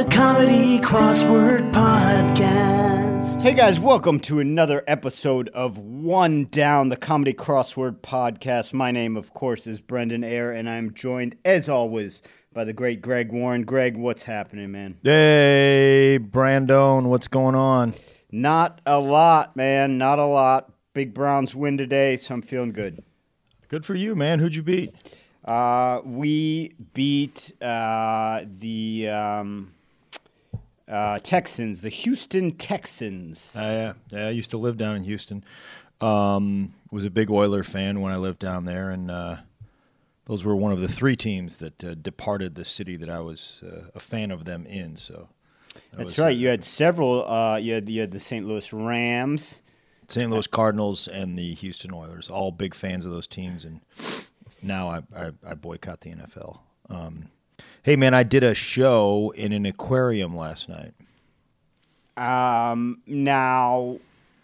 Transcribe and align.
the 0.00 0.10
Comedy 0.10 0.78
Crossword 0.78 1.72
Podcast. 1.74 3.42
Hey 3.42 3.52
guys, 3.52 3.78
welcome 3.78 4.18
to 4.20 4.40
another 4.40 4.82
episode 4.86 5.50
of 5.50 5.76
One 5.76 6.46
Down, 6.46 6.88
the 6.88 6.96
Comedy 6.96 7.34
Crossword 7.34 8.00
Podcast. 8.00 8.72
My 8.72 8.92
name, 8.92 9.18
of 9.18 9.34
course, 9.34 9.66
is 9.66 9.78
Brendan 9.78 10.24
Eyre, 10.24 10.52
and 10.52 10.70
I'm 10.70 10.94
joined, 10.94 11.36
as 11.44 11.68
always, 11.68 12.22
by 12.50 12.64
the 12.64 12.72
great 12.72 13.02
Greg 13.02 13.30
Warren. 13.30 13.64
Greg, 13.64 13.98
what's 13.98 14.22
happening, 14.22 14.72
man? 14.72 14.96
Hey, 15.02 16.16
Brandon, 16.16 17.10
what's 17.10 17.28
going 17.28 17.54
on? 17.54 17.92
Not 18.32 18.80
a 18.86 18.98
lot, 18.98 19.54
man. 19.54 19.98
Not 19.98 20.18
a 20.18 20.24
lot. 20.24 20.72
Big 20.94 21.12
Browns 21.12 21.54
win 21.54 21.76
today, 21.76 22.16
so 22.16 22.32
I'm 22.32 22.40
feeling 22.40 22.72
good. 22.72 23.04
Good 23.68 23.84
for 23.84 23.94
you, 23.94 24.16
man. 24.16 24.38
Who'd 24.38 24.54
you 24.54 24.62
beat? 24.62 24.94
Uh, 25.44 26.00
we 26.06 26.72
beat 26.94 27.52
uh, 27.60 28.44
the 28.58 29.10
um, 29.10 29.72
uh, 30.90 31.18
Texans, 31.20 31.80
the 31.80 31.88
Houston 31.88 32.52
Texans. 32.52 33.52
Uh, 33.54 33.60
yeah, 34.12 34.18
yeah. 34.18 34.26
I 34.26 34.30
used 34.30 34.50
to 34.50 34.58
live 34.58 34.76
down 34.76 34.96
in 34.96 35.04
Houston. 35.04 35.44
Um, 36.00 36.74
was 36.90 37.04
a 37.04 37.10
big 37.10 37.30
Oiler 37.30 37.62
fan 37.62 38.00
when 38.00 38.12
I 38.12 38.16
lived 38.16 38.38
down 38.40 38.64
there, 38.64 38.90
and 38.90 39.10
uh, 39.10 39.36
those 40.26 40.44
were 40.44 40.56
one 40.56 40.72
of 40.72 40.80
the 40.80 40.88
three 40.88 41.16
teams 41.16 41.58
that 41.58 41.84
uh, 41.84 41.94
departed 41.94 42.54
the 42.54 42.64
city 42.64 42.96
that 42.96 43.10
I 43.10 43.20
was 43.20 43.62
uh, 43.64 43.88
a 43.94 44.00
fan 44.00 44.30
of 44.30 44.44
them 44.44 44.66
in. 44.66 44.96
So 44.96 45.28
that 45.74 45.82
That's 45.98 46.04
was, 46.10 46.18
right. 46.18 46.26
uh, 46.26 46.30
You 46.30 46.48
had 46.48 46.64
several. 46.64 47.28
Uh, 47.30 47.56
you 47.56 47.74
had 47.74 47.88
you 47.88 48.00
had 48.00 48.10
the 48.10 48.20
St. 48.20 48.46
Louis 48.46 48.72
Rams. 48.72 49.62
St. 50.08 50.28
Louis 50.28 50.46
Cardinals 50.48 51.06
and 51.06 51.38
the 51.38 51.54
Houston 51.54 51.94
Oilers, 51.94 52.28
all 52.28 52.50
big 52.50 52.74
fans 52.74 53.04
of 53.04 53.12
those 53.12 53.28
teams, 53.28 53.64
and 53.64 53.80
now 54.60 54.88
I, 54.88 55.02
I, 55.14 55.30
I 55.46 55.54
boycott 55.54 56.00
the 56.00 56.10
NFL. 56.10 56.58
Um, 56.88 57.28
hey, 57.82 57.96
man, 57.96 58.14
I 58.14 58.22
did 58.22 58.42
a 58.42 58.54
show 58.54 59.32
in 59.36 59.52
an 59.52 59.66
aquarium 59.66 60.36
last 60.36 60.68
night. 60.68 60.94
Um, 62.16 63.00
now, 63.06 63.98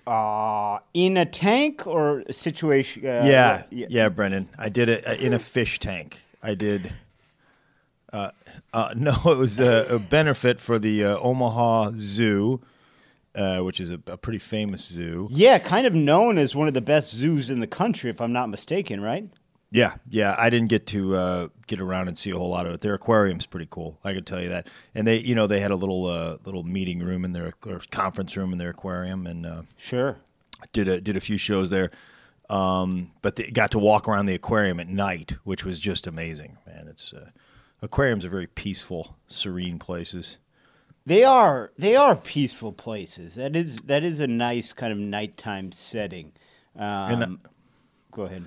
uh, 0.06 0.78
in 0.94 1.16
a 1.16 1.26
tank 1.26 1.86
or 1.86 2.20
a 2.20 2.32
situation? 2.32 3.06
Uh, 3.06 3.22
yeah, 3.24 3.62
yeah, 3.70 4.08
Brendan. 4.08 4.48
I 4.58 4.68
did 4.68 4.88
it 4.88 5.06
uh, 5.06 5.14
in 5.20 5.32
a 5.32 5.38
fish 5.38 5.78
tank. 5.78 6.20
I 6.42 6.54
did. 6.54 6.92
Uh, 8.12 8.30
uh, 8.72 8.92
no, 8.96 9.12
it 9.26 9.36
was 9.36 9.60
a, 9.60 9.86
a 9.90 9.98
benefit 9.98 10.60
for 10.60 10.78
the 10.78 11.04
uh, 11.04 11.18
Omaha 11.18 11.92
Zoo, 11.96 12.60
uh, 13.34 13.60
which 13.60 13.80
is 13.80 13.90
a, 13.90 14.00
a 14.06 14.16
pretty 14.16 14.38
famous 14.38 14.84
zoo. 14.84 15.28
Yeah, 15.30 15.58
kind 15.58 15.86
of 15.86 15.94
known 15.94 16.38
as 16.38 16.54
one 16.54 16.68
of 16.68 16.74
the 16.74 16.80
best 16.80 17.12
zoos 17.12 17.50
in 17.50 17.60
the 17.60 17.66
country, 17.66 18.08
if 18.08 18.20
I'm 18.20 18.32
not 18.32 18.48
mistaken, 18.48 19.00
right? 19.00 19.26
Yeah, 19.70 19.94
yeah. 20.08 20.34
I 20.38 20.48
didn't 20.48 20.68
get 20.68 20.86
to 20.88 21.16
uh, 21.16 21.48
get 21.66 21.80
around 21.80 22.08
and 22.08 22.16
see 22.16 22.30
a 22.30 22.36
whole 22.36 22.50
lot 22.50 22.66
of 22.66 22.74
it. 22.74 22.80
Their 22.82 22.94
aquarium's 22.94 23.46
pretty 23.46 23.66
cool. 23.68 23.98
I 24.04 24.14
could 24.14 24.26
tell 24.26 24.40
you 24.40 24.48
that. 24.50 24.68
And 24.94 25.06
they, 25.06 25.18
you 25.18 25.34
know, 25.34 25.46
they 25.46 25.60
had 25.60 25.70
a 25.72 25.76
little 25.76 26.06
uh, 26.06 26.36
little 26.44 26.62
meeting 26.62 27.00
room 27.00 27.24
in 27.24 27.32
their 27.32 27.52
or 27.66 27.80
conference 27.90 28.36
room 28.36 28.52
in 28.52 28.58
their 28.58 28.70
aquarium, 28.70 29.26
and 29.26 29.44
uh, 29.44 29.62
Sure. 29.76 30.18
did 30.72 30.86
a 30.88 31.00
did 31.00 31.16
a 31.16 31.20
few 31.20 31.36
shows 31.36 31.70
there. 31.70 31.90
Um, 32.48 33.10
but 33.22 33.34
they 33.34 33.50
got 33.50 33.72
to 33.72 33.78
walk 33.80 34.06
around 34.06 34.26
the 34.26 34.34
aquarium 34.34 34.78
at 34.78 34.88
night, 34.88 35.32
which 35.42 35.64
was 35.64 35.80
just 35.80 36.06
amazing, 36.06 36.58
man. 36.64 36.86
It's 36.88 37.12
uh, 37.12 37.30
aquariums 37.82 38.24
are 38.24 38.30
very 38.30 38.46
peaceful, 38.46 39.16
serene 39.26 39.80
places. 39.80 40.38
They 41.04 41.24
are 41.24 41.72
they 41.76 41.96
are 41.96 42.14
peaceful 42.14 42.72
places. 42.72 43.34
That 43.34 43.56
is 43.56 43.76
that 43.86 44.04
is 44.04 44.20
a 44.20 44.26
nice 44.28 44.72
kind 44.72 44.92
of 44.92 44.98
nighttime 44.98 45.72
setting. 45.72 46.32
Um, 46.78 47.40
go 48.12 48.22
ahead. 48.22 48.44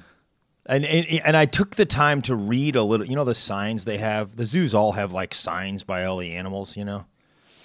And, 0.70 0.86
and 0.86 1.08
and 1.26 1.36
I 1.36 1.46
took 1.46 1.76
the 1.76 1.86
time 1.86 2.22
to 2.24 2.36
read 2.36 2.76
a 2.76 2.84
little. 2.84 3.06
You 3.06 3.16
know 3.16 3.26
the 3.26 3.36
signs 3.36 3.86
they 3.86 3.98
have. 3.98 4.36
The 4.36 4.46
zoos 4.46 4.74
all 4.76 4.94
have 4.94 5.12
like 5.12 5.34
signs 5.34 5.84
by 5.84 6.06
all 6.06 6.18
the 6.18 6.36
animals. 6.36 6.78
You 6.78 6.86
know. 6.86 7.06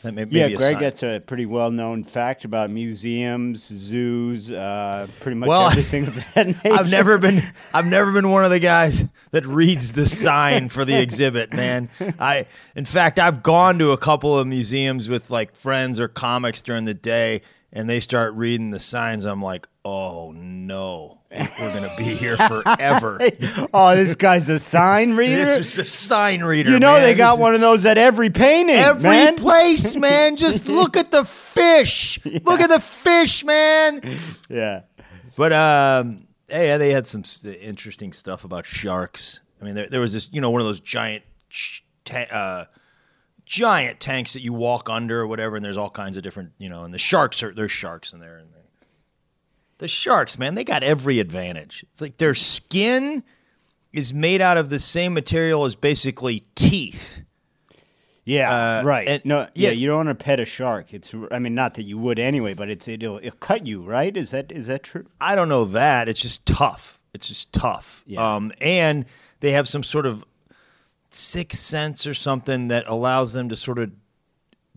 That 0.03 0.13
may, 0.13 0.27
Yeah, 0.29 0.49
Greg, 0.49 0.75
sign- 0.75 0.83
that's 0.83 1.03
a 1.03 1.19
pretty 1.27 1.47
well 1.47 1.71
known 1.71 2.05
fact 2.05 2.45
about 2.45 2.69
museums, 2.71 3.65
zoos, 3.67 4.51
uh, 4.51 5.07
pretty 5.21 5.37
much 5.37 5.49
Well, 5.49 5.67
everything 5.69 6.07
of 6.07 6.35
that 6.35 6.47
nature. 6.65 6.73
I've 6.75 6.91
never 6.91 7.17
been 7.19 7.41
I've 7.73 7.87
never 7.87 8.13
been 8.13 8.29
one 8.29 8.45
of 8.45 8.51
the 8.51 8.61
guys 8.61 9.09
that 9.31 9.47
reads 9.47 9.93
the 9.93 10.07
sign 10.07 10.69
for 10.69 10.85
the 10.85 11.01
exhibit, 11.01 11.55
man. 11.55 11.89
I 12.21 12.45
in 12.75 12.85
fact 12.85 13.19
I've 13.19 13.43
gone 13.43 13.79
to 13.79 13.93
a 13.93 13.99
couple 13.99 14.39
of 14.39 14.47
museums 14.47 15.09
with 15.09 15.31
like 15.31 15.55
friends 15.55 16.01
or 16.01 16.09
comics 16.09 16.63
during 16.63 16.85
the 16.85 16.95
day 16.95 17.43
and 17.75 17.91
they 17.91 18.01
start 18.01 18.33
reading 18.35 18.71
the 18.71 18.79
signs. 18.79 19.25
I'm 19.25 19.43
like, 19.43 19.67
"Oh 19.85 20.33
no. 20.33 21.21
We're 21.31 21.73
going 21.73 21.91
to 21.91 21.95
be 21.99 22.05
here 22.05 22.37
forever." 22.49 23.19
oh, 23.75 23.97
this 23.97 24.15
guy's 24.15 24.49
a 24.49 24.61
sign 24.61 25.15
reader. 25.17 25.45
this 25.45 25.59
is 25.59 25.79
a 25.79 25.85
sign 25.85 26.43
reader. 26.45 26.71
you 26.71 26.79
know 26.79 26.95
man. 26.95 27.03
they 27.03 27.15
got 27.15 27.41
one 27.41 27.55
of 27.55 27.61
those 27.61 27.85
at 27.85 27.99
every 27.99 28.31
painting. 28.31 28.77
Every 28.77 29.03
man. 29.03 29.37
place, 29.37 29.97
man. 29.97 30.37
Just 30.37 30.69
look 30.69 30.97
at 30.97 31.11
the 31.11 31.25
fish. 31.25 32.25
Look 32.25 32.61
at 32.61 32.71
the 32.71 32.81
fish, 32.81 33.45
man. 33.45 34.01
Yeah. 34.49 34.83
But 35.37 35.53
um, 35.53 36.29
yeah, 36.49 36.79
they 36.79 36.93
had 36.93 37.09
some 37.09 37.25
interesting 37.61 38.13
stuff 38.13 38.45
about 38.45 38.65
sharks. 38.65 39.41
I 39.61 39.65
mean, 39.65 39.75
there, 39.75 39.89
there 39.89 40.01
was 40.01 40.13
this, 40.13 40.29
you 40.31 40.41
know, 40.41 40.51
one 40.51 40.61
of 40.61 40.67
those 40.67 40.81
giant, 40.81 41.25
sh- 41.49 41.81
ta- 42.05 42.27
uh, 42.31 42.65
giant 43.47 44.01
tanks 44.01 44.33
that 44.33 44.41
you 44.43 44.53
walk 44.53 44.89
under 44.89 45.21
or 45.21 45.27
whatever, 45.27 45.57
and 45.57 45.65
there's 45.65 45.77
all 45.77 45.91
kinds 45.91 46.17
of 46.17 46.23
different, 46.23 46.53
you 46.59 46.69
know, 46.69 46.85
and 46.85 46.93
the 46.95 46.99
sharks 46.99 47.43
are 47.43 47.53
there's 47.53 47.71
sharks 47.73 48.13
in 48.13 48.21
there. 48.21 48.37
And 48.39 48.49
the 49.79 49.89
sharks, 49.89 50.39
man, 50.39 50.55
they 50.55 50.65
got 50.65 50.83
every 50.83 51.19
advantage. 51.19 51.85
It's 51.91 52.01
like 52.01 52.17
their 52.19 52.35
skin 52.35 53.25
is 53.93 54.15
made 54.15 54.41
out 54.41 54.57
of 54.57 54.71
the 54.71 54.79
same 54.79 55.13
material 55.15 55.65
as 55.65 55.75
basically 55.77 56.45
teeth. 56.55 57.23
Yeah, 58.25 58.79
Uh, 58.81 58.83
right. 58.85 59.07
and- 59.07 59.25
no, 59.27 59.41
yeah, 59.55 59.69
yeah. 59.69 59.71
you 59.73 59.87
don't 59.89 60.07
want 60.07 60.19
to 60.19 60.25
pet 60.25 60.41
a 60.41 60.47
shark. 60.47 60.95
It's, 60.95 61.13
I 61.31 61.39
mean, 61.39 61.55
not 61.55 61.75
that 61.75 61.83
you 61.83 61.99
would 61.99 62.19
anyway, 62.19 62.55
but 62.55 62.71
it's 62.71 62.89
it'll, 62.89 63.19
it'll 63.19 63.33
cut 63.39 63.67
you, 63.67 63.83
right? 63.83 64.17
Is 64.17 64.31
that 64.31 64.51
is 64.51 64.67
that 64.69 64.83
true? 64.85 65.07
I 65.21 65.35
don't 65.35 65.49
know 65.51 65.67
that. 65.67 66.09
It's 66.09 66.23
just 66.23 66.47
tough. 66.47 67.01
It's 67.13 67.29
just 67.29 67.53
tough. 67.53 68.03
Yeah. 68.07 68.37
Um, 68.37 68.53
and 68.63 69.05
they 69.41 69.51
have 69.53 69.69
some 69.69 69.83
sort 69.83 70.07
of 70.07 70.25
sixth 71.15 71.61
sense 71.61 72.07
or 72.07 72.15
something 72.15 72.69
that 72.69 72.85
allows 72.87 73.33
them 73.33 73.49
to 73.49 73.57
sort 73.57 73.79
of 73.79 73.91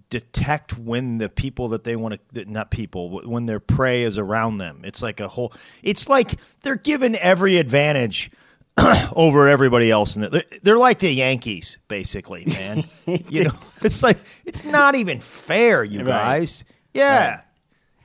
detect 0.09 0.78
when 0.78 1.18
the 1.18 1.28
people 1.28 1.68
that 1.70 1.84
they 1.84 1.96
want 1.96 2.18
to 2.34 2.46
not 2.50 2.72
people 2.72 3.20
when 3.25 3.46
their 3.46 3.59
prey 3.59 4.03
is 4.03 4.18
around 4.18 4.58
them 4.58 4.80
it's 4.86 5.02
like 5.02 5.20
a 5.20 5.28
whole 5.28 5.52
it's 5.84 6.08
like 6.08 6.36
they're 6.62 6.78
given 6.78 7.14
every 7.18 7.58
advantage 7.58 8.31
over 9.16 9.50
everybody 9.50 9.92
else 9.92 10.16
and 10.16 10.24
they're, 10.25 10.44
they're 10.64 10.78
like 10.78 11.00
the 11.00 11.12
yankees 11.12 11.78
basically 11.90 12.46
man 12.46 12.86
you 13.28 13.44
know 13.44 13.52
it's 13.84 14.02
like 14.02 14.18
it's 14.46 14.64
not 14.64 14.96
even 14.96 15.19
fair 15.19 15.84
you 15.84 16.00
Right. 16.00 16.06
guys 16.06 16.64
yeah 16.94 17.30
Right. 17.31 17.44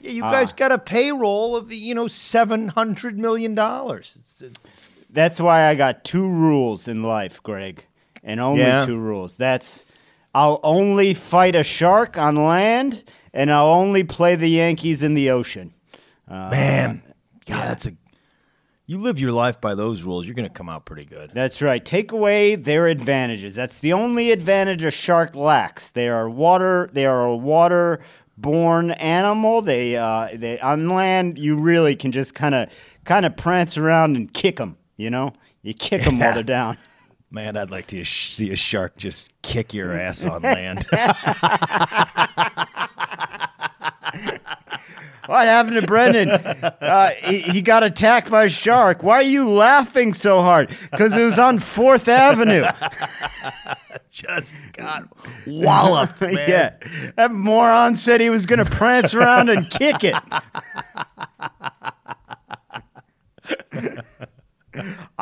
yeah, 0.01 0.11
you 0.11 0.23
guys 0.23 0.53
ah. 0.53 0.57
got 0.57 0.73
a 0.73 0.79
payroll 0.79 1.55
of 1.55 1.73
you 1.73 1.95
know 1.95 2.09
seven 2.09 2.67
hundred 2.69 3.17
million 3.17 3.55
dollars. 3.55 4.43
Uh, 4.43 4.49
That's 5.09 5.39
why 5.41 5.69
I 5.69 5.77
got 5.77 6.03
two 6.03 6.27
rules 6.29 6.89
in 6.89 7.05
life, 7.05 7.41
Greg, 7.45 7.85
and 8.23 8.41
only 8.41 8.61
Yeah. 8.63 8.87
two 8.87 8.99
rules. 8.99 9.37
That's 9.37 9.85
I'll 10.35 10.61
only 10.63 11.13
fight 11.15 11.55
a 11.55 11.63
shark 11.63 12.17
on 12.17 12.37
land, 12.37 13.05
and 13.35 13.51
I'll 13.53 13.67
only 13.75 14.03
play 14.05 14.35
the 14.35 14.49
Yankees 14.49 15.03
in 15.03 15.15
the 15.15 15.31
ocean. 15.31 15.75
Uh, 16.29 16.49
Man, 16.51 17.03
God, 17.47 17.69
that's 17.69 17.87
a. 17.87 17.93
You 18.87 18.99
live 18.99 19.21
your 19.21 19.33
life 19.33 19.61
by 19.61 19.75
those 19.75 20.03
rules, 20.03 20.27
you're 20.27 20.35
going 20.35 20.49
to 20.49 20.53
come 20.53 20.69
out 20.69 20.85
pretty 20.87 21.05
good. 21.05 21.31
That's 21.33 21.63
right. 21.63 21.83
Take 21.83 22.13
away 22.13 22.57
their 22.57 22.89
advantages. 22.89 23.55
That's 23.55 23.79
the 23.79 23.93
only 23.93 24.33
advantage 24.33 24.83
a 24.85 24.91
shark 24.91 25.35
lacks. 25.37 25.91
They 25.91 26.09
are 26.09 26.29
water. 26.29 26.91
They 26.93 27.07
are 27.07 27.25
a 27.25 27.37
water-born 27.37 28.91
animal. 28.93 29.63
They, 29.63 29.97
uh, 29.97 30.29
they 30.35 30.59
on 30.61 30.89
land. 30.91 31.39
You 31.39 31.57
really 31.57 31.95
can 31.97 32.13
just 32.13 32.35
kind 32.35 32.55
of, 32.55 32.69
kind 33.05 33.25
of 33.25 33.37
prance 33.37 33.77
around 33.79 34.17
and 34.17 34.33
kick 34.33 34.57
them. 34.57 34.77
You 34.97 35.11
know, 35.11 35.33
you 35.63 35.75
kick 35.75 36.03
them 36.03 36.19
while 36.19 36.35
they're 36.35 36.43
down. 36.43 36.77
Man, 37.33 37.57
I'd 37.57 37.71
like 37.71 37.87
to 37.89 38.05
sh- 38.05 38.31
see 38.31 38.53
a 38.53 38.57
shark 38.57 38.97
just 38.99 39.33
kick 39.41 39.73
your 39.73 39.93
ass 39.93 40.23
on 40.25 40.43
land. 40.43 40.87
What 45.27 45.47
happened 45.47 45.81
to 45.81 45.87
Brendan? 45.87 46.31
Uh, 46.31 47.11
he, 47.11 47.39
he 47.43 47.63
got 47.63 47.85
attacked 47.85 48.29
by 48.29 48.45
a 48.45 48.49
shark. 48.49 49.05
Why 49.05 49.15
are 49.15 49.23
you 49.23 49.49
laughing 49.49 50.15
so 50.15 50.43
hard? 50.43 50.77
Because 50.91 51.17
it 51.17 51.25
was 51.25 51.39
on 51.39 51.61
Fourth 51.61 52.09
Avenue. 52.09 52.65
just 54.11 54.55
got 54.73 55.09
walloped, 55.47 56.21
man. 56.21 56.35
yeah, 56.35 56.75
that 57.15 57.31
moron 57.33 57.95
said 57.95 58.21
he 58.21 58.31
was 58.31 58.47
going 58.47 58.59
to 58.59 58.71
prance 58.71 59.15
around 59.15 59.49
and 59.49 59.71
kick 59.71 60.03
it. 60.03 60.17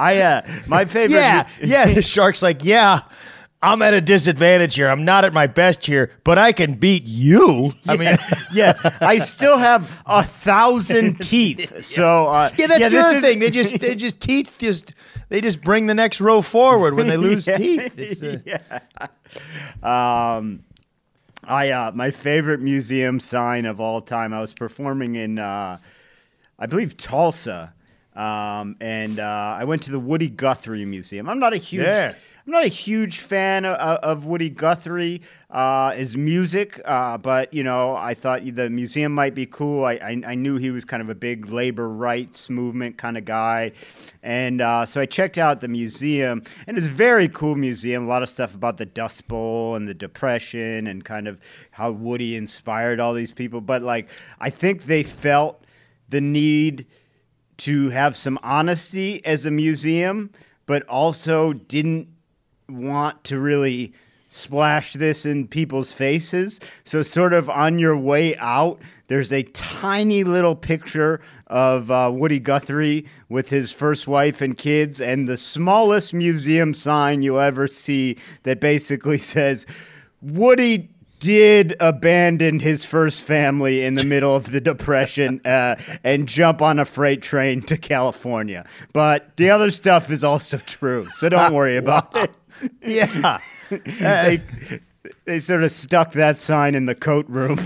I 0.00 0.20
uh, 0.20 0.42
my 0.66 0.84
favorite. 0.84 1.16
Yeah, 1.16 1.48
yeah. 1.62 1.86
The 1.94 2.02
shark's 2.02 2.42
like, 2.42 2.64
yeah, 2.64 3.00
I'm 3.62 3.82
at 3.82 3.92
a 3.92 4.00
disadvantage 4.00 4.74
here. 4.76 4.88
I'm 4.88 5.04
not 5.04 5.24
at 5.24 5.32
my 5.34 5.46
best 5.46 5.84
here, 5.84 6.10
but 6.24 6.38
I 6.38 6.52
can 6.52 6.74
beat 6.74 7.04
you. 7.06 7.72
I 7.88 7.96
mean, 7.96 8.14
yeah, 8.54 8.72
I 9.00 9.18
still 9.18 9.58
have 9.58 10.02
a 10.06 10.22
thousand 10.22 11.20
teeth. 11.20 11.84
So 11.84 12.28
uh, 12.28 12.50
yeah, 12.56 12.66
that's 12.68 12.90
the 12.90 12.98
other 12.98 13.16
is- 13.18 13.22
thing. 13.22 13.38
They 13.40 13.50
just, 13.50 13.78
they 13.80 13.94
just 13.94 14.20
teeth 14.20 14.56
just, 14.58 14.94
they 15.28 15.40
just 15.40 15.60
bring 15.62 15.86
the 15.86 15.94
next 15.94 16.20
row 16.20 16.40
forward 16.42 16.94
when 16.94 17.06
they 17.08 17.16
lose 17.18 17.46
Yeah. 17.46 17.56
teeth. 17.58 17.98
It's, 17.98 18.22
uh, 18.22 18.38
yeah. 18.46 18.78
Um, 19.82 20.64
I 21.44 21.70
uh, 21.70 21.92
my 21.94 22.10
favorite 22.10 22.60
museum 22.60 23.18
sign 23.20 23.64
of 23.66 23.80
all 23.80 24.00
time. 24.00 24.32
I 24.32 24.40
was 24.40 24.54
performing 24.54 25.14
in, 25.16 25.38
uh, 25.38 25.78
I 26.58 26.66
believe 26.66 26.96
Tulsa, 26.96 27.72
um, 28.16 28.76
and 28.80 29.18
uh, 29.18 29.56
I 29.58 29.64
went 29.64 29.82
to 29.84 29.90
the 29.90 30.00
Woody 30.00 30.28
Guthrie 30.28 30.84
Museum. 30.84 31.28
I'm 31.28 31.38
not 31.38 31.52
a 31.52 31.58
huge, 31.58 31.84
Yeah. 31.84 32.14
I'm 32.46 32.52
not 32.52 32.64
a 32.64 32.68
huge 32.68 33.18
fan 33.18 33.64
of, 33.64 33.76
of 33.76 34.24
Woody 34.24 34.50
Guthrie. 34.50 35.22
Uh, 35.50 35.90
his 35.92 36.16
music, 36.16 36.80
uh, 36.84 37.18
but 37.18 37.52
you 37.52 37.64
know, 37.64 37.96
I 37.96 38.14
thought 38.14 38.42
the 38.54 38.70
museum 38.70 39.12
might 39.12 39.34
be 39.34 39.46
cool. 39.46 39.84
I, 39.84 39.94
I, 39.94 40.22
I 40.24 40.34
knew 40.36 40.58
he 40.58 40.70
was 40.70 40.84
kind 40.84 41.02
of 41.02 41.08
a 41.10 41.14
big 41.14 41.50
labor 41.50 41.88
rights 41.88 42.48
movement 42.48 42.98
kind 42.98 43.18
of 43.18 43.24
guy, 43.24 43.72
and 44.22 44.60
uh, 44.60 44.86
so 44.86 45.00
I 45.00 45.06
checked 45.06 45.38
out 45.38 45.60
the 45.60 45.66
museum, 45.66 46.44
and 46.68 46.76
it's 46.76 46.86
a 46.86 46.90
very 46.90 47.28
cool 47.28 47.56
museum. 47.56 48.04
A 48.04 48.08
lot 48.08 48.22
of 48.22 48.28
stuff 48.28 48.54
about 48.54 48.76
the 48.76 48.86
Dust 48.86 49.26
Bowl 49.26 49.74
and 49.74 49.88
the 49.88 49.94
Depression, 49.94 50.86
and 50.86 51.04
kind 51.04 51.26
of 51.26 51.40
how 51.72 51.90
Woody 51.90 52.36
inspired 52.36 53.00
all 53.00 53.12
these 53.12 53.32
people. 53.32 53.60
But 53.60 53.82
like, 53.82 54.08
I 54.38 54.50
think 54.50 54.84
they 54.84 55.02
felt 55.02 55.64
the 56.08 56.20
need 56.20 56.86
to 57.60 57.90
have 57.90 58.16
some 58.16 58.38
honesty 58.42 59.24
as 59.24 59.46
a 59.46 59.50
museum, 59.50 60.30
but 60.66 60.82
also 60.88 61.52
didn't 61.52 62.08
want 62.68 63.22
to 63.24 63.38
really 63.38 63.92
splash 64.30 64.92
this 64.94 65.26
in 65.26 65.46
people's 65.46 65.92
faces. 65.92 66.60
So, 66.84 67.02
sort 67.02 67.32
of 67.32 67.50
on 67.50 67.78
your 67.78 67.96
way 67.96 68.36
out, 68.36 68.80
there's 69.08 69.32
a 69.32 69.42
tiny 69.42 70.24
little 70.24 70.54
picture 70.54 71.20
of 71.48 71.90
uh, 71.90 72.10
Woody 72.14 72.38
Guthrie 72.38 73.06
with 73.28 73.50
his 73.50 73.72
first 73.72 74.06
wife 74.06 74.40
and 74.40 74.56
kids, 74.56 75.00
and 75.00 75.28
the 75.28 75.36
smallest 75.36 76.14
museum 76.14 76.72
sign 76.72 77.22
you'll 77.22 77.40
ever 77.40 77.66
see 77.66 78.16
that 78.44 78.60
basically 78.60 79.18
says, 79.18 79.66
Woody 80.22 80.88
did 81.20 81.76
abandon 81.78 82.58
his 82.58 82.84
first 82.84 83.22
family 83.22 83.84
in 83.84 83.94
the 83.94 84.04
middle 84.04 84.34
of 84.34 84.50
the 84.50 84.60
depression 84.60 85.40
uh, 85.44 85.76
and 86.02 86.26
jump 86.26 86.60
on 86.60 86.80
a 86.80 86.84
freight 86.84 87.22
train 87.22 87.62
to 87.62 87.76
California. 87.76 88.66
But 88.92 89.36
the 89.36 89.50
other 89.50 89.70
stuff 89.70 90.10
is 90.10 90.24
also 90.24 90.58
true, 90.58 91.04
so 91.12 91.28
don't 91.28 91.54
worry 91.54 91.76
about 91.76 92.16
it. 92.16 92.32
Yeah. 92.84 93.38
They, 93.70 94.42
they 95.26 95.38
sort 95.38 95.62
of 95.62 95.70
stuck 95.70 96.10
that 96.14 96.40
sign 96.40 96.74
in 96.74 96.86
the 96.86 96.94
coat 96.96 97.24
room. 97.28 97.60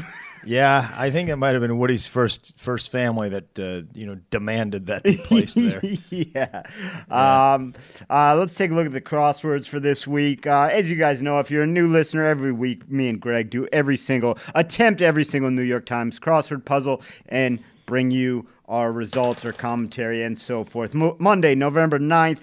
Yeah, 0.46 0.92
I 0.96 1.10
think 1.10 1.28
it 1.28 1.36
might 1.36 1.52
have 1.54 1.62
been 1.62 1.78
Woody's 1.78 2.06
first 2.06 2.58
first 2.58 2.90
family 2.90 3.28
that 3.30 3.58
uh, 3.58 3.88
you 3.98 4.06
know 4.06 4.16
demanded 4.30 4.86
that 4.86 5.02
be 5.02 5.16
placed 5.16 5.56
there. 5.56 5.80
yeah. 6.10 6.62
Um, 7.10 7.74
uh, 8.10 8.36
let's 8.36 8.54
take 8.54 8.70
a 8.70 8.74
look 8.74 8.86
at 8.86 8.92
the 8.92 9.00
crosswords 9.00 9.66
for 9.68 9.80
this 9.80 10.06
week. 10.06 10.46
Uh, 10.46 10.68
as 10.72 10.88
you 10.88 10.96
guys 10.96 11.22
know, 11.22 11.38
if 11.40 11.50
you're 11.50 11.62
a 11.62 11.66
new 11.66 11.88
listener, 11.88 12.24
every 12.24 12.52
week 12.52 12.88
me 12.90 13.08
and 13.08 13.20
Greg 13.20 13.50
do 13.50 13.66
every 13.72 13.96
single 13.96 14.38
attempt 14.54 15.00
every 15.00 15.24
single 15.24 15.50
New 15.50 15.62
York 15.62 15.86
Times 15.86 16.18
crossword 16.18 16.64
puzzle 16.64 17.02
and 17.28 17.58
bring 17.86 18.10
you 18.10 18.46
our 18.68 18.92
results 18.92 19.44
or 19.44 19.52
commentary 19.52 20.22
and 20.22 20.38
so 20.38 20.64
forth. 20.64 20.94
Mo- 20.94 21.16
Monday, 21.18 21.54
November 21.54 21.98
9th, 21.98 22.42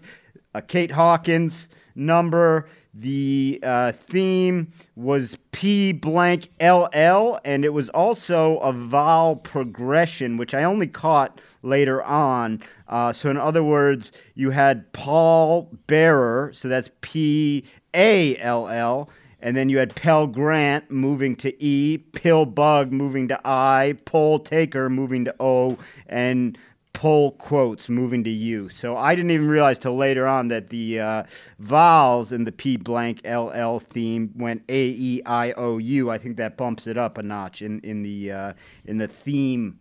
uh, 0.54 0.62
Kate 0.62 0.92
Hawkins 0.92 1.70
number. 1.96 2.68
The 2.94 3.60
uh, 3.64 3.94
theme 3.94 4.72
was 4.96 5.38
P 5.54 5.94
blank 5.94 6.50
LL, 6.62 7.40
and 7.46 7.64
it 7.64 7.72
was 7.74 7.88
also 7.90 8.58
a 8.58 8.74
vowel 8.74 9.38
progression, 9.38 10.36
which 10.36 10.54
I 10.54 10.64
only 10.64 10.88
caught 10.88 11.40
later 11.64 12.04
on. 12.04 12.62
Uh, 12.90 13.14
so, 13.14 13.30
in 13.30 13.38
other 13.38 13.64
words, 13.64 14.12
you 14.36 14.50
had 14.50 14.92
Paul 14.92 15.70
Bearer, 15.88 16.52
so 16.54 16.68
that's 16.68 16.90
P 17.00 17.64
A 17.94 18.36
L 18.38 18.68
L, 18.68 19.10
and 19.40 19.56
then 19.56 19.70
you 19.70 19.78
had 19.78 19.96
Pell 19.96 20.28
Grant 20.28 20.92
moving 20.92 21.38
to 21.38 21.64
E, 21.64 21.98
Pill 21.98 22.46
Bug 22.46 22.92
moving 22.92 23.30
to 23.30 23.40
I, 23.46 23.96
Poll 24.04 24.40
Taker 24.40 24.90
moving 24.90 25.24
to 25.26 25.36
O, 25.40 25.78
and 26.08 26.58
pull 27.02 27.32
quotes 27.32 27.90
moving 27.90 28.24
to 28.24 28.30
you. 28.30 28.70
So 28.70 28.96
I 28.96 29.16
didn't 29.16 29.32
even 29.32 29.48
realize 29.48 29.80
till 29.80 29.96
later 29.96 30.28
on 30.28 30.50
that 30.50 30.70
the 30.70 31.00
uh, 31.00 31.24
vowels 31.58 32.32
in 32.32 32.44
the 32.44 32.52
P 32.52 32.78
blank 32.78 33.22
LL 33.26 33.80
theme 33.80 34.32
went 34.36 34.62
A 34.70 34.86
E 34.90 35.22
I 35.26 35.52
O 35.54 35.80
U. 35.80 36.12
I 36.12 36.20
think 36.20 36.38
that 36.38 36.58
bumps 36.58 36.86
it 36.86 37.00
up 37.00 37.18
a 37.18 37.24
notch 37.24 37.64
in 37.64 37.80
in 37.80 38.04
the 38.04 38.32
uh, 38.32 38.54
in 38.86 39.00
the 39.00 39.08
theme 39.08 39.80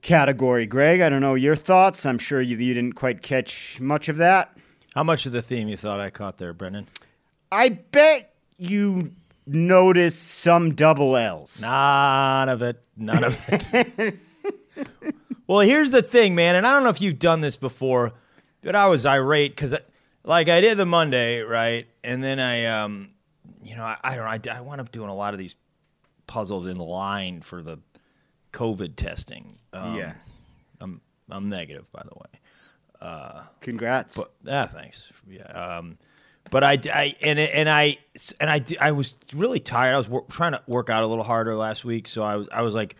category. 0.00 0.64
Greg, 0.64 1.02
I 1.02 1.10
don't 1.10 1.20
know 1.20 1.34
your 1.34 1.56
thoughts. 1.56 2.06
I'm 2.06 2.18
sure 2.18 2.40
you, 2.40 2.56
you 2.56 2.72
didn't 2.72 2.94
quite 2.94 3.20
catch 3.20 3.78
much 3.78 4.08
of 4.08 4.16
that. 4.16 4.56
How 4.94 5.04
much 5.04 5.26
of 5.26 5.32
the 5.32 5.42
theme 5.42 5.68
you 5.68 5.76
thought 5.76 6.00
I 6.00 6.08
caught 6.08 6.38
there, 6.38 6.54
Brendan? 6.54 6.86
I 7.52 7.68
bet 7.68 8.32
you 8.56 9.10
noticed 9.46 10.26
some 10.26 10.74
double 10.74 11.18
L's. 11.18 11.60
None 11.60 12.48
of 12.48 12.62
it. 12.62 12.88
None 12.96 13.24
of 13.24 13.46
it. 13.50 14.14
well, 15.46 15.60
here's 15.60 15.90
the 15.90 16.02
thing, 16.02 16.34
man, 16.34 16.56
and 16.56 16.66
I 16.66 16.72
don't 16.72 16.84
know 16.84 16.90
if 16.90 17.00
you've 17.00 17.18
done 17.18 17.40
this 17.40 17.56
before, 17.56 18.12
but 18.62 18.74
I 18.74 18.86
was 18.86 19.06
irate 19.06 19.52
because, 19.52 19.74
like, 20.24 20.48
I 20.48 20.60
did 20.60 20.78
the 20.78 20.86
Monday, 20.86 21.40
right, 21.40 21.86
and 22.02 22.22
then 22.22 22.40
I, 22.40 22.66
um, 22.66 23.10
you 23.62 23.76
know, 23.76 23.84
I, 23.84 23.96
I 24.02 24.16
don't, 24.16 24.24
know, 24.24 24.52
I, 24.52 24.58
I 24.58 24.60
wound 24.60 24.80
up 24.80 24.92
doing 24.92 25.10
a 25.10 25.14
lot 25.14 25.34
of 25.34 25.38
these 25.38 25.56
puzzles 26.26 26.66
in 26.66 26.78
line 26.78 27.40
for 27.40 27.62
the 27.62 27.78
COVID 28.52 28.96
testing. 28.96 29.58
Um, 29.72 29.96
yeah. 29.96 30.14
I'm 30.80 31.00
I'm 31.30 31.48
negative, 31.48 31.90
by 31.92 32.02
the 32.02 32.14
way. 32.14 32.40
Congrats. 33.60 34.16
But 34.16 34.32
ah, 34.48 34.66
thanks. 34.72 35.12
Yeah. 35.28 35.42
Um, 35.42 35.98
but 36.50 36.62
I, 36.62 36.78
I 36.92 37.16
and 37.20 37.38
and 37.38 37.68
I 37.68 37.98
and 38.40 38.50
I 38.50 38.62
I 38.80 38.92
was 38.92 39.16
really 39.34 39.60
tired. 39.60 39.94
I 39.94 39.98
was 39.98 40.08
wor- 40.08 40.26
trying 40.30 40.52
to 40.52 40.62
work 40.66 40.90
out 40.90 41.02
a 41.02 41.06
little 41.06 41.24
harder 41.24 41.56
last 41.56 41.84
week, 41.84 42.06
so 42.06 42.22
I 42.22 42.36
was 42.36 42.48
I 42.52 42.62
was 42.62 42.74
like 42.74 42.96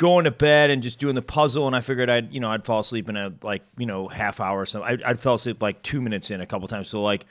going 0.00 0.24
to 0.24 0.30
bed 0.30 0.70
and 0.70 0.82
just 0.82 0.98
doing 0.98 1.14
the 1.14 1.20
puzzle. 1.20 1.66
And 1.66 1.76
I 1.76 1.82
figured 1.82 2.08
I'd 2.08 2.32
you 2.32 2.40
know 2.40 2.50
I'd 2.50 2.64
fall 2.64 2.80
asleep 2.80 3.08
in 3.08 3.16
a 3.16 3.34
like 3.42 3.62
you 3.76 3.84
know 3.84 4.08
half 4.08 4.40
hour 4.40 4.58
or 4.58 4.66
something. 4.66 5.00
I, 5.04 5.10
I'd 5.10 5.20
fell 5.20 5.34
asleep 5.34 5.62
like 5.62 5.82
two 5.82 6.00
minutes 6.00 6.30
in 6.30 6.40
a 6.40 6.46
couple 6.46 6.66
times. 6.66 6.88
So 6.88 7.02
like 7.02 7.26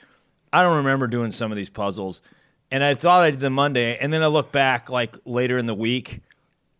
I 0.52 0.62
don't 0.62 0.76
remember 0.76 1.08
doing 1.08 1.32
some 1.32 1.50
of 1.50 1.56
these 1.56 1.68
puzzles. 1.68 2.22
And 2.70 2.84
I 2.84 2.94
thought 2.94 3.24
I 3.24 3.32
did 3.32 3.40
the 3.40 3.50
Monday, 3.50 3.98
and 3.98 4.12
then 4.12 4.22
I 4.22 4.28
look 4.28 4.52
back 4.52 4.88
like 4.88 5.16
later 5.24 5.58
in 5.58 5.66
the 5.66 5.74
week. 5.74 6.20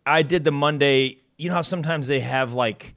I 0.07 0.23
did 0.23 0.45
the 0.45 0.53
Monday. 0.53 1.19
You 1.37 1.49
know 1.49 1.57
how 1.57 1.63
sometimes 1.63 2.07
they 2.07 2.21
have 2.21 2.53
like 2.53 2.95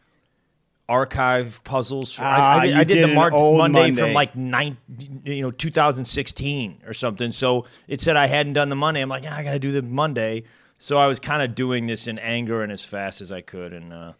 archive 0.88 1.64
puzzles. 1.64 2.20
Ah, 2.22 2.60
I, 2.60 2.60
I 2.60 2.68
did, 2.68 2.76
I 2.76 2.84
did 2.84 2.94
did 2.94 3.10
the 3.10 3.14
March 3.16 3.34
Monday, 3.34 3.80
Monday. 3.80 4.02
from 4.02 4.14
like 4.14 4.36
nine, 4.36 4.78
you 5.26 5.42
know, 5.42 5.50
2016 5.50 6.84
or 6.86 6.94
something. 6.94 7.32
So 7.32 7.66
it 7.88 8.00
said 8.00 8.16
I 8.16 8.28
hadn't 8.28 8.54
done 8.54 8.70
the 8.70 8.76
Monday. 8.76 9.02
I'm 9.02 9.10
like, 9.10 9.24
yeah, 9.24 9.36
I 9.36 9.44
got 9.44 9.54
to 9.54 9.60
do 9.60 9.72
the 9.72 9.82
Monday. 9.82 10.44
So 10.84 10.98
I 10.98 11.08
was 11.08 11.18
kind 11.18 11.42
of 11.42 11.56
doing 11.56 11.86
this 11.86 12.08
in 12.08 12.20
anger 12.20 12.62
and 12.62 12.70
as 12.70 12.84
fast 12.84 13.22
as 13.22 13.32
I 13.32 13.40
could, 13.40 13.72
and 13.72 13.94
uh, 13.94 14.14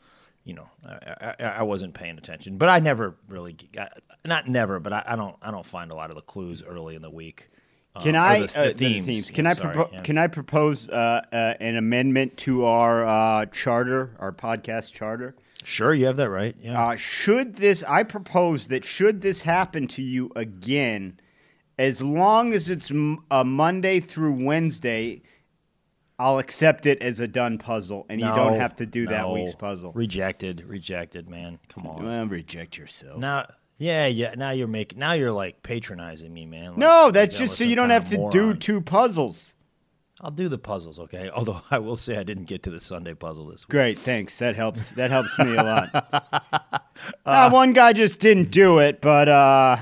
you 0.46 0.54
know, 0.54 0.70
I, 0.88 1.36
I, 1.38 1.44
I 1.44 1.62
wasn't 1.64 1.94
paying 1.94 2.18
attention. 2.18 2.58
But 2.58 2.70
I 2.70 2.80
never 2.80 3.18
really, 3.28 3.58
I, 3.78 3.90
not 4.24 4.48
never, 4.48 4.80
but 4.80 4.94
I, 4.94 5.04
I 5.06 5.16
don't, 5.18 5.36
I 5.42 5.52
don't 5.52 5.66
find 5.66 5.92
a 5.92 5.96
lot 5.96 6.10
of 6.10 6.16
the 6.16 6.22
clues 6.22 6.64
early 6.64 6.96
in 6.96 7.02
the 7.02 7.10
week. 7.10 7.50
uh, 7.98 8.02
Can 8.02 8.16
I 8.16 8.40
the, 8.40 8.48
the 8.48 8.60
uh, 8.60 8.68
the 8.68 8.74
themes? 9.02 9.30
Can 9.30 9.44
yeah, 9.44 9.52
I 9.52 9.54
sorry, 9.56 9.76
propo- 9.76 9.92
yeah. 9.92 10.02
can 10.04 10.18
I 10.18 10.28
propose 10.28 10.88
uh, 10.88 11.22
uh, 11.34 11.54
an 11.60 11.76
amendment 11.76 12.38
to 12.38 12.64
our 12.64 13.06
uh, 13.06 13.46
charter, 13.48 14.16
our 14.20 14.32
podcast 14.32 14.94
charter? 14.94 15.36
Sure, 15.66 15.94
you 15.94 16.06
have 16.06 16.16
that 16.16 16.30
right. 16.30 16.56
Yeah. 16.62 16.82
Uh, 16.82 16.96
should 16.96 17.58
this, 17.58 17.84
I 17.84 18.04
propose 18.04 18.70
that 18.70 18.86
should 18.86 19.22
this 19.22 19.42
happen 19.42 19.90
to 19.90 20.02
you 20.02 20.32
again, 20.38 21.20
as 21.78 22.02
long 22.02 22.54
as 22.54 22.70
it's 22.70 22.90
m- 22.90 23.26
a 23.30 23.44
Monday 23.44 24.00
through 24.00 24.46
Wednesday, 24.46 25.24
I'll 26.20 26.38
accept 26.40 26.86
it 26.86 27.02
as 27.02 27.20
a 27.20 27.28
done 27.28 27.58
puzzle, 27.58 28.06
and 28.08 28.22
you 28.22 28.28
don't 28.28 28.60
have 28.60 28.76
to 28.78 28.86
do 28.86 29.08
that 29.08 29.30
week's 29.30 29.56
puzzle. 29.56 29.92
Rejected, 29.94 30.64
rejected, 30.66 31.30
man. 31.30 31.60
Come 31.70 31.88
on. 31.88 32.06
Well, 32.06 32.26
reject 32.28 32.78
yourself. 32.78 33.20
Now, 33.20 33.48
yeah, 33.78 34.08
yeah. 34.08 34.36
Now 34.38 34.52
you're 34.52 34.68
making. 34.68 35.00
Now 35.00 35.14
you're 35.14 35.32
like 35.32 35.64
patronizing 35.64 36.34
me, 36.34 36.46
man. 36.46 36.72
Like- 36.72 36.78
no, 36.78 37.12
that's 37.12 37.38
just 37.38 37.58
so 37.58 37.64
you 37.64 37.76
don't 37.76 37.90
have 37.90 38.10
to 38.12 38.30
do 38.32 38.54
two 38.54 38.80
puzzles. 38.82 39.56
I'll 40.22 40.32
do 40.32 40.48
the 40.48 40.60
puzzles, 40.60 41.00
okay? 41.00 41.30
Although 41.36 41.62
I 41.70 41.80
will 41.80 41.98
say 41.98 42.18
I 42.18 42.24
didn't 42.24 42.48
get 42.48 42.64
to 42.64 42.70
the 42.70 42.80
Sunday 42.80 43.14
puzzle 43.14 43.48
this 43.48 43.64
week. 43.68 43.72
Great, 43.72 44.00
thanks. 44.00 44.38
That 44.38 44.56
helps. 44.56 44.92
That 44.92 45.12
helps 45.12 45.38
me 45.40 45.56
a 45.56 45.64
lot. 45.64 45.90
Uh, 47.26 47.50
one 47.52 47.72
guy 47.72 47.94
just 47.94 48.20
didn't 48.20 48.52
do 48.52 48.80
it, 48.80 49.00
but 49.00 49.30
uh, 49.30 49.32
uh, 49.32 49.78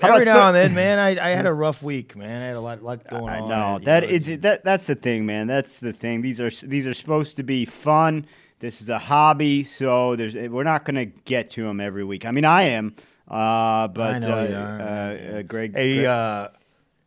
how 0.00 0.08
Every 0.08 0.22
about 0.22 0.24
now 0.24 0.46
and 0.48 0.56
then, 0.56 0.74
man, 0.74 0.98
I, 0.98 1.10
I 1.24 1.30
had 1.30 1.46
a 1.46 1.52
rough 1.52 1.82
week, 1.84 2.16
man. 2.16 2.42
I 2.42 2.46
had 2.46 2.56
a 2.56 2.60
lot, 2.60 2.82
lot 2.82 3.08
going 3.08 3.28
I 3.28 3.38
on. 3.40 3.48
know 3.48 3.78
that 3.84 4.02
know, 4.02 4.08
it's 4.08 4.26
that 4.42 4.64
that's 4.64 4.86
the 4.86 4.96
thing, 4.96 5.24
man. 5.24 5.46
That's 5.46 5.78
the 5.78 5.92
thing. 5.92 6.20
These 6.22 6.40
are 6.40 6.50
these 6.50 6.86
are 6.86 6.94
supposed 6.94 7.36
to 7.36 7.44
be 7.44 7.64
fun. 7.64 8.26
This 8.58 8.82
is 8.82 8.88
a 8.88 8.98
hobby, 8.98 9.62
so 9.62 10.16
there's 10.16 10.34
we're 10.34 10.64
not 10.64 10.84
going 10.84 10.96
to 10.96 11.04
get 11.04 11.50
to 11.50 11.62
them 11.62 11.78
every 11.78 12.02
week. 12.02 12.26
I 12.26 12.32
mean, 12.32 12.44
I 12.44 12.62
am, 12.64 12.96
uh, 13.28 13.86
but 13.86 14.14
I 14.14 14.18
know 14.18 14.36
uh, 14.38 14.42
you 14.42 14.54
are. 14.56 14.80
uh, 14.80 15.38
uh, 15.38 15.42
Greg. 15.42 15.76
Hey, 15.76 15.94
Greg- 15.98 16.06
uh, 16.06 16.48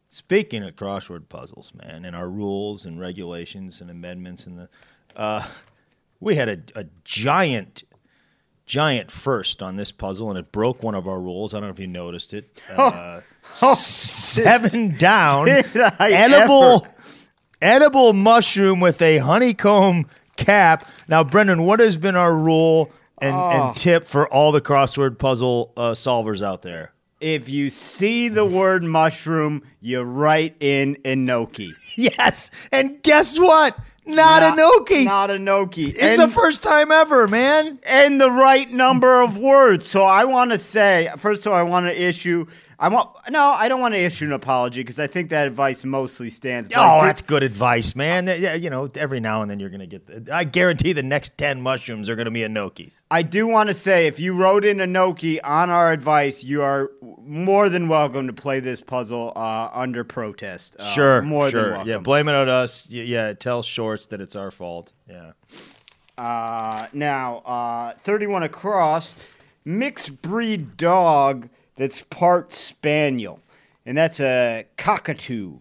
speaking 0.07 0.63
of 0.63 0.77
crossword 0.77 1.27
puzzles, 1.27 1.73
man, 1.75 2.05
and 2.05 2.15
our 2.15 2.29
rules 2.29 2.85
and 2.85 3.01
regulations 3.01 3.81
and 3.81 3.89
amendments, 3.91 4.47
and 4.47 4.57
the 4.59 4.69
uh, 5.17 5.45
we 6.21 6.35
had 6.35 6.47
a, 6.47 6.79
a 6.79 6.85
giant, 7.03 7.83
giant 8.71 9.11
first 9.11 9.61
on 9.61 9.75
this 9.75 9.91
puzzle, 9.91 10.29
and 10.29 10.39
it 10.39 10.49
broke 10.53 10.81
one 10.81 10.95
of 10.95 11.05
our 11.05 11.19
rules. 11.19 11.53
I 11.53 11.57
don't 11.59 11.67
know 11.67 11.73
if 11.73 11.79
you 11.79 11.87
noticed 11.87 12.33
it. 12.33 12.61
Uh, 12.77 13.19
seven 13.53 14.95
down, 14.97 15.49
edible, 15.99 16.87
edible 17.61 18.13
mushroom 18.13 18.79
with 18.79 19.01
a 19.01 19.17
honeycomb 19.17 20.05
cap. 20.37 20.87
Now, 21.09 21.23
Brendan, 21.23 21.63
what 21.63 21.79
has 21.81 21.97
been 21.97 22.15
our 22.15 22.33
rule 22.33 22.91
and, 23.17 23.35
Oh. 23.35 23.49
and 23.49 23.75
tip 23.75 24.05
for 24.07 24.25
all 24.31 24.51
the 24.53 24.61
crossword 24.61 25.17
puzzle 25.17 25.73
uh, 25.75 25.91
solvers 25.91 26.41
out 26.41 26.61
there? 26.61 26.93
If 27.19 27.49
you 27.49 27.69
see 27.69 28.29
the 28.29 28.45
word 28.45 28.83
mushroom, 28.83 29.63
you 29.81 30.01
write 30.03 30.55
in 30.61 30.95
enoki. 31.03 31.71
Yes, 31.97 32.51
and 32.71 33.03
guess 33.03 33.37
what? 33.37 33.77
Not, 34.15 34.43
a 34.43 34.61
Noki. 34.61 35.05
Not 35.05 35.29
a 35.29 35.33
enoki. 35.33 35.89
it's 35.89 36.19
and, 36.19 36.21
the 36.21 36.33
first 36.33 36.63
time 36.63 36.91
ever, 36.91 37.27
man. 37.27 37.79
and 37.83 38.19
the 38.19 38.31
right 38.31 38.69
number 38.69 39.21
of 39.21 39.37
words. 39.37 39.87
So 39.87 40.03
I 40.03 40.25
want 40.25 40.51
to 40.51 40.57
say, 40.57 41.09
first 41.17 41.45
of 41.45 41.51
all, 41.53 41.57
I 41.57 41.63
want 41.63 41.87
to 41.87 42.01
issue. 42.01 42.45
I 42.83 42.87
want 42.87 43.11
no, 43.29 43.51
I 43.51 43.69
don't 43.69 43.79
want 43.79 43.93
to 43.93 43.99
issue 43.99 44.25
an 44.25 44.31
apology 44.31 44.81
because 44.81 44.97
I 44.97 45.05
think 45.05 45.29
that 45.29 45.45
advice 45.45 45.83
mostly 45.85 46.31
stands. 46.31 46.67
but 46.67 46.79
Oh, 46.79 47.01
did- 47.01 47.09
that's 47.09 47.21
good 47.21 47.43
advice, 47.43 47.95
man. 47.95 48.25
Yeah, 48.25 48.55
you 48.55 48.71
know, 48.71 48.89
every 48.95 49.19
now 49.19 49.43
and 49.43 49.51
then 49.51 49.59
you're 49.59 49.69
gonna 49.69 49.85
get. 49.85 50.07
The, 50.25 50.35
I 50.35 50.45
guarantee 50.45 50.91
the 50.91 51.03
next 51.03 51.37
ten 51.37 51.61
mushrooms 51.61 52.09
are 52.09 52.15
gonna 52.15 52.31
be 52.31 52.39
Enokis. 52.39 53.03
I 53.11 53.21
do 53.21 53.45
want 53.45 53.67
to 53.69 53.75
say, 53.75 54.07
if 54.07 54.19
you 54.19 54.33
wrote 54.33 54.65
in 54.65 54.77
Enoki 54.77 55.39
on 55.43 55.69
our 55.69 55.91
advice, 55.91 56.43
you 56.43 56.63
are 56.63 56.89
more 57.21 57.69
than 57.69 57.87
welcome 57.87 58.25
to 58.25 58.33
play 58.33 58.59
this 58.59 58.81
puzzle 58.81 59.31
uh, 59.35 59.69
under 59.73 60.03
protest. 60.03 60.75
Uh, 60.79 60.87
Sure, 60.87 61.21
more 61.21 61.51
sure. 61.51 61.61
than 61.61 61.71
welcome. 61.73 61.87
Yeah, 61.89 61.97
blame 61.99 62.27
it 62.29 62.33
on 62.33 62.49
us. 62.49 62.89
Yeah, 62.89 63.33
tell 63.33 63.61
Shorts 63.61 64.07
that 64.07 64.19
it's 64.21 64.35
our 64.35 64.49
fault. 64.49 64.91
Yeah. 65.07 65.33
Uh, 66.17 66.87
now, 66.93 67.37
uh, 67.45 67.93
31 68.03 68.41
across, 68.43 69.13
mixed 69.63 70.21
breed 70.23 70.77
dog 70.77 71.47
that's 71.75 72.01
part 72.01 72.53
spaniel, 72.53 73.39
and 73.85 73.97
that's 73.97 74.19
a 74.19 74.65
cockatoo. 74.77 75.59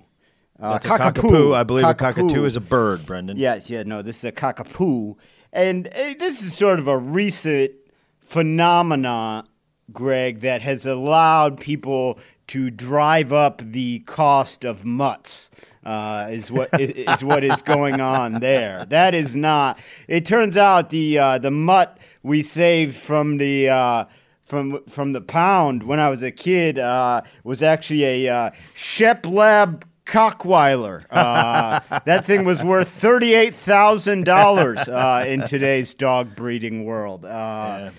Uh, 0.61 0.73
That's 0.73 0.85
a 0.85 0.88
cockapoo. 0.90 1.55
I 1.55 1.62
believe 1.62 1.87
a 1.87 1.95
cockatoo 1.95 2.45
is 2.45 2.55
a 2.55 2.61
bird, 2.61 3.07
Brendan. 3.07 3.38
Yes, 3.38 3.71
yeah, 3.71 3.83
no, 3.83 4.02
this 4.02 4.19
is 4.19 4.25
a 4.25 4.33
cockapoo. 4.33 5.17
And 5.55 5.88
uh, 5.88 6.14
this 6.19 6.43
is 6.43 6.55
sort 6.55 6.79
of 6.79 6.87
a 6.87 6.99
recent 6.99 7.73
phenomenon, 8.21 9.49
Greg, 9.90 10.40
that 10.40 10.61
has 10.61 10.85
allowed 10.85 11.59
people 11.59 12.19
to 12.49 12.71
drive 12.71 13.33
up 13.33 13.62
the 13.64 14.00
cost 14.00 14.64
of 14.64 14.85
mutts. 14.85 15.50
Uh, 15.83 16.29
is 16.31 16.50
what 16.50 16.69
is, 16.79 16.90
is 16.90 17.25
what 17.25 17.43
is 17.43 17.62
going 17.62 18.00
on 18.00 18.35
there? 18.35 18.85
That 18.85 19.14
is 19.14 19.35
not. 19.35 19.79
It 20.09 20.26
turns 20.26 20.59
out 20.59 20.90
the 20.90 21.19
uh, 21.19 21.38
the 21.38 21.50
mutt 21.50 21.97
we 22.23 22.43
saved 22.43 22.97
from 22.97 23.38
the 23.38 23.71
uh, 23.71 24.05
from 24.50 24.83
from 24.85 25.12
the 25.12 25.21
pound 25.21 25.85
when 25.85 26.00
I 26.00 26.11
was 26.11 26.23
a 26.23 26.30
kid 26.33 26.78
uh, 26.78 27.23
was 27.45 27.62
actually 27.62 28.26
a 28.26 28.28
uh, 28.28 28.50
Shep 28.75 29.25
Lab 29.25 29.87
Cockweiler. 30.04 31.07
Uh, 31.11 31.80
that 32.04 32.26
thing 32.26 32.45
was 32.45 32.62
worth 32.64 32.88
thirty-eight 32.88 33.54
thousand 33.54 34.25
dollars 34.25 34.80
uh, 34.88 35.25
in 35.26 35.40
today's 35.42 35.95
dog 35.95 36.35
breeding 36.37 36.85
world. 36.85 37.25
Uh, 37.25 37.90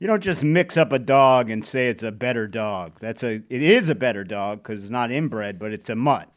You 0.00 0.06
don't 0.06 0.22
just 0.22 0.44
mix 0.44 0.76
up 0.76 0.92
a 0.92 0.98
dog 0.98 1.50
and 1.50 1.64
say 1.64 1.88
it's 1.88 2.04
a 2.04 2.12
better 2.12 2.46
dog. 2.48 2.92
That's 3.00 3.22
a. 3.22 3.42
It 3.50 3.62
is 3.62 3.88
a 3.88 3.94
better 3.94 4.24
dog 4.24 4.62
because 4.62 4.80
it's 4.80 4.90
not 4.90 5.10
inbred, 5.10 5.58
but 5.58 5.72
it's 5.72 5.90
a 5.90 5.94
mutt. 5.96 6.30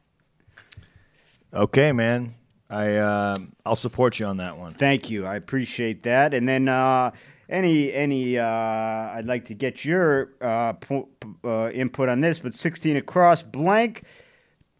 Okay, 1.54 1.92
man. 1.92 2.36
I 2.70 2.98
um 2.98 3.54
I'll 3.66 3.76
support 3.76 4.20
you 4.20 4.26
on 4.26 4.38
that 4.38 4.58
one. 4.58 4.74
Thank 4.74 5.10
you. 5.10 5.26
I 5.26 5.36
appreciate 5.36 6.04
that. 6.04 6.34
And 6.34 6.48
then 6.48 6.68
uh, 6.70 7.12
any 7.52 7.94
any 7.94 8.40
uh, 8.40 8.46
I'd 8.46 9.26
like 9.26 9.46
to 9.46 9.54
get 9.54 9.86
your 9.86 10.32
uh, 10.42 10.74
po- 10.74 11.10
uh, 11.44 11.70
input 11.72 12.10
on 12.10 12.22
this. 12.22 12.40
But 12.40 12.54
16 12.54 12.96
across 12.96 13.44
blank 13.44 14.04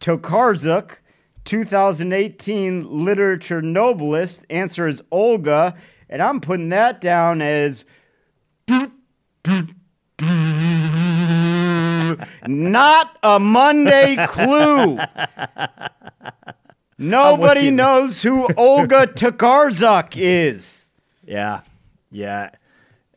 Tokarczuk, 0.00 0.96
2018 1.44 3.04
literature 3.04 3.60
Nobelist. 3.62 4.44
Answer 4.50 4.88
is 4.88 5.02
Olga, 5.12 5.76
and 6.08 6.22
I'm 6.22 6.40
putting 6.40 6.70
that 6.70 7.00
down 7.00 7.42
as. 7.42 7.84
Not 12.46 13.16
a 13.22 13.38
Monday 13.38 14.16
clue. 14.26 14.98
Nobody 16.98 17.70
knows 17.70 18.22
who 18.22 18.48
Olga 18.56 19.06
Tokarczuk 19.06 20.14
is. 20.16 20.86
Yeah, 21.24 21.60
yeah, 22.10 22.50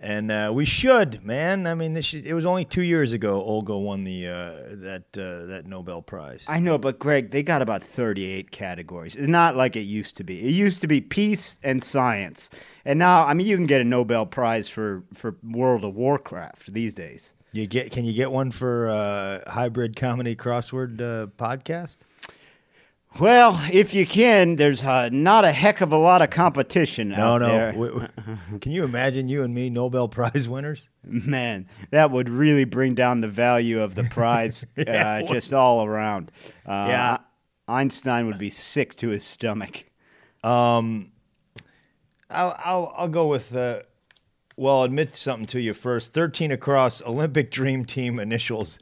and 0.06 0.32
uh, 0.32 0.52
we 0.54 0.66
should, 0.66 1.26
man. 1.26 1.66
I 1.66 1.74
mean, 1.74 1.94
this 1.94 2.06
should, 2.06 2.28
it 2.28 2.36
was 2.36 2.46
only 2.46 2.64
two 2.64 2.84
years 2.84 3.12
ago 3.12 3.42
Olga 3.42 3.76
won 3.76 4.04
the 4.04 4.28
uh, 4.28 4.52
that 4.70 5.06
uh, 5.18 5.48
that 5.48 5.64
Nobel 5.66 6.04
Prize. 6.04 6.46
I 6.48 6.60
know, 6.60 6.78
but 6.78 7.00
Greg, 7.00 7.32
they 7.32 7.42
got 7.42 7.64
about 7.64 7.82
38 7.84 8.52
categories. 8.52 9.16
It's 9.16 9.28
not 9.28 9.56
like 9.56 9.76
it 9.76 9.82
used 9.82 10.16
to 10.18 10.24
be. 10.24 10.46
It 10.46 10.52
used 10.52 10.80
to 10.82 10.88
be 10.88 11.02
peace 11.02 11.58
and 11.64 11.84
science. 11.84 12.52
And 12.86 13.00
now, 13.00 13.26
I 13.26 13.34
mean, 13.34 13.48
you 13.48 13.58
can 13.58 13.66
get 13.66 13.82
a 13.82 13.84
Nobel 13.84 14.28
Prize 14.28 14.68
for, 14.68 15.04
for 15.12 15.38
World 15.44 15.84
of 15.84 15.96
Warcraft 15.96 16.72
these 16.72 16.94
days. 16.94 17.34
You 17.52 17.66
get? 17.66 17.92
Can 17.92 18.06
you 18.06 18.14
get 18.14 18.32
one 18.32 18.52
for 18.52 18.90
uh, 18.90 19.50
hybrid 19.50 19.96
comedy 19.96 20.36
crossword 20.36 21.02
uh, 21.02 21.28
podcast? 21.38 22.05
Well, 23.20 23.62
if 23.72 23.94
you 23.94 24.06
can, 24.06 24.58
there's 24.58 24.84
uh, 24.84 25.08
not 25.10 25.46
a 25.46 25.52
heck 25.54 25.80
of 25.80 25.92
a 25.94 25.98
lot 25.98 26.22
of 26.22 26.30
competition 26.32 27.10
No, 27.10 27.16
out 27.36 27.42
no. 27.42 27.48
there. 27.48 27.72
W- 27.72 27.94
w- 28.18 28.38
can 28.60 28.72
you 28.74 28.84
imagine 28.84 29.30
you 29.30 29.44
and 29.44 29.54
me 29.54 29.70
Nobel 29.70 30.10
Prize 30.10 30.50
winners? 30.50 30.90
Man, 31.04 31.68
that 31.92 32.12
would 32.12 32.28
really 32.28 32.66
bring 32.66 32.94
down 32.94 33.22
the 33.22 33.30
value 33.30 33.82
of 33.82 33.96
the 33.96 34.04
prize 34.12 34.66
Yeah, 34.76 35.22
uh, 35.24 35.34
just 35.34 35.54
all 35.54 35.86
around. 35.86 36.32
Uh, 36.66 36.88
Yeah. 36.90 37.18
Einstein 37.68 38.28
would 38.28 38.38
be 38.38 38.50
sick 38.52 38.96
to 38.98 39.10
his 39.10 39.24
stomach. 39.24 39.86
I'll 40.44 41.06
I'll, 42.30 42.94
I'll 42.98 43.08
go 43.08 43.28
with. 43.28 43.56
Uh, 43.56 43.80
well, 44.58 44.78
I'll 44.80 44.84
admit 44.84 45.16
something 45.16 45.48
to 45.48 45.60
you 45.60 45.74
first. 45.74 46.14
Thirteen 46.14 46.52
across 46.52 47.02
Olympic 47.02 47.50
Dream 47.50 47.84
Team 47.86 48.20
initials. 48.20 48.78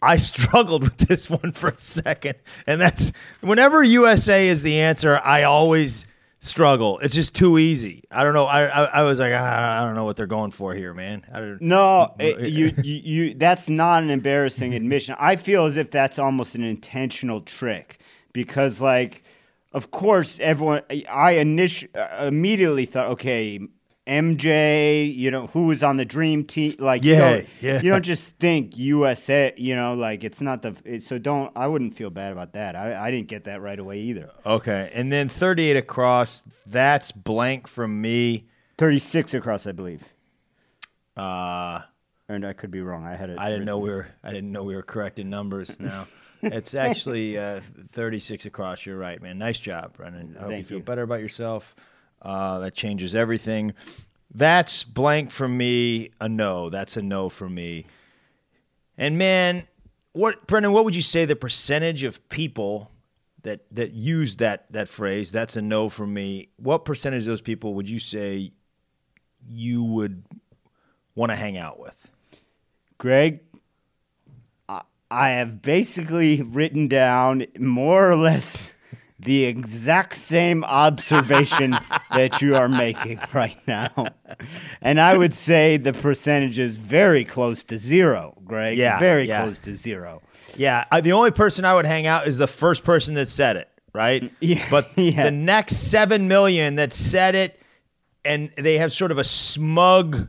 I 0.00 0.16
struggled 0.16 0.82
with 0.84 0.98
this 0.98 1.28
one 1.28 1.52
for 1.52 1.70
a 1.70 1.78
second, 1.78 2.36
and 2.66 2.80
that's 2.80 3.12
whenever 3.40 3.82
USA 3.82 4.48
is 4.48 4.62
the 4.62 4.80
answer, 4.80 5.20
I 5.24 5.42
always 5.44 6.06
struggle. 6.40 6.98
It's 7.00 7.14
just 7.14 7.34
too 7.34 7.58
easy. 7.58 8.02
I 8.10 8.22
don't 8.22 8.34
know. 8.34 8.44
I 8.44 8.66
I, 8.66 8.84
I 8.84 9.02
was 9.02 9.18
like, 9.18 9.32
I, 9.32 9.80
I 9.80 9.82
don't 9.82 9.94
know 9.94 10.04
what 10.04 10.16
they're 10.16 10.26
going 10.26 10.52
for 10.52 10.74
here, 10.74 10.94
man. 10.94 11.24
I 11.32 11.40
don't, 11.40 11.60
No, 11.60 12.14
it, 12.20 12.50
you, 12.50 12.70
you, 12.82 13.00
you, 13.02 13.34
that's 13.34 13.68
not 13.68 14.02
an 14.02 14.10
embarrassing 14.10 14.74
admission. 14.74 15.16
I 15.18 15.36
feel 15.36 15.66
as 15.66 15.76
if 15.76 15.90
that's 15.90 16.18
almost 16.18 16.54
an 16.54 16.62
intentional 16.62 17.40
trick 17.40 17.98
because, 18.32 18.80
like, 18.80 19.22
of 19.72 19.90
course, 19.90 20.38
everyone. 20.40 20.82
I 20.90 21.34
init- 21.34 21.88
uh, 21.96 22.26
immediately 22.26 22.86
thought, 22.86 23.08
okay, 23.08 23.60
MJ, 24.08 25.14
you 25.14 25.30
know, 25.30 25.46
who 25.48 25.66
was 25.66 25.82
on 25.82 25.96
the 25.98 26.04
dream 26.04 26.44
team? 26.44 26.74
Like, 26.78 27.04
you 27.04 27.12
Yeah, 27.12 27.18
don't, 27.30 27.48
yeah. 27.60 27.80
you 27.82 27.90
don't 27.90 28.04
just 28.04 28.36
think 28.38 28.76
USA. 28.78 29.52
You 29.56 29.76
know, 29.76 29.94
like 29.94 30.24
it's 30.24 30.40
not 30.40 30.62
the. 30.62 30.74
It, 30.84 31.02
so 31.02 31.18
don't. 31.18 31.52
I 31.54 31.66
wouldn't 31.66 31.96
feel 31.96 32.10
bad 32.10 32.32
about 32.32 32.54
that. 32.54 32.74
I, 32.74 33.06
I 33.06 33.10
didn't 33.10 33.28
get 33.28 33.44
that 33.44 33.60
right 33.60 33.78
away 33.78 34.00
either. 34.00 34.30
Okay, 34.46 34.90
and 34.94 35.12
then 35.12 35.28
thirty-eight 35.28 35.76
across. 35.76 36.42
That's 36.66 37.12
blank 37.12 37.68
from 37.68 38.00
me. 38.00 38.46
Thirty 38.78 38.98
six 38.98 39.34
across, 39.34 39.66
I 39.66 39.72
believe. 39.72 40.02
Uh, 41.16 41.80
And 42.28 42.44
I 42.46 42.52
could 42.52 42.70
be 42.70 42.80
wrong. 42.80 43.04
I 43.06 43.16
had 43.16 43.30
it. 43.30 43.38
I 43.38 43.48
didn't 43.50 43.64
know 43.64 43.78
we 43.78 43.90
were. 43.90 44.08
I 44.22 44.32
didn't 44.32 44.52
know 44.52 44.62
we 44.64 44.74
were 44.76 44.82
correct 44.82 45.18
in 45.18 45.30
numbers. 45.30 45.80
Now 45.80 46.06
it's 46.42 46.74
actually 46.74 47.36
uh, 47.38 47.60
36 47.90 48.46
across. 48.46 48.86
You're 48.86 48.98
right, 48.98 49.20
man. 49.20 49.38
Nice 49.38 49.58
job, 49.58 49.96
Brennan. 49.96 50.36
I 50.38 50.42
hope 50.42 50.52
you 50.52 50.62
feel 50.64 50.78
you. 50.78 50.84
better 50.84 51.02
about 51.02 51.20
yourself. 51.20 51.74
Uh, 52.20 52.58
that 52.58 52.74
changes 52.74 53.14
everything. 53.14 53.74
That's 54.34 54.84
blank 54.84 55.30
for 55.30 55.48
me. 55.48 56.10
A 56.20 56.28
no. 56.28 56.68
That's 56.70 56.96
a 56.96 57.02
no 57.02 57.28
for 57.28 57.48
me. 57.48 57.86
And 58.96 59.16
man, 59.16 59.66
what 60.12 60.46
Brendan? 60.46 60.72
What 60.72 60.84
would 60.84 60.96
you 60.96 61.02
say 61.02 61.24
the 61.24 61.36
percentage 61.36 62.02
of 62.02 62.28
people 62.28 62.90
that 63.42 63.60
that 63.70 63.92
use 63.92 64.36
that 64.36 64.70
that 64.72 64.88
phrase? 64.88 65.30
That's 65.30 65.56
a 65.56 65.62
no 65.62 65.88
for 65.88 66.06
me. 66.06 66.48
What 66.56 66.84
percentage 66.84 67.20
of 67.20 67.26
those 67.26 67.40
people 67.40 67.74
would 67.74 67.88
you 67.88 68.00
say 68.00 68.50
you 69.48 69.84
would 69.84 70.24
want 71.14 71.30
to 71.30 71.36
hang 71.36 71.56
out 71.56 71.78
with? 71.78 72.10
Greg, 72.98 73.40
I- 74.68 74.82
I 75.10 75.30
have 75.30 75.62
basically 75.62 76.42
written 76.42 76.88
down 76.88 77.46
more 77.58 78.10
or 78.10 78.16
less 78.16 78.72
the 79.20 79.44
exact 79.44 80.16
same 80.16 80.62
observation 80.64 81.72
that 82.12 82.40
you 82.40 82.54
are 82.54 82.68
making 82.68 83.20
right 83.34 83.56
now. 83.66 83.88
And 84.80 85.00
I 85.00 85.16
would 85.18 85.34
say 85.34 85.76
the 85.76 85.92
percentage 85.92 86.58
is 86.58 86.76
very 86.76 87.24
close 87.24 87.64
to 87.64 87.78
zero, 87.78 88.36
Greg. 88.44 88.78
Yeah, 88.78 88.98
Very 89.00 89.26
yeah. 89.26 89.42
close 89.44 89.58
to 89.60 89.74
zero. 89.74 90.22
Yeah, 90.56 90.84
I, 90.90 91.00
the 91.00 91.12
only 91.12 91.30
person 91.32 91.64
I 91.64 91.74
would 91.74 91.86
hang 91.86 92.06
out 92.06 92.26
is 92.26 92.38
the 92.38 92.46
first 92.46 92.84
person 92.84 93.14
that 93.14 93.28
said 93.28 93.56
it, 93.56 93.68
right? 93.92 94.22
Mm, 94.22 94.30
yeah, 94.40 94.66
But 94.70 94.88
yeah. 94.96 95.24
the 95.24 95.30
next 95.30 95.90
seven 95.90 96.28
million 96.28 96.76
that 96.76 96.92
said 96.92 97.34
it, 97.34 97.60
and 98.24 98.50
they 98.56 98.78
have 98.78 98.92
sort 98.92 99.10
of 99.10 99.18
a 99.18 99.24
smug 99.24 100.28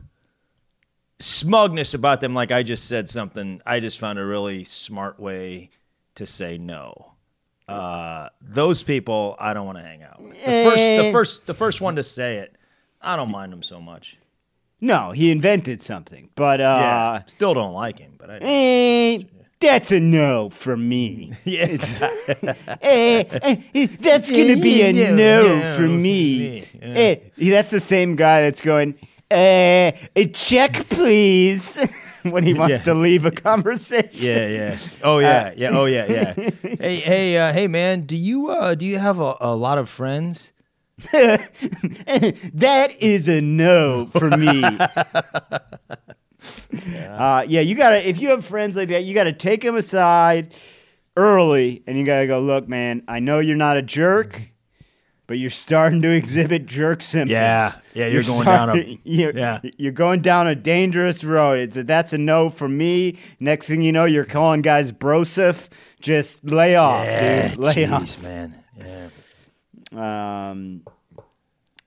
smugness 1.18 1.94
about 1.94 2.20
them, 2.20 2.34
like 2.34 2.50
I 2.50 2.62
just 2.62 2.86
said 2.88 3.08
something. 3.08 3.60
I 3.66 3.80
just 3.80 3.98
found 3.98 4.18
a 4.18 4.24
really 4.24 4.64
smart 4.64 5.20
way 5.20 5.70
to 6.16 6.26
say 6.26 6.58
no. 6.58 7.12
Uh, 7.70 8.28
those 8.40 8.82
people 8.82 9.36
I 9.38 9.54
don't 9.54 9.66
want 9.66 9.78
to 9.78 9.84
hang 9.84 10.02
out 10.02 10.20
with. 10.20 10.32
The 10.34 10.64
first, 10.64 10.76
the 10.76 11.04
Eh. 11.06 11.12
first, 11.12 11.46
the 11.46 11.54
first 11.54 11.80
one 11.80 11.96
to 11.96 12.02
say 12.02 12.36
it, 12.38 12.56
I 13.00 13.16
don't 13.16 13.30
mind 13.30 13.52
him 13.52 13.62
so 13.62 13.80
much. 13.80 14.16
No, 14.80 15.12
he 15.12 15.30
invented 15.30 15.80
something, 15.82 16.30
but 16.34 16.60
uh, 16.60 16.78
yeah, 16.80 17.22
still 17.26 17.52
don't 17.54 17.74
like 17.74 17.98
him, 17.98 18.14
but 18.18 18.30
I. 18.30 18.38
eh, 18.40 19.18
that's 19.60 19.92
a 19.92 20.00
no 20.00 20.48
from 20.50 20.88
me. 20.88 21.32
Yeah. 21.44 21.76
Eh, 22.82 23.24
eh, 23.74 23.86
that's 24.00 24.30
gonna 24.30 24.56
be 24.56 24.82
a 24.82 24.90
Yeah, 24.92 25.14
no 25.14 25.44
yeah, 25.46 25.76
from 25.76 26.00
me. 26.00 26.64
yeah. 26.80 26.86
Eh, 26.86 27.16
that's 27.36 27.70
the 27.70 27.80
same 27.80 28.16
guy 28.16 28.42
that's 28.42 28.60
going. 28.62 28.94
Uh, 29.30 29.92
a 30.16 30.26
check, 30.32 30.72
please. 30.90 31.78
when 32.24 32.42
he 32.44 32.52
wants 32.52 32.70
Yeah. 32.72 32.82
to 32.92 32.94
leave 32.94 33.24
a 33.24 33.30
conversation. 33.30 34.08
Yeah, 34.12 34.46
yeah. 34.48 34.76
Oh 35.04 35.18
yeah, 35.20 35.52
yeah. 35.56 35.70
Oh 35.72 35.84
yeah, 35.84 36.06
yeah. 36.10 36.32
hey, 36.80 36.96
hey, 36.96 37.38
uh, 37.38 37.52
hey, 37.52 37.68
man. 37.68 38.02
Do 38.02 38.16
you 38.16 38.48
uh, 38.50 38.74
do 38.74 38.84
you 38.86 38.98
have 38.98 39.20
a, 39.20 39.36
a 39.40 39.54
lot 39.54 39.78
of 39.78 39.88
friends? 39.88 40.52
that 41.12 42.94
is 43.00 43.28
a 43.28 43.40
no 43.40 44.06
for 44.12 44.28
me. 44.30 44.62
Uh, 47.08 47.44
yeah, 47.46 47.60
you 47.60 47.74
gotta. 47.74 48.06
If 48.08 48.20
you 48.20 48.30
have 48.30 48.44
friends 48.44 48.76
like 48.76 48.88
that, 48.90 49.04
you 49.04 49.14
gotta 49.14 49.32
take 49.32 49.62
them 49.62 49.76
aside 49.76 50.54
early, 51.16 51.82
and 51.86 51.96
you 51.98 52.04
gotta 52.04 52.26
go. 52.26 52.40
Look, 52.40 52.68
man, 52.68 53.02
I 53.08 53.20
know 53.20 53.38
you're 53.40 53.56
not 53.56 53.76
a 53.76 53.82
jerk, 53.82 54.49
but 55.30 55.38
you're 55.38 55.48
starting 55.48 56.02
to 56.02 56.10
exhibit 56.10 56.66
jerk 56.66 57.00
symptoms. 57.00 57.30
Yeah, 57.30 57.70
yeah, 57.94 58.08
you're 58.08 58.24
going 58.24 58.46
down 58.46 58.76
a- 58.76 58.98
you're, 59.04 59.30
yeah. 59.30 59.60
you're 59.78 59.92
going 59.92 60.22
down 60.22 60.48
a 60.48 60.56
dangerous 60.56 61.22
road. 61.22 61.60
It's 61.60 61.76
a, 61.76 61.84
that's 61.84 62.12
a 62.12 62.18
no 62.18 62.50
for 62.50 62.68
me. 62.68 63.16
Next 63.38 63.68
thing 63.68 63.80
you 63.82 63.92
know, 63.92 64.06
you're 64.06 64.24
calling 64.24 64.60
guys 64.60 64.90
brosif. 64.90 65.68
Just 66.00 66.42
lay 66.44 66.74
off, 66.74 67.06
dude. 67.06 67.58
Lay 67.64 67.86
off. 67.86 68.02
jeez, 68.02 68.20
man. 68.20 68.64
Yeah. 68.76 70.50
Um, 70.50 70.82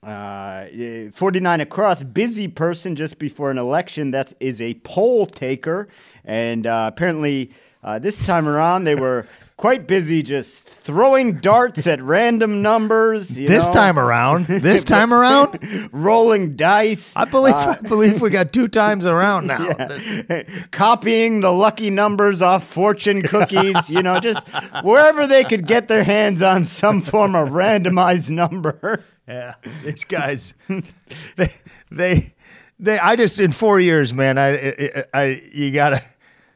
uh, 0.01 0.67
eh, 0.71 1.09
49 1.13 1.59
across, 1.59 2.01
busy 2.01 2.47
person 2.47 2.95
just 2.95 3.19
before 3.19 3.51
an 3.51 3.57
election. 3.57 4.11
That 4.11 4.31
is 4.39 4.61
a 4.61 4.75
poll 4.85 5.25
taker. 5.25 5.89
And 6.23 6.65
uh, 6.65 6.91
apparently, 6.93 7.51
uh, 7.83 7.99
this 7.99 8.25
time 8.25 8.47
around, 8.47 8.85
they 8.85 8.95
were 8.95 9.27
quite 9.63 9.87
busy 9.87 10.21
just 10.21 10.67
throwing 10.67 11.39
darts 11.39 11.87
at 11.87 12.01
random 12.03 12.61
numbers. 12.61 13.37
you 13.39 13.47
This 13.47 13.65
know, 13.67 13.71
time 13.71 13.97
around, 13.97 14.45
this 14.45 14.83
time 14.95 15.13
around, 15.13 15.89
rolling 15.93 16.57
dice. 16.57 17.15
I 17.15 17.23
believe 17.23 17.53
uh, 17.53 17.77
I 17.79 17.87
believe 17.87 18.21
we 18.21 18.29
got 18.29 18.51
two 18.51 18.67
times 18.67 19.05
around 19.05 19.47
now. 19.47 19.73
copying 20.71 21.39
the 21.39 21.53
lucky 21.53 21.89
numbers 21.89 22.41
off 22.41 22.67
fortune 22.67 23.21
cookies, 23.21 23.89
you 23.89 24.03
know, 24.03 24.19
just 24.19 24.45
wherever 24.83 25.27
they 25.27 25.45
could 25.45 25.65
get 25.65 25.87
their 25.87 26.03
hands 26.03 26.41
on 26.41 26.65
some 26.65 26.99
form 26.99 27.33
of 27.33 27.51
randomized 27.51 28.31
number. 28.31 29.01
Yeah, 29.29 29.53
these 29.85 30.03
guys, 30.03 30.55
they, 31.37 31.47
they, 31.89 32.33
they. 32.79 32.99
I 32.99 33.15
just 33.15 33.39
in 33.39 33.53
four 33.53 33.79
years, 33.79 34.13
man. 34.13 34.37
I, 34.37 34.57
I, 34.57 35.03
I 35.13 35.41
you 35.53 35.71
gotta. 35.71 36.01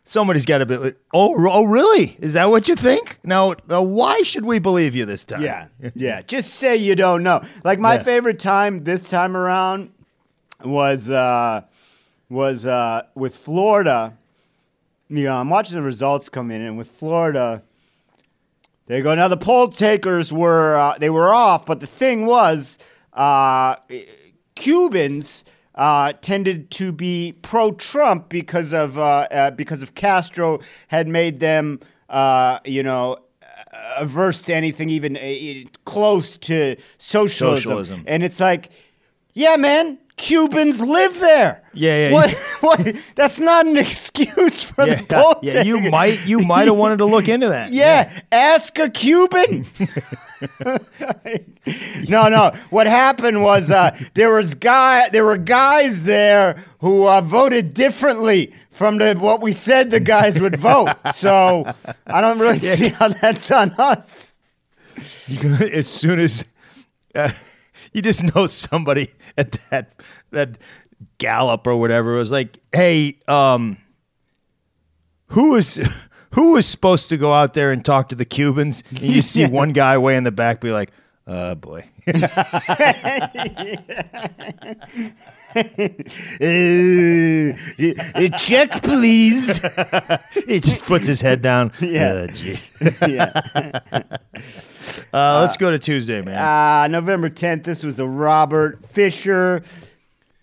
Somebody's 0.09 0.45
got 0.45 0.59
to 0.59 0.65
be. 0.65 0.77
like, 0.77 0.97
Oh, 1.13 1.35
oh, 1.51 1.65
really? 1.65 2.15
Is 2.21 2.31
that 2.33 2.49
what 2.49 2.69
you 2.69 2.75
think? 2.75 3.19
Now, 3.25 3.55
now, 3.67 3.81
why 3.81 4.21
should 4.21 4.45
we 4.45 4.57
believe 4.57 4.95
you 4.95 5.03
this 5.05 5.25
time? 5.25 5.41
Yeah, 5.41 5.67
yeah. 5.95 6.21
Just 6.21 6.53
say 6.55 6.77
you 6.77 6.95
don't 6.95 7.23
know. 7.23 7.43
Like 7.65 7.77
my 7.77 7.95
Yeah. 7.95 8.03
favorite 8.03 8.39
time 8.39 8.85
this 8.85 9.09
time 9.09 9.35
around 9.35 9.91
was 10.63 11.09
uh, 11.09 11.61
was 12.29 12.65
uh, 12.65 13.03
with 13.15 13.35
Florida. 13.35 14.17
You 15.09 15.25
know, 15.25 15.35
I'm 15.37 15.49
watching 15.49 15.75
the 15.75 15.81
results 15.81 16.29
come 16.29 16.51
in, 16.51 16.61
and 16.61 16.77
with 16.77 16.89
Florida, 16.89 17.61
they 18.85 19.01
go. 19.01 19.13
Now 19.13 19.27
the 19.27 19.35
poll 19.37 19.67
takers 19.67 20.31
were 20.31 20.77
uh, 20.77 20.97
they 20.97 21.09
were 21.09 21.33
off, 21.33 21.65
but 21.65 21.81
the 21.81 21.87
thing 21.87 22.25
was, 22.25 22.77
uh, 23.11 23.75
Cubans. 24.55 25.43
Uh, 25.77 26.11
tended 26.21 26.71
to 26.71 26.91
be 26.91 27.35
pro-Trump 27.43 28.29
because 28.29 28.73
of 28.73 28.97
uh, 28.97 29.27
uh, 29.29 29.51
because 29.51 29.83
of 29.83 29.93
Castro 29.93 30.59
had 30.87 31.07
made 31.07 31.39
them, 31.39 31.79
uh, 32.09 32.57
you 32.65 32.81
know, 32.81 33.15
averse 33.95 34.41
to 34.41 34.55
anything 34.55 34.89
even 34.89 35.15
uh, 35.15 35.69
close 35.85 36.35
to 36.37 36.75
socialism. 36.97 37.59
Socialism. 37.59 38.03
And 38.07 38.23
it's 38.23 38.39
like, 38.39 38.71
yeah, 39.35 39.55
man, 39.55 39.99
Cubans 40.17 40.81
live 40.81 41.19
there. 41.19 41.63
Yeah, 41.73 42.09
yeah, 42.09 42.11
What? 42.11 42.31
what? 42.61 42.95
That's 43.15 43.39
not 43.39 43.67
an 43.67 43.77
excuse 43.77 44.63
for 44.63 44.85
Yeah, 44.85 44.95
the 44.95 45.03
poll 45.03 45.35
yeah, 45.43 45.61
you 45.61 45.79
might 45.91 46.25
you 46.25 46.39
might 46.39 46.67
have 46.67 46.77
wanted 46.77 46.97
to 46.97 47.05
look 47.05 47.27
into 47.35 47.49
that. 47.49 47.71
Yeah, 47.71 48.11
ask 48.31 48.77
a 48.79 48.89
Cuban. 48.89 49.65
no, 52.09 52.29
no. 52.29 52.51
What 52.71 52.87
happened 52.87 53.43
was 53.43 53.69
uh, 53.69 53.95
there 54.15 54.33
was 54.33 54.55
guy, 54.55 55.07
there 55.09 55.23
were 55.23 55.37
guys 55.37 56.03
there 56.03 56.63
who 56.79 57.07
uh, 57.07 57.21
voted 57.21 57.73
differently 57.75 58.53
from 58.71 58.97
the, 58.97 59.13
what 59.15 59.41
we 59.41 59.51
said 59.53 59.91
the 59.91 59.99
guys 59.99 60.39
would 60.39 60.55
vote. 60.57 60.93
So 61.13 61.71
I 62.07 62.21
don't 62.21 62.39
really 62.39 62.59
see 62.59 62.89
how 62.89 63.09
that's 63.09 63.51
on 63.51 63.71
us. 63.77 64.37
As 65.71 65.87
soon 65.87 66.19
as 66.19 66.43
uh, 67.13 67.29
you 67.93 68.01
just 68.01 68.35
know 68.35 68.47
somebody 68.47 69.09
at 69.37 69.51
that 69.69 69.93
that 70.31 70.57
Gallup 71.17 71.65
or 71.67 71.77
whatever 71.77 72.13
was 72.13 72.31
like, 72.31 72.59
hey, 72.73 73.17
um, 73.27 73.77
who 75.27 75.51
was 75.51 75.75
who 76.33 76.53
was 76.53 76.65
supposed 76.65 77.09
to 77.09 77.17
go 77.17 77.33
out 77.33 77.53
there 77.53 77.71
and 77.71 77.83
talk 77.83 78.09
to 78.09 78.15
the 78.15 78.25
Cubans? 78.25 78.83
And 78.89 79.01
you 79.01 79.21
see 79.21 79.45
one 79.49 79.73
guy 79.73 79.97
way 79.97 80.15
in 80.15 80.23
the 80.23 80.31
back 80.31 80.61
be 80.61 80.71
like, 80.71 80.91
oh 81.25 81.55
boy. 81.55 81.85
Uh, 82.07 82.13
uh, 88.15 88.37
check, 88.37 88.81
please. 88.81 89.61
he 90.45 90.59
just 90.61 90.85
puts 90.85 91.05
his 91.05 91.19
head 91.19 91.41
down. 91.41 91.73
Yeah. 91.81 92.27
Gee. 92.27 92.59
yeah. 93.01 93.41
Uh, 95.13 95.39
let's 95.41 95.57
go 95.57 95.71
to 95.71 95.79
Tuesday, 95.79 96.21
man. 96.21 96.37
Uh, 96.37 96.87
November 96.87 97.29
10th, 97.29 97.63
this 97.63 97.83
was 97.83 97.99
a 97.99 98.05
Robert 98.07 98.85
Fisher. 98.87 99.63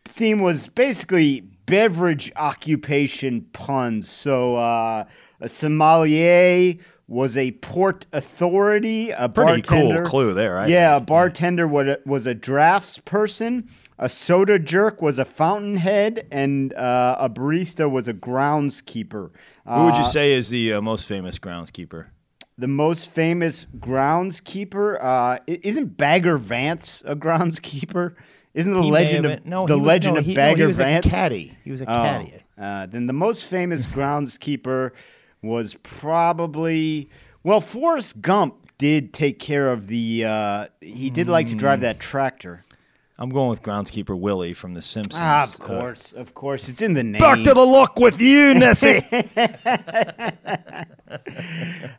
Theme 0.04 0.40
was 0.40 0.68
basically 0.68 1.42
beverage 1.66 2.32
occupation 2.36 3.42
puns. 3.52 4.08
So, 4.08 4.56
uh, 4.56 5.04
a 5.40 5.48
sommelier 5.48 6.76
was 7.06 7.36
a 7.36 7.50
port 7.52 8.06
authority. 8.12 9.10
A 9.10 9.28
Pretty 9.28 9.60
cool 9.62 10.02
clue 10.04 10.32
there, 10.32 10.58
I 10.58 10.68
Yeah, 10.68 10.96
a 10.96 11.00
bartender 11.00 11.68
was 11.68 11.86
a, 11.88 11.98
was 12.06 12.24
a 12.24 12.34
drafts 12.34 12.98
person. 12.98 13.68
A 13.98 14.08
soda 14.08 14.58
jerk 14.58 15.02
was 15.02 15.18
a 15.18 15.24
fountainhead, 15.24 16.26
and 16.30 16.72
uh, 16.74 17.16
a 17.20 17.28
barista 17.28 17.90
was 17.90 18.08
a 18.08 18.14
groundskeeper. 18.14 19.30
Who 19.66 19.84
would 19.84 19.94
you 19.94 20.00
Uh, 20.00 20.04
say 20.04 20.32
is 20.32 20.48
the 20.48 20.72
uh, 20.74 20.80
most 20.80 21.06
famous 21.06 21.38
groundskeeper? 21.38 22.06
The 22.56 22.68
most 22.68 23.10
famous 23.10 23.66
groundskeeper 23.78 24.98
uh, 25.02 25.38
isn't 25.46 25.96
Bagger 25.96 26.36
Vance 26.38 27.02
a 27.06 27.16
groundskeeper? 27.16 28.14
Isn't 28.54 28.72
the 28.72 28.82
He 28.82 28.90
legend 28.90 29.26
of 29.26 29.44
no, 29.46 29.66
the 29.66 29.74
he 29.74 29.80
was- 29.80 29.86
legend 29.86 30.14
no, 30.14 30.20
of 30.20 30.26
he- 30.26 30.34
no, 30.34 30.54
he 30.54 30.64
was 30.64 30.76
Vance? 30.76 31.06
a 31.06 31.08
caddy. 31.08 31.56
He 31.64 31.72
was 31.72 31.80
a 31.80 31.84
Oh, 31.90 31.94
caddy. 31.94 32.32
uh, 32.56 32.86
then 32.86 33.06
the 33.06 33.12
most 33.12 33.44
famous 33.44 33.84
groundskeeper 33.96 34.92
was 35.42 35.74
probably 35.82 37.10
well, 37.42 37.60
Forrest 37.60 38.22
Gump 38.22 38.54
did 38.78 39.12
take 39.12 39.38
care 39.38 39.70
of 39.70 39.86
the. 39.88 40.24
Uh, 40.24 40.66
he 40.80 41.10
did 41.10 41.28
like 41.28 41.48
to 41.48 41.54
drive 41.54 41.80
that 41.82 41.98
tractor. 42.00 42.64
I'm 43.16 43.30
going 43.30 43.48
with 43.48 43.62
groundskeeper 43.62 44.18
Willie 44.18 44.54
from 44.54 44.74
The 44.74 44.82
Simpsons. 44.82 45.14
Ah, 45.22 45.44
of 45.44 45.60
Uh, 45.60 45.64
course, 45.64 46.12
of 46.12 46.34
course, 46.34 46.68
it's 46.68 46.82
in 46.82 46.94
the 46.94 47.04
name. 47.04 47.20
Back 47.20 47.42
to 47.44 47.54
the 47.54 47.64
loch 47.64 47.96
with 47.98 48.20
you, 48.20 48.54
Nessie. 48.54 49.00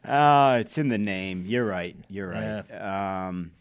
Oh, 0.07 0.55
it's 0.55 0.77
in 0.77 0.89
the 0.89 0.97
name. 0.97 1.45
You're 1.47 1.65
right. 1.65 1.95
You're 2.09 2.29
right. 2.29 2.63
Um, 3.27 3.51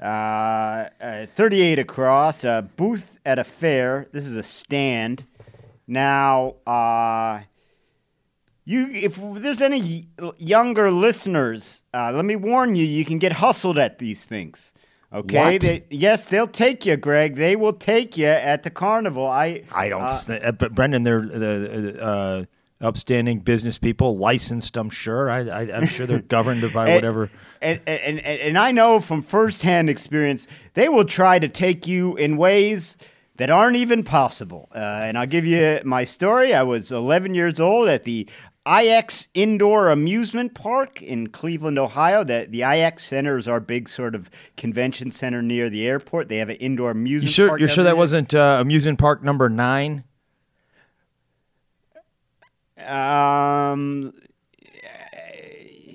uh, 0.00 0.88
uh, 1.00 1.26
38 1.26 1.78
across. 1.78 2.42
A 2.44 2.68
booth 2.76 3.18
at 3.24 3.38
a 3.38 3.44
fair. 3.44 4.08
This 4.12 4.26
is 4.26 4.36
a 4.36 4.42
stand. 4.42 5.24
Now, 5.86 6.54
uh, 6.66 7.42
you 8.64 8.88
if 8.90 9.18
there's 9.22 9.60
any 9.62 10.08
younger 10.38 10.90
listeners, 10.90 11.82
uh, 11.94 12.12
let 12.14 12.24
me 12.24 12.36
warn 12.36 12.74
you. 12.76 12.84
You 12.84 13.04
can 13.04 13.18
get 13.18 13.34
hustled 13.34 13.78
at 13.78 13.98
these 13.98 14.24
things. 14.24 14.72
Okay. 15.12 15.56
They, 15.58 15.84
yes, 15.90 16.24
they'll 16.24 16.46
take 16.46 16.84
you, 16.84 16.96
Greg. 16.96 17.36
They 17.36 17.56
will 17.56 17.72
take 17.72 18.16
you 18.18 18.26
at 18.26 18.62
the 18.62 18.70
carnival. 18.70 19.26
I 19.26 19.62
I 19.72 19.88
don't. 19.88 20.02
uh, 20.02 20.32
uh, 20.34 20.52
but 20.52 20.74
Brendan, 20.74 21.02
they're 21.04 21.22
the 21.22 21.98
uh, 22.00 22.44
upstanding 22.86 23.40
business 23.40 23.78
people, 23.78 24.18
licensed. 24.18 24.76
I'm 24.76 24.90
sure. 24.90 25.30
I, 25.30 25.40
I, 25.48 25.60
I'm 25.76 25.86
sure 25.86 26.06
they're 26.06 26.20
governed 26.36 26.70
by 26.74 26.86
And- 26.88 26.94
whatever. 26.94 27.30
And, 27.60 27.80
and, 27.86 28.20
and, 28.20 28.40
and 28.40 28.58
I 28.58 28.70
know 28.70 29.00
from 29.00 29.22
firsthand 29.22 29.90
experience, 29.90 30.46
they 30.74 30.88
will 30.88 31.04
try 31.06 31.38
to 31.40 31.48
take 31.48 31.86
you 31.88 32.14
in 32.16 32.36
ways 32.36 32.96
that 33.36 33.50
aren't 33.50 33.76
even 33.76 34.04
possible. 34.04 34.68
Uh, 34.74 34.78
and 34.78 35.16
I'll 35.18 35.26
give 35.26 35.44
you 35.46 35.80
my 35.84 36.04
story. 36.04 36.54
I 36.54 36.62
was 36.64 36.92
11 36.92 37.34
years 37.34 37.58
old 37.58 37.88
at 37.88 38.04
the 38.04 38.28
IX 38.68 39.28
Indoor 39.34 39.88
Amusement 39.88 40.54
Park 40.54 41.00
in 41.00 41.28
Cleveland, 41.28 41.78
Ohio. 41.78 42.22
The, 42.22 42.46
the 42.50 42.62
IX 42.62 43.02
Center 43.02 43.38
is 43.38 43.48
our 43.48 43.60
big 43.60 43.88
sort 43.88 44.14
of 44.14 44.28
convention 44.56 45.10
center 45.10 45.40
near 45.40 45.70
the 45.70 45.86
airport. 45.86 46.28
They 46.28 46.36
have 46.38 46.50
an 46.50 46.56
indoor 46.56 46.90
amusement 46.90 47.30
You 47.30 47.32
sure? 47.32 47.48
park. 47.48 47.60
You're 47.60 47.68
sure 47.68 47.84
that 47.84 47.90
year. 47.90 47.96
wasn't 47.96 48.34
uh, 48.34 48.58
amusement 48.60 48.98
park 48.98 49.22
number 49.22 49.48
nine? 49.48 50.04
Um, 52.86 54.12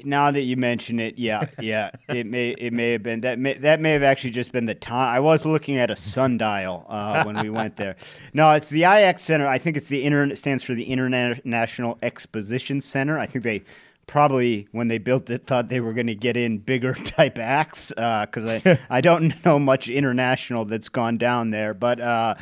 now 0.03 0.31
that 0.31 0.41
you 0.41 0.57
mention 0.57 0.99
it, 0.99 1.17
yeah, 1.17 1.47
yeah, 1.59 1.91
it 2.09 2.25
may 2.25 2.49
it 2.51 2.73
may 2.73 2.91
have 2.93 3.03
been 3.03 3.21
that 3.21 3.39
may 3.39 3.53
that 3.55 3.79
may 3.79 3.91
have 3.91 4.03
actually 4.03 4.31
just 4.31 4.51
been 4.51 4.65
the 4.65 4.75
time. 4.75 5.15
I 5.15 5.19
was 5.19 5.45
looking 5.45 5.77
at 5.77 5.89
a 5.89 5.95
sundial 5.95 6.85
uh, 6.89 7.23
when 7.23 7.39
we 7.41 7.49
went 7.49 7.75
there. 7.77 7.95
No, 8.35 8.51
it's 8.51 8.69
the 8.69 8.83
IX 8.83 9.21
Center. 9.21 9.47
I 9.47 9.57
think 9.57 9.77
it's 9.77 9.87
the 9.87 10.03
internet 10.03 10.37
stands 10.37 10.63
for 10.63 10.73
the 10.73 10.85
International 10.85 11.97
Exposition 12.01 12.81
Center. 12.81 13.19
I 13.19 13.25
think 13.25 13.43
they 13.43 13.63
probably 14.07 14.67
when 14.71 14.89
they 14.89 14.97
built 14.97 15.29
it 15.29 15.45
thought 15.47 15.69
they 15.69 15.79
were 15.79 15.93
going 15.93 16.07
to 16.07 16.15
get 16.15 16.35
in 16.35 16.57
bigger 16.57 16.93
type 17.05 17.37
acts 17.37 17.89
because 17.89 18.61
I 18.65 18.79
I 18.89 19.01
don't 19.01 19.33
know 19.45 19.59
much 19.59 19.89
international 19.89 20.65
that's 20.65 20.89
gone 20.89 21.17
down 21.17 21.51
there, 21.51 21.73
but 21.73 21.99
uh, 21.99 22.35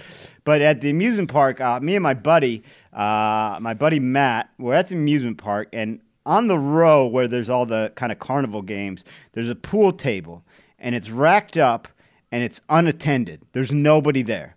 but 0.44 0.62
at 0.62 0.82
the 0.82 0.90
amusement 0.90 1.30
park, 1.32 1.62
uh, 1.62 1.80
me 1.80 1.96
and 1.96 2.04
my 2.04 2.14
buddy, 2.14 2.64
uh, 2.94 3.60
my 3.62 3.74
buddy 3.74 4.00
Matt, 4.00 4.50
we're 4.58 4.74
at 4.74 4.90
the 4.90 4.96
amusement 4.96 5.38
park 5.38 5.70
and 5.74 6.00
on 6.26 6.48
the 6.48 6.58
row 6.58 7.06
where 7.06 7.28
there's 7.28 7.50
all 7.50 7.66
the 7.66 7.92
kind 7.96 8.12
of 8.12 8.20
carnival 8.20 8.62
games, 8.62 9.04
there's 9.34 9.50
a 9.50 9.56
pool 9.56 9.92
table 9.92 10.44
and 10.80 10.96
it's 10.96 11.10
racked 11.10 11.58
up 11.58 11.88
and 12.32 12.44
it's 12.44 12.62
unattended. 12.70 13.42
There's 13.54 13.72
nobody 13.72 14.22
there. 14.22 14.56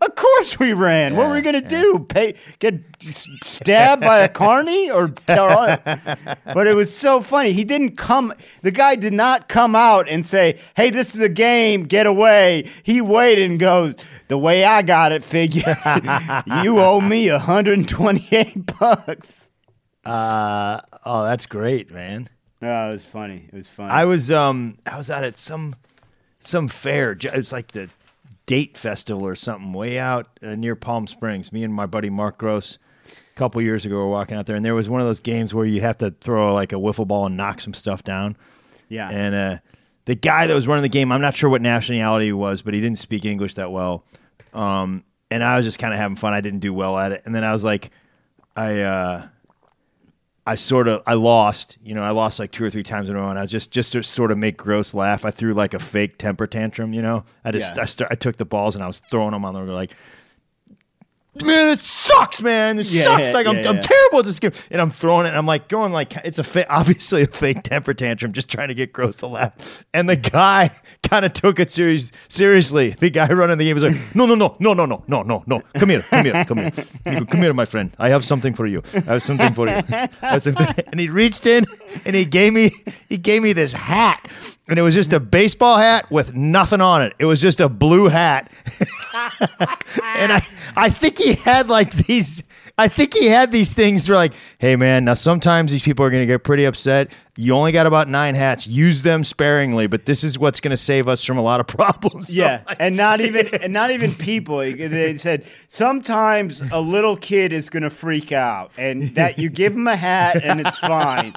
Of 0.00 0.14
course 0.14 0.58
we 0.58 0.72
ran. 0.72 1.14
what 1.14 1.28
were 1.28 1.34
we 1.34 1.42
gonna 1.42 1.60
do? 1.60 2.06
Pay, 2.08 2.34
get 2.60 2.80
stabbed 3.00 4.00
by 4.00 4.20
a 4.20 4.28
carny 4.28 4.90
or? 4.90 5.08
but 5.26 6.66
it 6.66 6.74
was 6.74 6.94
so 6.96 7.20
funny. 7.20 7.52
He 7.52 7.64
didn't 7.64 7.96
come. 7.96 8.32
The 8.62 8.70
guy 8.70 8.94
did 8.94 9.12
not 9.12 9.48
come 9.50 9.76
out 9.76 10.08
and 10.08 10.24
say, 10.24 10.58
"Hey, 10.74 10.88
this 10.88 11.14
is 11.14 11.20
a 11.20 11.28
game. 11.28 11.82
Get 11.82 12.06
away." 12.06 12.70
He 12.82 13.02
waited 13.02 13.50
and 13.50 13.60
goes. 13.60 13.96
The 14.30 14.38
way 14.38 14.64
I 14.64 14.82
got 14.82 15.10
it, 15.10 15.24
figure 15.24 15.74
you 16.62 16.78
owe 16.78 17.00
me 17.00 17.28
128 17.32 18.78
bucks. 18.78 19.50
Uh, 20.04 20.80
oh, 21.04 21.24
that's 21.24 21.46
great, 21.46 21.90
man. 21.90 22.28
Oh, 22.62 22.90
it 22.90 22.92
was 22.92 23.04
funny. 23.04 23.48
It 23.52 23.56
was 23.56 23.66
funny. 23.66 23.90
I 23.90 24.04
was 24.04 24.30
um 24.30 24.78
I 24.86 24.96
was 24.96 25.10
out 25.10 25.24
at 25.24 25.36
some 25.36 25.74
some 26.38 26.68
fair. 26.68 27.16
It's 27.20 27.50
like 27.50 27.72
the 27.72 27.90
date 28.46 28.76
festival 28.78 29.26
or 29.26 29.34
something 29.34 29.72
way 29.72 29.98
out 29.98 30.28
uh, 30.44 30.54
near 30.54 30.76
Palm 30.76 31.08
Springs. 31.08 31.52
Me 31.52 31.64
and 31.64 31.74
my 31.74 31.86
buddy 31.86 32.08
Mark 32.08 32.38
Gross 32.38 32.78
a 33.08 33.36
couple 33.36 33.60
years 33.60 33.84
ago 33.84 33.96
were 33.96 34.08
walking 34.08 34.36
out 34.36 34.46
there, 34.46 34.54
and 34.54 34.64
there 34.64 34.76
was 34.76 34.88
one 34.88 35.00
of 35.00 35.08
those 35.08 35.18
games 35.18 35.52
where 35.52 35.66
you 35.66 35.80
have 35.80 35.98
to 35.98 36.12
throw 36.20 36.54
like 36.54 36.72
a 36.72 36.76
wiffle 36.76 37.08
ball 37.08 37.26
and 37.26 37.36
knock 37.36 37.60
some 37.60 37.74
stuff 37.74 38.04
down. 38.04 38.36
yeah. 38.88 39.10
And 39.10 39.34
uh, 39.34 39.58
the 40.04 40.14
guy 40.14 40.46
that 40.46 40.54
was 40.54 40.68
running 40.68 40.82
the 40.82 40.88
game, 40.88 41.10
I'm 41.10 41.20
not 41.20 41.34
sure 41.34 41.50
what 41.50 41.62
nationality 41.62 42.26
he 42.26 42.32
was, 42.32 42.62
but 42.62 42.74
he 42.74 42.80
didn't 42.80 43.00
speak 43.00 43.24
English 43.24 43.54
that 43.54 43.72
well. 43.72 44.04
Um, 44.52 45.04
and 45.30 45.44
I 45.44 45.56
was 45.56 45.64
just 45.64 45.78
kind 45.78 45.92
of 45.94 46.00
having 46.00 46.16
fun. 46.16 46.34
I 46.34 46.40
didn't 46.40 46.60
do 46.60 46.74
well 46.74 46.98
at 46.98 47.12
it. 47.12 47.22
And 47.24 47.34
then 47.34 47.44
I 47.44 47.52
was 47.52 47.64
like, 47.64 47.90
I, 48.56 48.80
uh, 48.82 49.28
I 50.46 50.54
sort 50.56 50.88
of, 50.88 51.02
I 51.06 51.14
lost. 51.14 51.78
You 51.84 51.94
know, 51.94 52.02
I 52.02 52.10
lost 52.10 52.38
like 52.40 52.50
two 52.50 52.64
or 52.64 52.70
three 52.70 52.82
times 52.82 53.08
in 53.08 53.14
a 53.14 53.18
row, 53.20 53.30
and 53.30 53.38
I 53.38 53.42
was 53.42 53.50
just, 53.50 53.70
just 53.70 53.92
to 53.92 54.02
sort 54.02 54.32
of 54.32 54.38
make 54.38 54.56
Gross 54.56 54.94
laugh. 54.94 55.24
I 55.24 55.30
threw 55.30 55.54
like 55.54 55.74
a 55.74 55.78
fake 55.78 56.18
temper 56.18 56.46
tantrum. 56.46 56.92
You 56.92 57.02
know, 57.02 57.24
I 57.44 57.52
just, 57.52 57.76
Yeah. 57.76 57.82
I, 57.82 57.84
start, 57.86 58.10
I 58.10 58.14
took 58.16 58.36
the 58.36 58.44
balls 58.44 58.74
and 58.74 58.82
I 58.82 58.86
was 58.86 59.00
throwing 59.10 59.32
them 59.32 59.44
on 59.44 59.54
the 59.54 59.60
like. 59.60 59.92
Man, 61.44 61.68
it 61.68 61.78
sucks, 61.78 62.42
man. 62.42 62.80
It 62.80 62.86
Yeah, 62.90 63.04
sucks. 63.04 63.26
yeah, 63.28 63.32
like 63.32 63.46
I'm, 63.46 63.54
yeah, 63.58 63.68
I'm 63.68 63.80
terrible 63.80 64.18
at 64.18 64.24
this 64.24 64.40
game, 64.40 64.50
and 64.68 64.80
I'm 64.80 64.90
throwing 64.90 65.26
it. 65.26 65.28
And 65.28 65.38
I'm 65.38 65.46
like 65.46 65.68
going 65.68 65.92
like 65.92 66.16
it's 66.24 66.40
a 66.40 66.44
fa- 66.44 66.68
obviously 66.74 67.22
a 67.22 67.26
fake 67.28 67.62
temper 67.62 67.94
tantrum, 67.94 68.32
just 68.32 68.50
trying 68.50 68.66
to 68.66 68.74
get 68.74 68.92
Gross 68.92 69.18
to 69.18 69.28
laugh. 69.28 69.84
And 69.94 70.08
the 70.10 70.16
guy 70.16 70.72
kind 71.08 71.24
of 71.24 71.32
took 71.32 71.60
it 71.60 71.70
serious, 71.70 72.10
seriously. 72.28 72.90
The 72.90 73.10
guy 73.10 73.28
running 73.28 73.58
the 73.58 73.64
game 73.64 73.74
was 73.74 73.84
like, 73.84 73.96
"No, 74.16 74.26
no, 74.26 74.34
no, 74.34 74.56
no, 74.58 74.74
no, 74.74 74.86
no, 74.86 75.04
no, 75.06 75.22
no, 75.22 75.44
no. 75.46 75.60
Come 75.74 75.90
here, 75.90 76.00
come 76.02 76.24
here, 76.24 76.44
come 76.44 76.58
here. 76.58 76.72
Go, 77.04 77.24
come 77.26 77.42
here, 77.42 77.54
my 77.54 77.64
friend. 77.64 77.92
I 78.00 78.08
have 78.08 78.24
something 78.24 78.52
for 78.52 78.66
you. 78.66 78.82
I 78.92 78.98
have 79.12 79.22
something 79.22 79.52
for 79.54 79.68
you." 79.68 79.80
Something. 80.40 80.84
And 80.88 80.98
he 80.98 81.08
reached 81.10 81.46
in 81.46 81.64
and 82.04 82.16
he 82.16 82.24
gave 82.24 82.52
me 82.52 82.70
he 83.08 83.18
gave 83.18 83.40
me 83.42 83.52
this 83.52 83.72
hat, 83.72 84.28
and 84.68 84.78
it 84.80 84.82
was 84.82 84.94
just 84.94 85.12
a 85.12 85.20
baseball 85.20 85.76
hat 85.76 86.10
with 86.10 86.34
nothing 86.34 86.80
on 86.80 87.02
it. 87.02 87.12
It 87.20 87.26
was 87.26 87.40
just 87.40 87.60
a 87.60 87.68
blue 87.68 88.08
hat 88.08 88.50
and 90.04 90.32
I, 90.32 90.42
I 90.76 90.90
think 90.90 91.18
he 91.18 91.34
had 91.34 91.68
like 91.68 91.92
these. 91.92 92.42
I 92.78 92.88
think 92.88 93.12
he 93.14 93.26
had 93.26 93.52
these 93.52 93.74
things 93.74 94.08
where 94.08 94.16
like, 94.16 94.32
hey 94.58 94.74
man, 94.76 95.04
now 95.04 95.14
sometimes 95.14 95.70
these 95.70 95.82
people 95.82 96.04
are 96.04 96.10
going 96.10 96.22
to 96.22 96.26
get 96.26 96.44
pretty 96.44 96.64
upset. 96.64 97.10
You 97.36 97.54
only 97.54 97.72
got 97.72 97.86
about 97.86 98.08
nine 98.08 98.34
hats. 98.34 98.66
Use 98.66 99.02
them 99.02 99.22
sparingly, 99.24 99.86
but 99.86 100.06
this 100.06 100.24
is 100.24 100.38
what's 100.38 100.60
going 100.60 100.70
to 100.70 100.76
save 100.78 101.06
us 101.08 101.22
from 101.24 101.36
a 101.38 101.42
lot 101.42 101.60
of 101.60 101.66
problems. 101.66 102.28
So, 102.34 102.42
Yeah, 102.42 102.62
like, 102.66 102.76
and 102.80 102.96
not 102.96 103.20
even 103.20 103.46
and 103.62 103.72
not 103.72 103.90
even 103.90 104.12
people. 104.12 104.58
They 104.58 105.16
said 105.18 105.44
sometimes 105.68 106.60
a 106.70 106.80
little 106.80 107.16
kid 107.16 107.52
is 107.52 107.68
going 107.70 107.82
to 107.82 107.90
freak 107.90 108.32
out, 108.32 108.70
and 108.78 109.14
that 109.14 109.38
you 109.38 109.48
give 109.50 109.72
him 109.74 109.86
a 109.88 109.96
hat 109.96 110.42
and 110.44 110.60
it's 110.60 110.78
fine. 110.78 111.32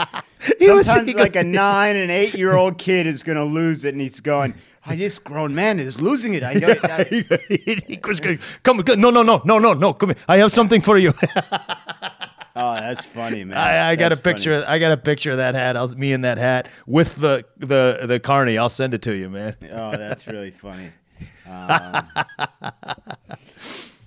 Was- 0.61 0.85
Sometimes 0.85 1.15
like 1.15 1.35
a 1.35 1.43
nine 1.43 1.95
and 1.95 2.11
eight 2.11 2.33
year 2.35 2.53
old 2.53 2.77
kid 2.77 3.07
is 3.07 3.23
going 3.23 3.37
to 3.37 3.45
lose 3.45 3.85
it, 3.85 3.93
and 3.93 4.01
he's 4.01 4.19
going, 4.19 4.53
oh, 4.87 4.95
"This 4.95 5.19
grown 5.19 5.53
man 5.55 5.79
is 5.79 6.01
losing 6.01 6.33
it." 6.33 6.43
I 6.43 6.53
know. 6.53 6.67
I- 6.83 7.03
he, 7.03 7.75
he 7.87 7.99
was 8.05 8.19
going, 8.19 8.39
come, 8.63 8.81
come, 8.83 8.99
no, 8.99 9.09
no, 9.09 9.23
no, 9.23 9.41
no, 9.45 9.59
no, 9.59 9.73
no, 9.73 9.93
come 9.93 10.09
here. 10.09 10.17
I 10.27 10.37
have 10.37 10.51
something 10.51 10.81
for 10.81 10.97
you. 10.97 11.13
oh, 12.55 12.75
that's 12.75 13.05
funny, 13.05 13.43
man. 13.43 13.57
I, 13.57 13.89
I 13.91 13.95
got 13.95 14.11
a 14.11 14.15
That's 14.15 14.21
funny. 14.21 14.33
picture. 14.35 14.65
I 14.67 14.79
got 14.79 14.91
a 14.91 14.97
picture 14.97 15.31
of 15.31 15.37
that 15.37 15.55
hat. 15.55 15.75
I'll, 15.77 15.87
me 15.89 16.13
in 16.13 16.21
that 16.21 16.37
hat 16.37 16.67
with 16.85 17.15
the 17.15 17.45
the 17.57 18.05
the 18.07 18.19
carney. 18.19 18.57
I'll 18.57 18.69
send 18.69 18.93
it 18.93 19.01
to 19.03 19.15
you, 19.15 19.29
man. 19.29 19.55
Oh, 19.71 19.91
that's 19.97 20.27
really 20.27 20.51
funny. 20.51 20.91
Um, 21.49 22.03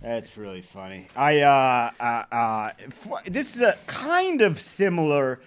that's 0.03 0.37
really 0.37 0.62
funny. 0.62 1.09
I 1.17 1.41
uh, 1.41 1.91
uh, 1.99 2.23
uh, 2.31 2.71
f- 2.81 3.25
this 3.25 3.55
is 3.57 3.62
a 3.62 3.77
kind 3.87 4.43
of 4.43 4.61
similar, 4.61 5.41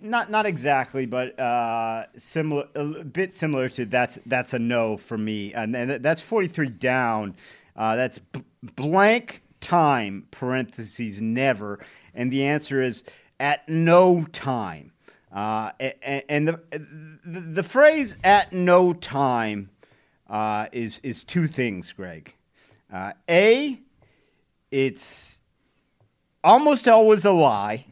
not 0.00 0.30
not 0.30 0.46
exactly, 0.46 1.06
but 1.06 1.38
uh, 1.38 2.06
similar, 2.16 2.66
a 2.74 2.84
bit 3.04 3.34
similar 3.34 3.68
to 3.70 3.84
that's 3.86 4.18
that's 4.26 4.52
a 4.54 4.58
no 4.58 4.96
for 4.96 5.18
me, 5.18 5.52
and, 5.54 5.74
and 5.76 5.90
that's 6.02 6.20
forty 6.20 6.48
three 6.48 6.68
down. 6.68 7.34
Uh, 7.76 7.96
that's 7.96 8.18
b- 8.18 8.42
blank 8.76 9.42
time 9.60 10.26
parentheses 10.30 11.20
never, 11.20 11.78
and 12.14 12.30
the 12.32 12.44
answer 12.44 12.80
is 12.82 13.04
at 13.38 13.68
no 13.68 14.24
time. 14.32 14.92
Uh, 15.32 15.70
a- 15.80 15.94
a- 16.02 16.30
and 16.30 16.48
the, 16.48 16.60
the 17.24 17.40
the 17.40 17.62
phrase 17.62 18.16
"at 18.24 18.52
no 18.52 18.92
time" 18.92 19.70
uh, 20.28 20.66
is 20.72 21.00
is 21.02 21.24
two 21.24 21.46
things, 21.46 21.92
Greg. 21.92 22.34
Uh, 22.92 23.12
a, 23.28 23.78
it's 24.70 25.38
almost 26.42 26.88
always 26.88 27.24
a 27.24 27.30
lie, 27.30 27.84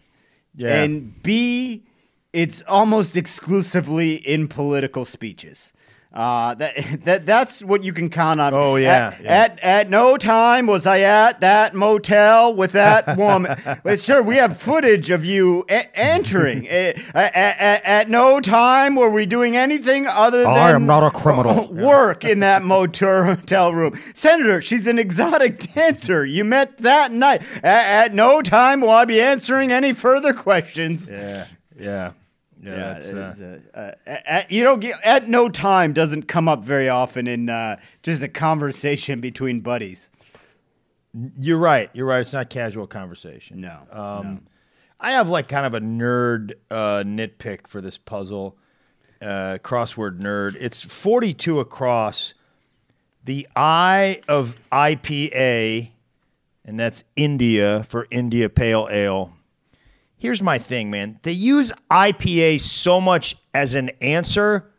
Yeah. 0.55 0.83
and 0.83 1.23
B, 1.23 1.85
it's 2.33 2.63
almost 2.63 3.17
exclusively 3.17 4.17
in 4.17 4.49
political 4.49 5.05
speeches. 5.05 5.73
Uh, 6.11 6.55
that, 6.55 6.75
that 7.05 7.27
that's 7.27 7.63
what 7.63 7.85
you 7.85 7.93
can 7.93 8.09
count 8.09 8.41
on. 8.41 8.55
Oh, 8.55 8.77
yeah, 8.77 9.13
At, 9.19 9.23
yeah. 9.23 9.31
at 9.43 9.59
at 9.61 9.91
no 9.91 10.17
time 10.17 10.67
was 10.67 10.87
I 10.87 11.01
at 11.01 11.43
that 11.43 11.75
motel 11.75 12.55
with 12.55 12.73
that 12.73 13.17
woman. 13.19 13.57
well, 13.85 13.97
sure, 13.97 14.23
we 14.23 14.37
have 14.37 14.59
footage 14.59 15.11
of 15.11 15.25
you 15.25 15.65
e- 15.71 15.83
entering. 15.95 16.67
Eh, 16.69 16.93
at, 17.15 17.37
at, 17.37 17.85
at 17.85 18.09
no 18.09 18.41
time 18.41 18.95
were 18.97 19.11
we 19.11 19.27
doing 19.27 19.55
anything 19.57 20.07
other 20.07 20.39
than 20.39 20.49
I 20.51 20.71
am 20.71 20.87
not 20.87 21.03
a 21.05 21.11
criminal. 21.11 21.71
work 21.73 22.25
in 22.25 22.41
that 22.41 22.63
motel 22.63 23.73
room. 23.75 23.99
Senator, 24.15 24.61
she's 24.63 24.87
an 24.87 24.99
exotic 24.99 25.59
dancer. 25.75 26.25
You 26.25 26.45
met 26.45 26.79
that 26.79 27.13
night. 27.13 27.43
At, 27.63 28.07
at 28.07 28.15
no 28.15 28.41
time 28.43 28.81
will 28.81 28.91
I 28.91 29.05
be 29.05 29.21
answering 29.21 29.73
any 29.73 29.93
further 29.93 30.33
questions. 30.33 31.11
Yeah, 31.11 31.47
yeah, 31.79 32.13
yeah. 32.63 32.77
that's, 32.77 33.11
uh, 33.11 33.59
uh, 33.75 33.79
uh, 33.79 34.17
at, 34.27 34.51
you 34.51 34.63
don't 34.65 34.81
get 34.81 34.97
at 35.05 35.29
no 35.29 35.49
time 35.49 35.93
doesn't 35.93 36.25
come 36.25 36.49
up 36.49 36.65
very 36.65 36.89
often 36.89 37.27
in 37.27 37.49
uh, 37.49 37.79
just 38.03 38.23
a 38.23 38.29
conversation 38.29 39.21
between 39.21 39.61
buddies. 39.61 40.11
you're 41.39 41.59
right. 41.59 41.91
You're 41.93 42.07
right. 42.07 42.21
It's 42.21 42.33
not 42.33 42.51
casual 42.51 42.87
conversation. 42.87 43.61
No, 43.61 43.79
Um, 43.91 44.47
I 45.01 45.13
have 45.13 45.29
like 45.29 45.47
kind 45.49 45.65
of 45.65 45.75
a 45.75 45.81
nerd 45.81 46.55
uh, 46.71 47.05
nitpick 47.07 47.67
for 47.69 47.81
this 47.81 47.97
puzzle, 47.99 48.57
uh, 49.23 49.59
crossword 49.63 50.21
nerd. 50.21 50.57
It's 50.59 50.83
42 50.83 51.61
across. 51.61 52.35
The 53.25 53.47
I 53.55 54.21
of 54.27 54.57
IPA, 54.73 55.91
and 56.65 56.81
that's 56.81 57.05
India 57.15 57.85
for 57.85 58.07
India 58.11 58.49
Pale 58.49 58.89
Ale. 58.91 59.35
Here's 60.19 60.43
my 60.43 60.59
thing, 60.59 60.91
man. 60.91 61.21
They 61.23 61.33
use 61.33 61.73
IPA 61.91 62.61
so 62.61 63.01
much 63.01 63.37
as 63.55 63.75
an 63.75 63.91
answer. 64.01 64.71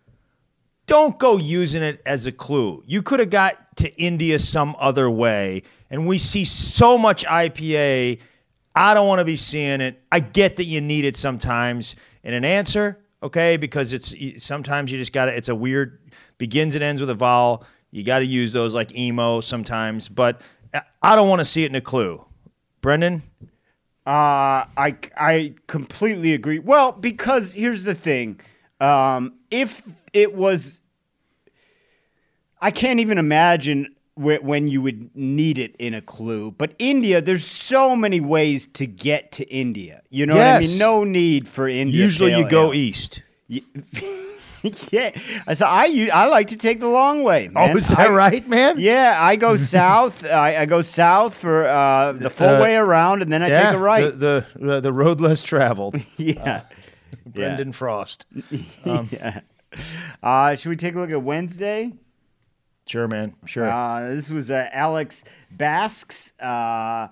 Don't 0.85 1.17
go 1.17 1.37
using 1.37 1.81
it 1.81 2.01
as 2.05 2.27
a 2.27 2.31
clue. 2.31 2.83
You 2.85 3.01
could 3.01 3.21
have 3.21 3.29
got 3.29 3.77
to 3.77 3.93
India 3.95 4.37
some 4.37 4.75
other 4.79 5.09
way, 5.09 5.63
and 5.89 6.07
we 6.07 6.17
see 6.17 6.43
so 6.43 6.97
much 6.97 7.25
IPA. 7.25 8.19
I 8.75 8.93
don't 8.93 9.07
want 9.07 9.19
to 9.19 9.25
be 9.25 9.37
seeing 9.37 9.79
it. 9.79 10.01
I 10.11 10.19
get 10.19 10.57
that 10.57 10.65
you 10.65 10.81
need 10.81 11.05
it 11.05 11.15
sometimes 11.15 11.95
in 12.23 12.33
an 12.33 12.43
answer, 12.43 12.99
okay? 13.23 13.55
Because 13.55 13.93
it's 13.93 14.43
sometimes 14.43 14.91
you 14.91 14.97
just 14.97 15.13
got 15.13 15.25
to. 15.25 15.35
It's 15.35 15.49
a 15.49 15.55
weird 15.55 15.99
begins 16.37 16.75
and 16.75 16.83
ends 16.83 16.99
with 16.99 17.09
a 17.09 17.15
vowel. 17.15 17.63
You 17.91 18.03
got 18.03 18.19
to 18.19 18.25
use 18.25 18.51
those 18.51 18.73
like 18.73 18.95
emo 18.95 19.39
sometimes, 19.39 20.09
but 20.09 20.41
uh, 20.73 20.81
I 21.01 21.15
don't 21.15 21.29
want 21.29 21.39
to 21.39 21.45
see 21.45 21.63
it 21.63 21.69
in 21.69 21.75
a 21.75 21.81
clue. 21.81 22.25
Brendan, 22.81 23.21
Uh, 24.09 24.65
I 24.75 24.97
I 25.15 25.53
completely 25.67 26.33
agree. 26.33 26.57
Well, 26.57 26.93
because 26.93 27.53
here's 27.53 27.83
the 27.83 27.93
thing: 27.93 28.39
um, 28.81 29.35
if 29.51 29.83
it 30.13 30.33
was, 30.33 30.81
I 32.59 32.71
can't 32.71 32.99
even 32.99 33.19
imagine 33.19 33.95
wh- 34.15 34.41
when 34.41 34.67
you 34.67 34.81
would 34.81 35.15
need 35.15 35.59
it 35.59 35.75
in 35.75 35.93
a 35.93 36.01
clue. 36.01 36.49
But 36.49 36.73
India, 36.79 37.21
there's 37.21 37.45
so 37.45 37.95
many 37.95 38.19
ways 38.19 38.65
to 38.73 38.87
get 38.87 39.31
to 39.33 39.47
India. 39.47 40.01
You 40.09 40.25
know 40.25 40.37
what 40.37 40.47
I 40.47 40.59
mean? 40.59 40.79
No 40.79 41.03
need 41.03 41.47
for 41.47 41.69
India. 41.69 42.01
usually 42.01 42.35
you 42.35 42.49
go 42.49 42.69
Ale. 42.69 42.73
east. 42.73 43.21
yeah, 44.91 45.11
so 45.53 45.65
I 45.65 46.09
I 46.13 46.25
like 46.27 46.47
to 46.49 46.57
take 46.57 46.79
the 46.79 46.87
long 46.89 47.23
way. 47.23 47.47
Man. 47.47 47.71
Oh, 47.71 47.77
is 47.77 47.89
that 47.89 47.99
I- 48.11 48.13
right, 48.13 48.47
man? 48.47 48.75
Yeah, 48.79 49.17
I 49.19 49.35
go 49.35 49.55
south. 49.77 50.25
I, 50.25 50.57
I 50.57 50.65
go 50.65 50.81
south 50.81 51.35
for 51.35 51.65
uh, 51.65 52.11
the 52.13 52.29
full 52.29 52.47
Uh, 52.57 52.61
way 52.61 52.75
around, 52.75 53.21
and 53.21 53.31
then 53.31 53.41
I 53.41 53.49
take 53.49 53.73
a 53.73 53.77
right. 53.79 54.03
The, 54.17 54.45
the 54.55 54.81
the 54.81 54.93
road 54.93 55.21
less 55.21 55.43
traveled. 55.43 55.95
yeah. 56.17 56.61
Brendan 57.25 57.71
Frost. 57.73 58.25
yeah. 58.85 59.41
Uh, 60.23 60.55
should 60.55 60.69
we 60.69 60.75
take 60.75 60.95
a 60.95 60.99
look 60.99 61.11
at 61.11 61.21
Wednesday? 61.21 61.93
Sure, 62.87 63.07
man. 63.07 63.35
Sure. 63.45 63.69
Uh, 63.69 64.09
this 64.15 64.29
was 64.29 64.49
uh, 64.49 64.67
Alex 64.71 65.23
Basque's 65.51 66.33
uh, 66.39 67.07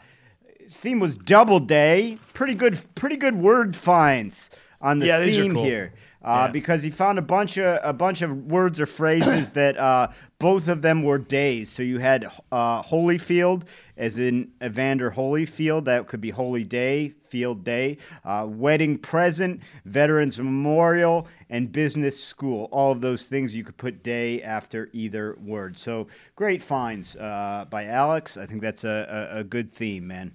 theme 0.71 0.99
was 0.99 1.17
Double 1.17 1.59
Day. 1.59 2.17
Pretty 2.33 2.55
good, 2.55 2.79
pretty 2.95 3.15
good 3.15 3.35
word 3.35 3.75
finds 3.75 4.49
on 4.81 4.97
the 4.99 5.05
Yeah, 5.07 5.23
theme 5.23 5.53
cool. 5.53 5.63
here. 5.63 5.93
Uh. 6.27 6.51
Because 6.51 6.83
he 6.83 6.91
found 6.91 7.17
a 7.17 7.21
bunch 7.21 7.57
of 7.57 7.79
a 7.81 7.93
bunch 7.93 8.21
of 8.21 8.47
words 8.47 8.81
or 8.81 8.85
phrases 8.85 9.49
that 9.51 9.77
uh, 9.77 10.09
both 10.39 10.67
of 10.67 10.81
them 10.81 11.03
were 11.03 11.17
days. 11.17 11.69
So 11.69 11.83
you 11.83 11.99
had 11.99 12.25
uh, 12.51 12.83
Holyfield, 12.83 13.63
as 13.95 14.17
in 14.19 14.51
Evander 14.61 15.11
Holyfield. 15.11 15.85
That 15.85 16.07
could 16.07 16.19
be 16.19 16.31
Holy 16.31 16.65
Day, 16.65 17.13
Field 17.29 17.63
Day. 17.63 17.97
Uh, 18.25 18.45
wedding 18.49 18.97
present, 18.97 19.61
Veterans 19.85 20.37
Memorial, 20.37 21.27
and 21.49 21.71
Business 21.71 22.21
School. 22.21 22.67
All 22.71 22.91
of 22.91 22.99
those 22.99 23.27
things 23.27 23.55
you 23.55 23.63
could 23.63 23.77
put 23.77 24.03
day 24.03 24.43
after 24.43 24.89
either 24.91 25.37
word. 25.39 25.77
So 25.77 26.07
great 26.35 26.61
finds 26.61 27.15
uh, 27.15 27.65
by 27.69 27.85
Alex. 27.85 28.35
I 28.35 28.45
think 28.45 28.61
that's 28.61 28.83
a, 28.83 29.29
a, 29.31 29.39
a 29.39 29.43
good 29.45 29.73
theme, 29.73 30.07
man. 30.07 30.33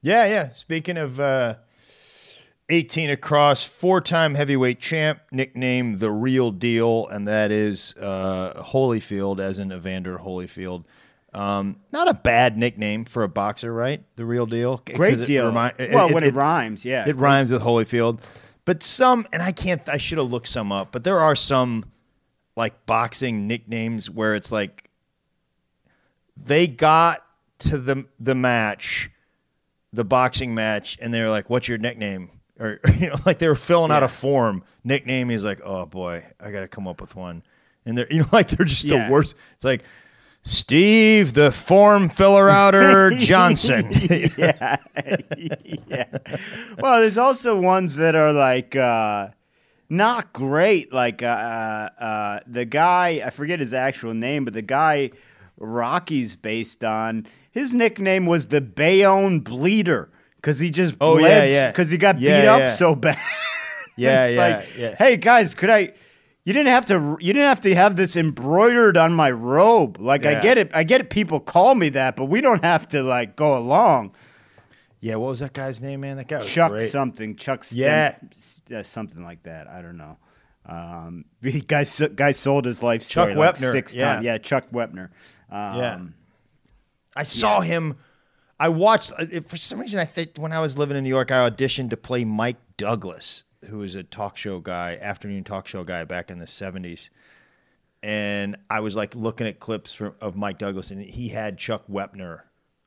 Yeah, 0.00 0.26
yeah. 0.26 0.48
Speaking 0.50 0.96
of 0.96 1.20
uh, 1.20 1.56
18 2.70 3.10
across, 3.10 3.62
four 3.62 4.00
time 4.00 4.34
heavyweight 4.34 4.80
champ, 4.80 5.20
nicknamed 5.30 6.00
the 6.00 6.10
real 6.10 6.50
deal, 6.50 7.06
and 7.08 7.28
that 7.28 7.50
is 7.50 7.94
uh, 8.00 8.62
Holyfield, 8.64 9.38
as 9.38 9.58
in 9.58 9.72
Evander 9.72 10.18
Holyfield. 10.18 10.84
Um, 11.34 11.76
not 11.92 12.08
a 12.08 12.14
bad 12.14 12.56
nickname 12.56 13.04
for 13.04 13.22
a 13.22 13.28
boxer, 13.28 13.72
right? 13.72 14.02
The 14.16 14.24
real 14.24 14.46
Deal. 14.46 14.80
Great 14.94 15.20
it 15.20 15.26
deal. 15.26 15.52
remi- 15.52 15.92
well, 15.92 16.12
when 16.12 16.22
it, 16.22 16.32
rhymes, 16.32 16.84
yeah. 16.84 17.08
It 17.08 17.16
rhymes 17.16 17.50
with 17.50 17.62
Holyfield. 17.62 18.20
But 18.64 18.82
some, 18.82 19.26
and 19.32 19.42
I 19.42 19.52
can't, 19.52 19.86
I 19.88 19.98
should 19.98 20.18
have 20.18 20.30
looked 20.30 20.48
some 20.48 20.72
up, 20.72 20.92
but 20.92 21.04
there 21.04 21.20
are 21.20 21.34
some 21.34 21.84
like 22.56 22.86
boxing 22.86 23.46
nicknames 23.48 24.08
where 24.08 24.34
it's 24.34 24.52
like 24.52 24.90
they 26.36 26.66
got 26.66 27.24
to 27.58 27.78
the 27.78 28.06
the 28.18 28.34
match, 28.34 29.10
the 29.92 30.04
boxing 30.04 30.54
match, 30.54 30.96
and 31.02 31.12
they're 31.12 31.30
like, 31.30 31.50
"What's 31.50 31.68
your 31.68 31.78
nickname?" 31.78 32.30
Or 32.60 32.78
you 32.98 33.08
know, 33.08 33.16
like 33.26 33.38
they 33.38 33.48
were 33.48 33.54
filling 33.54 33.90
out 33.90 34.02
a 34.02 34.08
form. 34.08 34.62
Nickname. 34.84 35.28
He's 35.28 35.44
like, 35.44 35.60
"Oh 35.64 35.86
boy, 35.86 36.24
I 36.40 36.50
got 36.50 36.60
to 36.60 36.68
come 36.68 36.86
up 36.86 37.00
with 37.00 37.16
one." 37.16 37.42
And 37.86 37.98
they're 37.98 38.06
you 38.10 38.20
know 38.20 38.26
like 38.32 38.48
they're 38.48 38.66
just 38.66 38.84
Yeah. 38.86 39.06
the 39.06 39.12
worst. 39.12 39.34
It's 39.54 39.64
like 39.64 39.82
Steve, 40.42 41.32
the 41.32 41.50
form 41.50 42.08
filler 42.10 42.48
outer 42.50 43.10
Johnson. 43.18 43.88
yeah. 44.36 44.76
yeah. 45.88 46.04
Well, 46.78 47.00
there's 47.00 47.16
also 47.18 47.58
ones 47.58 47.96
that 47.96 48.14
are 48.14 48.32
like 48.32 48.76
uh, 48.76 49.28
not 49.88 50.32
great. 50.32 50.92
Like 50.92 51.22
uh, 51.22 51.26
uh, 51.26 52.40
the 52.46 52.64
guy, 52.66 53.22
I 53.24 53.30
forget 53.30 53.58
his 53.58 53.72
actual 53.74 54.12
name, 54.14 54.44
but 54.44 54.52
the 54.54 54.62
guy 54.62 55.10
Rocky's 55.56 56.36
based 56.36 56.84
on, 56.84 57.26
his 57.50 57.72
nickname 57.72 58.26
was 58.26 58.48
the 58.48 58.60
Bayonne 58.60 59.40
Bleeder 59.40 60.10
because 60.44 60.58
he 60.60 60.70
just 60.70 60.94
Oh, 61.00 61.14
yeah, 61.16 61.20
bled 61.22 61.50
yeah. 61.50 61.70
because 61.70 61.90
he 61.90 61.96
got 61.96 62.20
Yeah, 62.20 62.42
beat 62.42 62.48
up 62.48 62.76
so 62.76 62.94
bad. 62.94 63.16
Yeah, 63.96 64.26
yeah, 64.26 64.56
like, 64.56 64.76
yeah. 64.76 64.96
Hey 64.96 65.16
guys, 65.16 65.54
could 65.54 65.70
I? 65.70 65.92
You 66.44 66.52
didn't 66.52 66.66
have 66.70 66.84
to. 66.86 67.16
You 67.20 67.32
didn't 67.32 67.46
have 67.48 67.60
to 67.60 67.72
have 67.76 67.94
this 67.94 68.16
embroidered 68.16 68.96
on 68.96 69.12
my 69.12 69.30
robe. 69.30 69.98
Like 70.00 70.26
I 70.26 70.40
get 70.42 70.58
it. 70.58 70.72
I 70.74 70.82
get 70.82 71.00
it. 71.00 71.10
People 71.10 71.38
call 71.38 71.76
me 71.76 71.90
that, 71.90 72.16
but 72.16 72.24
we 72.24 72.40
don't 72.40 72.64
have 72.64 72.88
to 72.88 73.04
like 73.04 73.36
go 73.36 73.56
along. 73.56 74.16
yeah, 75.00 75.14
what 75.14 75.28
was 75.28 75.38
that 75.38 75.52
guy's 75.52 75.80
name, 75.80 76.00
man? 76.00 76.16
That 76.16 76.26
guy 76.26 76.38
was 76.38 76.46
Chuck 76.48 76.72
great. 76.72 76.90
something, 76.90 77.36
Chuck 77.36 77.62
Stem, 77.62 77.78
Yeah. 77.78 78.78
uh, 78.78 78.82
something 78.82 79.22
like 79.22 79.44
that. 79.44 79.68
I 79.68 79.80
don't 79.80 79.96
know. 79.96 80.18
Um, 80.66 81.24
the 81.40 81.60
guy, 81.60 81.84
guy 82.16 82.32
sold 82.32 82.64
his 82.64 82.82
life 82.82 83.08
Chuck 83.08 83.28
like 83.32 83.54
Wepner, 83.54 83.70
six 83.70 83.94
yeah. 83.94 84.14
times. 84.14 84.24
Yeah, 84.24 84.38
Chuck 84.38 84.68
Wepner. 84.72 85.10
Um, 85.52 85.78
Yeah. 85.78 86.00
I 87.14 87.22
saw 87.22 87.60
him. 87.60 87.94
I 88.64 88.68
watched 88.68 89.12
uh, 89.18 89.40
for 89.42 89.58
some 89.58 89.78
reason. 89.78 90.00
I 90.00 90.06
think 90.06 90.38
when 90.38 90.50
I 90.50 90.60
was 90.60 90.78
living 90.78 90.96
in 90.96 91.04
New 91.04 91.10
York, 91.10 91.30
I 91.30 91.50
auditioned 91.50 91.90
to 91.90 91.98
play 91.98 92.24
Mike 92.24 92.56
Douglas, 92.78 93.44
who 93.68 93.78
was 93.78 93.94
a 93.94 94.02
talk 94.02 94.38
show 94.38 94.58
guy, 94.58 94.96
afternoon 94.98 95.44
talk 95.44 95.66
show 95.66 95.84
guy 95.84 96.04
back 96.04 96.30
in 96.30 96.38
the 96.38 96.46
seventies. 96.46 97.10
And 98.02 98.56
I 98.70 98.80
was 98.80 98.96
like 98.96 99.14
looking 99.14 99.46
at 99.46 99.60
clips 99.60 99.92
from, 99.92 100.14
of 100.18 100.34
Mike 100.34 100.56
Douglas, 100.56 100.90
and 100.90 101.02
he 101.02 101.28
had 101.28 101.58
Chuck 101.58 101.84
Wepner 101.90 102.40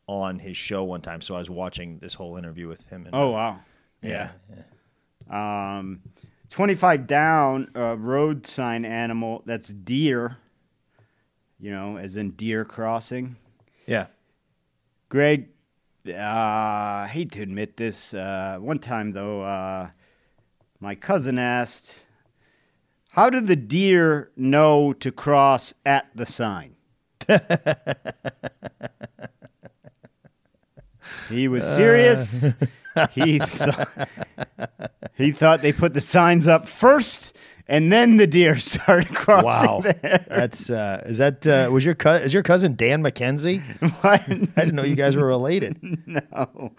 on 0.07 0.39
his 0.39 0.57
show 0.57 0.83
one 0.83 1.01
time. 1.01 1.21
So 1.21 1.35
I 1.35 1.37
was 1.37 1.49
watching 1.49 1.99
this 1.99 2.15
whole 2.15 2.37
interview 2.37 2.67
with 2.67 2.89
him. 2.89 3.05
And, 3.05 3.13
Oh 3.13 3.29
wow. 3.29 3.59
Yeah. 4.01 4.31
Um, 5.29 5.99
twenty-five 6.49 7.05
down. 7.05 7.67
Uh, 7.75 7.95
road 7.97 8.47
sign 8.47 8.83
animal. 8.83 9.43
That's 9.45 9.69
deer. 9.69 10.37
You 11.59 11.69
know, 11.69 11.97
as 11.97 12.17
in 12.17 12.31
deer 12.31 12.65
crossing. 12.65 13.35
yeah. 13.85 14.07
Greg, 15.09 15.49
I 16.09 17.07
hate 17.11 17.31
to 17.33 17.41
admit 17.41 17.77
this. 17.77 18.13
Uh, 18.13 18.57
one 18.59 18.79
time, 18.79 19.11
though, 19.11 19.41
uh, 19.41 19.89
my 20.79 20.95
cousin 20.95 21.39
asked, 21.39 21.95
How 23.09 23.29
did 23.29 23.47
the 23.47 23.55
deer 23.55 24.31
know 24.35 24.93
to 24.93 25.11
cross 25.11 25.73
at 25.85 26.09
the 26.15 26.25
sign? 26.25 26.75
he 31.29 31.47
was 31.47 31.63
serious. 31.63 32.45
he, 33.11 33.39
thought, 33.43 34.09
he 35.15 35.31
thought 35.31 35.61
they 35.61 35.73
put 35.73 35.93
the 35.93 36.01
signs 36.01 36.47
up 36.47 36.67
first 36.67 37.35
and 37.67 37.91
then 37.91 38.17
the 38.17 38.27
deer 38.27 38.57
started 38.59 39.09
crossing 39.15 39.67
Wow, 39.69 39.81
there. 39.81 40.25
that's 40.27 40.69
uh, 40.69 41.03
is 41.05 41.17
that 41.17 41.45
uh, 41.47 41.69
was 41.71 41.83
your 41.85 41.95
co- 41.95 42.13
is 42.15 42.33
your 42.33 42.43
cousin 42.43 42.75
Dan 42.75 43.03
McKenzie? 43.03 43.61
What? 44.03 44.21
I 44.57 44.61
didn't 44.65 44.75
know 44.75 44.83
you 44.83 44.95
guys 44.95 45.15
were 45.15 45.25
related. 45.25 45.77
no. 46.07 46.73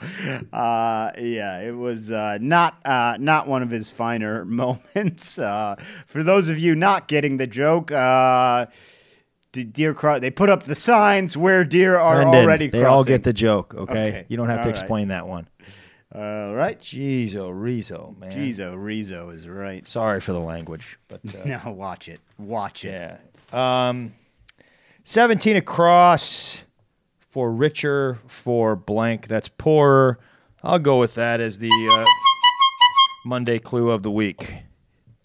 Uh, 0.53 1.11
yeah, 1.18 1.61
it 1.61 1.77
was 1.77 2.11
uh, 2.11 2.38
not 2.40 2.85
uh, 2.87 3.16
not 3.18 3.46
one 3.48 3.62
of 3.62 3.70
his 3.70 3.90
finer 3.90 4.44
moments. 4.44 5.38
Uh, 5.38 5.77
for 6.07 6.22
those 6.22 6.48
of 6.48 6.59
you 6.59 6.74
not 6.74 7.09
getting 7.09 7.37
the 7.37 7.46
joke, 7.46 7.90
uh, 7.92 8.66
the 9.53 9.64
deer 9.64 9.94
cro- 9.94 10.18
they 10.18 10.31
put 10.31 10.51
up 10.51 10.64
the 10.64 10.74
signs 10.74 11.37
where 11.37 11.64
deer 11.64 11.96
are 11.98 12.16
Brendan, 12.22 12.44
already 12.44 12.66
they 12.68 12.81
crossing. 12.81 12.94
all 12.94 13.05
get 13.05 13.22
the 13.24 13.33
joke. 13.33 13.74
Okay, 13.74 14.09
Okay, 14.09 14.24
you 14.29 14.37
don't 14.37 14.48
have 14.48 14.59
to 14.59 14.61
all 14.62 14.66
right. 14.66 14.70
explain 14.79 15.09
that 15.09 15.27
one. 15.27 15.48
All 16.14 16.55
right. 16.55 16.79
Jeez, 16.81 17.35
oh 17.35 17.51
Rizzo, 17.51 18.14
man. 18.18 18.33
Jeez, 18.33 18.61
oh, 18.61 18.75
Rizzo 18.75 19.31
is 19.31 19.47
right. 19.47 19.87
Sorry 19.87 20.21
for 20.21 20.33
the 20.33 20.40
language, 20.40 20.99
but 21.09 21.21
uh, 21.35 21.44
Now 21.44 21.73
watch 21.73 22.09
it. 22.09 22.21
Watch 22.38 22.85
it. 22.85 23.21
yeah. 23.53 23.88
Um, 23.88 24.12
seventeen 25.05 25.57
across 25.57 26.64
for 27.29 27.53
richer 27.53 28.18
for 28.27 28.75
blank. 28.75 29.29
That's 29.29 29.49
poorer. 29.49 30.18
I'll 30.62 30.79
go 30.79 30.99
with 30.99 31.14
that 31.14 31.40
as 31.40 31.59
the 31.59 31.71
uh, 31.92 32.05
Monday 33.25 33.59
clue 33.59 33.90
of 33.90 34.03
the 34.03 34.11
week. 34.11 34.64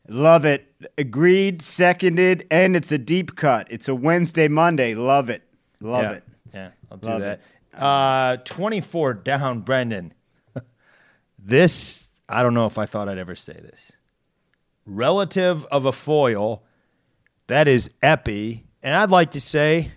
Love 0.07 0.43
it. 0.43 0.67
Agreed, 0.97 1.61
seconded, 1.61 2.45
and 2.51 2.75
it's 2.75 2.91
a 2.91 2.97
deep 2.97 3.35
cut. 3.35 3.67
It's 3.71 3.87
a 3.87 3.95
Wednesday, 3.95 4.49
Monday. 4.49 4.95
Love 4.95 5.29
it. 5.29 5.43
Love 5.79 6.03
yeah. 6.03 6.11
it. 6.11 6.23
Yeah, 6.53 6.69
I'll 6.91 6.97
do 6.97 7.07
Love 7.07 7.21
that. 7.21 7.41
Uh, 7.73 8.37
24 8.43 9.13
down, 9.15 9.61
Brendan. 9.61 10.13
This, 11.45 12.07
I 12.29 12.41
don't 12.41 12.53
know 12.53 12.65
if 12.65 12.77
I 12.77 12.85
thought 12.85 13.09
I'd 13.09 13.17
ever 13.17 13.35
say 13.35 13.53
this. 13.53 13.91
Relative 14.85 15.65
of 15.65 15.85
a 15.85 15.91
foil, 15.91 16.63
that 17.47 17.67
is 17.67 17.89
Epee. 18.01 18.63
And 18.81 18.95
I'd 18.95 19.11
like 19.11 19.31
to 19.31 19.41
say, 19.41 19.91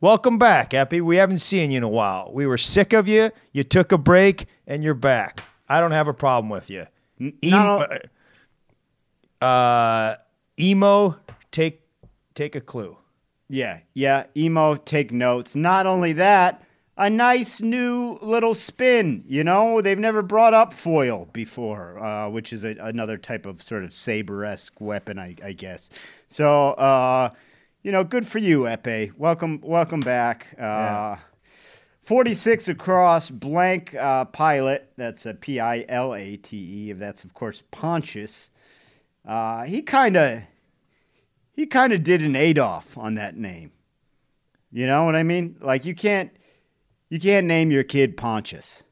welcome 0.00 0.38
back, 0.38 0.70
Epee. 0.70 1.02
We 1.02 1.16
haven't 1.16 1.38
seen 1.38 1.70
you 1.70 1.78
in 1.78 1.82
a 1.82 1.88
while. 1.88 2.30
We 2.32 2.46
were 2.46 2.58
sick 2.58 2.92
of 2.92 3.06
you. 3.06 3.30
You 3.52 3.64
took 3.64 3.92
a 3.92 3.98
break, 3.98 4.46
and 4.66 4.82
you're 4.82 4.94
back. 4.94 5.42
I 5.68 5.80
don't 5.80 5.90
have 5.92 6.08
a 6.08 6.14
problem 6.14 6.48
with 6.48 6.70
you. 6.70 6.86
no. 7.42 7.86
Uh, 9.40 10.16
emo, 10.58 11.16
take 11.50 11.82
take 12.34 12.56
a 12.56 12.60
clue. 12.60 12.96
Yeah, 13.48 13.80
yeah. 13.94 14.24
Emo, 14.36 14.76
take 14.76 15.12
notes. 15.12 15.54
Not 15.54 15.86
only 15.86 16.14
that, 16.14 16.62
a 16.98 17.08
nice 17.08 17.62
new 17.62 18.18
little 18.20 18.54
spin. 18.54 19.24
You 19.26 19.44
know, 19.44 19.80
they've 19.80 19.98
never 19.98 20.20
brought 20.20 20.52
up 20.52 20.72
foil 20.72 21.28
before, 21.32 21.98
uh, 21.98 22.28
which 22.28 22.52
is 22.52 22.64
a, 22.64 22.76
another 22.80 23.16
type 23.16 23.46
of 23.46 23.62
sort 23.62 23.84
of 23.84 23.94
saber 23.94 24.44
esque 24.44 24.80
weapon, 24.80 25.18
I, 25.18 25.36
I 25.42 25.52
guess. 25.52 25.88
So, 26.28 26.70
uh, 26.72 27.30
you 27.82 27.92
know, 27.92 28.02
good 28.02 28.26
for 28.26 28.38
you, 28.38 28.62
Epee. 28.62 29.12
Welcome, 29.16 29.60
welcome 29.62 30.00
back. 30.00 30.48
Uh, 30.58 31.16
46 32.02 32.68
across, 32.68 33.30
blank 33.30 33.94
uh, 33.94 34.24
pilot. 34.24 34.90
That's 34.96 35.24
a 35.24 35.34
P 35.34 35.60
I 35.60 35.84
L 35.88 36.14
A 36.14 36.36
T 36.36 36.56
E. 36.56 36.92
That's, 36.92 37.22
of 37.22 37.32
course, 37.32 37.62
Pontius. 37.70 38.50
Uh, 39.24 39.64
he 39.64 39.82
kind 39.82 40.16
of 40.16 40.42
he 41.52 41.66
kind 41.66 41.92
of 41.92 42.02
did 42.02 42.22
an 42.22 42.34
Adolf 42.34 42.96
on 42.96 43.14
that 43.14 43.36
name. 43.36 43.72
You 44.72 44.86
know 44.86 45.04
what 45.04 45.16
I 45.16 45.22
mean? 45.22 45.56
Like 45.60 45.84
you 45.84 45.94
can't 45.94 46.30
you 47.10 47.18
can't 47.20 47.46
name 47.46 47.70
your 47.70 47.84
kid 47.84 48.16
Pontius 48.16 48.84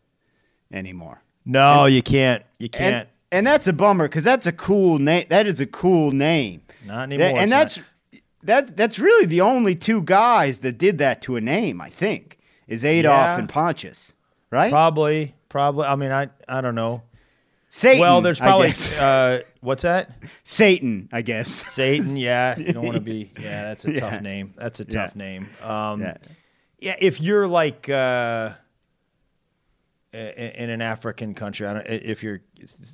anymore. 0.72 1.22
No, 1.44 1.87
you 1.87 2.02
can't. 2.02 2.42
You 2.59 2.68
can't. 2.68 3.09
and 3.31 3.46
that's 3.46 3.66
a 3.66 3.72
bummer 3.72 4.09
because 4.09 4.24
that's 4.24 4.46
a 4.46 4.52
cool 4.52 4.98
name. 4.98 5.26
That 5.31 5.46
is 5.46 5.61
a 5.61 5.66
cool 5.66 6.11
name. 6.11 6.62
Not 6.85 7.05
anymore. 7.12 7.38
and 7.38 7.50
that's 7.52 7.76
not. 7.79 7.87
that 8.44 8.76
that's 8.76 8.98
really 8.98 9.26
the 9.26 9.40
only 9.40 9.74
two 9.74 10.02
guys 10.02 10.59
that 10.61 10.79
did 10.79 10.98
that 10.98 11.22
to 11.22 11.37
a 11.37 11.40
name. 11.40 11.81
I 11.81 11.88
think 11.88 12.38
is 12.66 12.85
Adolf 12.85 13.14
Yeah. 13.16 13.38
and 13.38 13.48
Pontius, 13.48 14.12
right? 14.50 14.70
Probably, 14.70 15.35
probably. 15.48 15.87
I 15.87 15.94
mean, 15.96 16.11
I 16.12 16.29
I 16.48 16.61
don't 16.61 16.74
know. 16.74 17.02
Satan. 17.68 18.00
well, 18.00 18.22
there's 18.22 18.38
probably 18.38 18.72
uh, 19.00 19.38
what's 19.61 19.83
that? 19.83 20.11
Satan. 20.44 21.09
I 21.12 21.22
guess. 21.22 21.48
Satan. 21.50 22.16
Yeah, 22.16 22.59
you 22.59 22.72
don't 22.72 22.85
want 22.85 22.96
to 22.96 23.02
be. 23.02 23.31
Yeah, 23.40 23.64
that's 23.64 23.85
a 23.85 23.92
Yeah. 23.92 24.00
tough 24.00 24.20
name. 24.22 24.55
That's 24.57 24.81
a 24.81 24.85
Yeah. 24.88 25.02
tough 25.02 25.14
name. 25.16 25.48
Um, 25.62 26.07
Yeah. 26.78 26.90
yeah. 26.90 27.06
if 27.06 27.20
you're 27.20 27.48
like 27.48 27.88
uh, 27.88 28.52
in 30.12 30.70
an 30.70 30.80
African 30.82 31.34
country, 31.34 31.66
I 31.66 31.74
don't, 31.74 31.86
if 31.86 32.22
you're, 32.22 32.40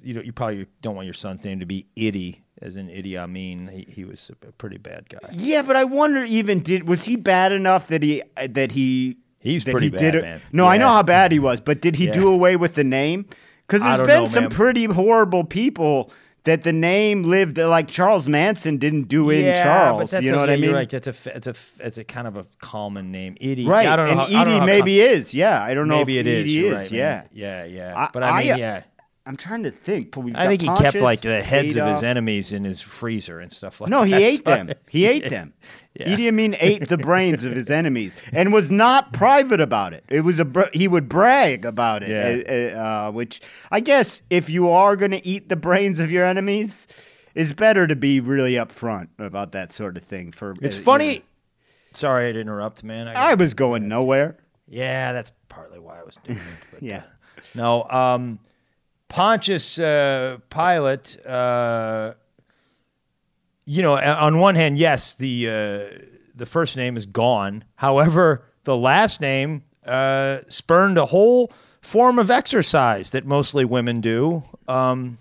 you 0.02 0.14
know, 0.14 0.22
you 0.22 0.32
probably 0.32 0.66
don't 0.80 0.94
want 0.96 1.06
your 1.06 1.14
son's 1.14 1.44
name 1.44 1.60
to 1.60 1.66
be 1.66 1.86
Idi, 1.96 2.40
as 2.60 2.76
in 2.76 2.88
Idi 2.88 3.16
Amin. 3.16 3.68
He, 3.68 3.86
he 3.88 4.04
was 4.04 4.30
a 4.30 4.52
pretty 4.52 4.78
bad 4.78 5.08
guy. 5.08 5.28
Yeah, 5.32 5.62
but 5.62 5.76
I 5.76 5.84
wonder 5.84 6.24
even 6.24 6.60
did 6.60 6.88
was 6.88 7.04
he 7.04 7.16
bad 7.16 7.52
enough 7.52 7.88
that 7.88 8.02
he 8.02 8.22
that 8.36 8.72
he 8.72 9.18
He's 9.38 9.64
that 9.64 9.72
pretty 9.72 9.86
he 9.86 9.90
bad, 9.90 10.12
did 10.12 10.22
man. 10.22 10.40
No, 10.52 10.66
I 10.68 10.76
know 10.76 10.86
how 10.86 11.02
bad 11.02 11.32
he 11.32 11.40
was, 11.40 11.60
but 11.60 11.80
did 11.80 11.96
he 11.96 12.06
Yeah. 12.06 12.12
do 12.12 12.28
away 12.28 12.54
with 12.54 12.74
the 12.74 12.84
name? 12.84 13.26
Because 13.66 13.82
there's 13.82 14.00
been 14.06 14.22
know, 14.22 14.24
some 14.26 14.44
man. 14.44 14.50
pretty 14.50 14.84
horrible 14.84 15.42
people 15.42 16.12
that 16.44 16.62
the 16.62 16.72
name 16.72 17.22
lived 17.22 17.56
like 17.58 17.88
Charles 17.88 18.28
Manson 18.28 18.76
didn't 18.78 19.04
do 19.04 19.30
in 19.30 19.44
yeah, 19.44 19.62
Charles. 19.62 20.00
but 20.00 20.10
that's 20.10 20.24
you 20.24 20.32
know 20.32 20.38
a, 20.38 20.40
what 20.40 20.48
yeah, 20.48 20.52
I 20.54 20.56
mean? 20.56 20.64
You're 20.64 20.74
right. 20.74 20.90
That's 20.90 21.26
a 21.26 21.36
it's 21.36 21.46
a 21.46 21.54
it's 21.86 21.98
a 21.98 22.04
kind 22.04 22.26
of 22.26 22.36
a 22.36 22.46
common 22.58 23.12
name, 23.12 23.36
Idi. 23.40 23.66
Right, 23.66 23.86
I 23.86 23.96
don't 23.96 24.06
know. 24.06 24.24
and 24.24 24.32
how, 24.34 24.40
I 24.40 24.44
don't 24.44 24.56
know 24.58 24.62
Edie 24.62 24.66
maybe 24.66 25.00
is. 25.00 25.34
Yeah, 25.34 25.62
I 25.62 25.74
don't 25.74 25.88
know. 25.88 25.98
maybe 25.98 26.18
it 26.18 26.26
is. 26.26 26.40
Edie 26.42 26.50
You're 26.52 26.74
is. 26.76 26.82
right, 26.82 26.90
yeah, 26.92 27.08
man. 27.08 27.28
yeah, 27.32 27.64
yeah. 27.64 27.94
I- 27.96 28.10
but 28.12 28.22
I 28.22 28.40
mean, 28.42 28.50
I, 28.50 28.54
uh, 28.54 28.56
yeah. 28.56 28.82
I'm 29.24 29.36
trying 29.36 29.62
to 29.62 29.70
think. 29.70 30.16
I 30.34 30.48
think 30.48 30.62
he 30.62 30.68
kept 30.68 30.96
like 30.96 31.20
the 31.20 31.42
heads 31.42 31.76
of 31.76 31.86
his 31.86 32.02
enemies 32.02 32.52
in 32.52 32.64
his 32.64 32.80
freezer 32.80 33.38
and 33.38 33.52
stuff 33.52 33.80
like 33.80 33.88
No, 33.88 34.04
that. 34.04 34.10
No, 34.10 34.16
he 34.18 34.24
ate 34.34 34.44
them. 34.44 34.70
He 34.88 35.06
ate 35.06 35.28
them. 35.30 35.54
Yeah. 35.94 36.08
Idi 36.16 36.26
Amin 36.28 36.56
ate 36.58 36.88
the 36.88 36.96
brains 36.98 37.44
of 37.44 37.52
his 37.54 37.70
enemies 37.80 38.16
and 38.32 38.52
was 38.52 38.70
not 38.70 39.12
private 39.12 39.60
about 39.60 39.92
it. 39.92 40.04
It 40.08 40.22
was 40.22 40.38
a 40.40 40.44
br- 40.44 40.70
he 40.72 40.88
would 40.88 41.08
brag 41.08 41.64
about 41.64 42.02
it, 42.02 42.46
Yeah. 42.46 42.76
uh, 42.76 43.08
uh, 43.08 43.12
which 43.12 43.40
I 43.70 43.78
guess 43.80 44.22
if 44.28 44.50
you 44.50 44.70
are 44.70 44.96
going 44.96 45.12
to 45.12 45.24
eat 45.24 45.48
the 45.48 45.56
brains 45.56 46.00
of 46.00 46.10
your 46.10 46.24
enemies, 46.24 46.88
it's 47.36 47.52
better 47.52 47.86
to 47.86 47.94
be 47.94 48.18
really 48.20 48.54
upfront 48.54 49.08
about 49.18 49.52
that 49.52 49.70
sort 49.70 49.96
of 49.96 50.02
thing. 50.02 50.32
For 50.32 50.54
It's 50.60 50.74
uh, 50.74 50.78
you 50.78 50.84
funny. 50.84 51.14
know. 51.16 51.20
Sorry 51.92 52.32
to 52.32 52.40
interrupt, 52.40 52.82
man. 52.82 53.06
I 53.06 53.32
I 53.32 53.34
was 53.34 53.54
going 53.54 53.86
nowhere. 53.86 54.38
yeah, 54.66 55.12
that's 55.12 55.30
partly 55.48 55.78
why 55.78 56.00
I 56.00 56.02
was 56.02 56.16
doing 56.24 56.38
it. 56.38 56.64
But, 56.72 56.82
Yeah. 56.90 56.96
uh, 56.98 57.02
no, 57.54 57.84
um, 57.90 58.38
Pontius 59.12 59.78
uh, 59.78 60.38
Pilate. 60.48 61.18
Uh, 61.26 62.14
you 63.66 63.82
know, 63.82 63.94
on 63.96 64.38
one 64.38 64.54
hand, 64.54 64.78
yes, 64.78 65.14
the 65.14 65.48
uh, 65.48 65.98
the 66.34 66.46
first 66.46 66.76
name 66.76 66.96
is 66.96 67.06
gone. 67.06 67.64
However, 67.76 68.42
the 68.64 68.76
last 68.76 69.20
name 69.20 69.64
uh, 69.86 70.38
spurned 70.48 70.96
a 70.96 71.06
whole 71.06 71.52
form 71.82 72.18
of 72.18 72.30
exercise 72.30 73.10
that 73.10 73.26
mostly 73.26 73.64
women 73.66 74.00
do. 74.00 74.42
Um, 74.66 75.18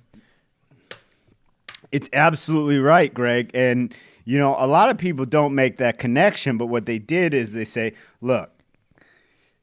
It's 1.91 2.10
absolutely 2.13 2.80
right, 2.80 3.13
Greg. 3.13 3.51
And, 3.54 3.93
you 4.23 4.38
know, 4.38 4.56
a 4.58 4.67
lot 4.67 4.89
of 4.89 4.97
people 4.97 5.25
don't 5.25 5.54
make 5.54 5.75
that 5.77 5.97
connection, 5.99 6.58
but 6.58 6.67
what 6.67 6.86
they 6.86 6.99
did 6.99 7.34
is 7.34 7.51
they 7.51 7.65
say, 7.65 7.93
look, 8.21 8.49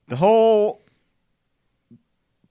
the 0.08 0.16
whole 0.16 0.82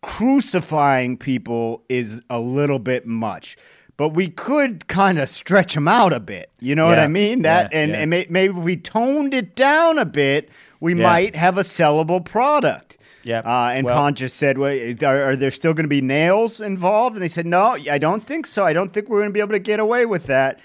crucifying 0.01 1.17
people 1.17 1.83
is 1.89 2.21
a 2.29 2.39
little 2.39 2.79
bit 2.79 3.05
much. 3.05 3.57
But 3.97 4.10
we 4.10 4.27
could 4.27 4.88
kind 4.88 5.17
of 5.17 5.27
stretch 5.27 5.73
them 5.73 5.88
out 5.88 6.13
a 6.13 6.19
bit. 6.19 6.51
You 6.60 6.75
know 6.75 6.86
what 6.86 6.99
I 6.99 7.07
mean? 7.07 7.41
That 7.41 7.71
yeah, 7.71 7.79
and, 7.79 7.91
yeah. 7.91 7.97
and 7.97 8.10
may, 8.12 8.27
maybe 8.29 8.55
if 8.57 8.63
we 8.63 8.77
toned 8.77 9.33
it 9.33 9.55
down 9.55 9.97
a 9.97 10.05
bit, 10.05 10.49
we 10.79 10.93
Yeah. 10.93 11.01
might 11.03 11.36
have 11.36 11.57
a 11.57 11.63
sellable 11.63 12.23
product. 12.23 12.99
Yeah, 13.23 13.39
Uh, 13.39 13.71
and 13.73 13.86
well- 13.86 13.95
Pontius 13.95 14.33
said, 14.36 14.60
well, 14.60 14.71
are, 15.03 15.23
are 15.31 15.36
there 15.36 15.49
still 15.49 15.73
going 15.73 15.86
to 15.86 15.89
be 15.89 16.01
nails 16.01 16.62
involved? 16.62 17.15
And 17.15 17.23
they 17.23 17.27
said, 17.27 17.47
no, 17.47 17.75
I 17.89 17.97
don't 17.97 18.21
think 18.23 18.45
so. 18.45 18.63
I 18.63 18.71
don't 18.73 18.93
think 18.93 19.10
we're 19.10 19.19
going 19.19 19.29
to 19.31 19.33
be 19.33 19.39
able 19.39 19.53
to 19.53 19.60
get 19.60 19.79
away 19.79 20.05
with 20.05 20.27
that. 20.27 20.60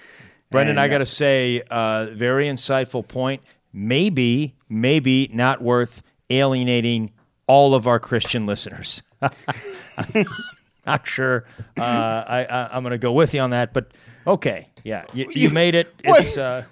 Brendan, 0.50 0.72
And, 0.76 0.80
I 0.80 0.88
got 0.88 0.98
to 0.98 1.06
say, 1.06 1.62
uh, 1.70 2.08
very 2.12 2.46
insightful 2.46 3.06
point. 3.08 3.42
Maybe, 3.72 4.54
maybe 4.68 5.30
not 5.32 5.62
worth 5.62 6.02
alienating 6.28 7.10
all 7.46 7.74
of 7.74 7.86
our 7.86 7.98
Christian 7.98 8.44
listeners. 8.44 9.02
not 10.86 11.06
sure. 11.06 11.44
Uh, 11.78 11.82
I, 11.82 12.46
I, 12.48 12.76
I'm 12.76 12.82
going 12.82 12.90
to 12.92 12.98
go 12.98 13.12
with 13.12 13.34
you 13.34 13.40
on 13.40 13.50
that, 13.50 13.72
but 13.72 13.92
okay, 14.26 14.68
yeah, 14.84 15.04
you, 15.14 15.28
you 15.30 15.50
made 15.50 15.74
it. 15.76 15.94
It's. 16.02 16.36
Uh, 16.36 16.64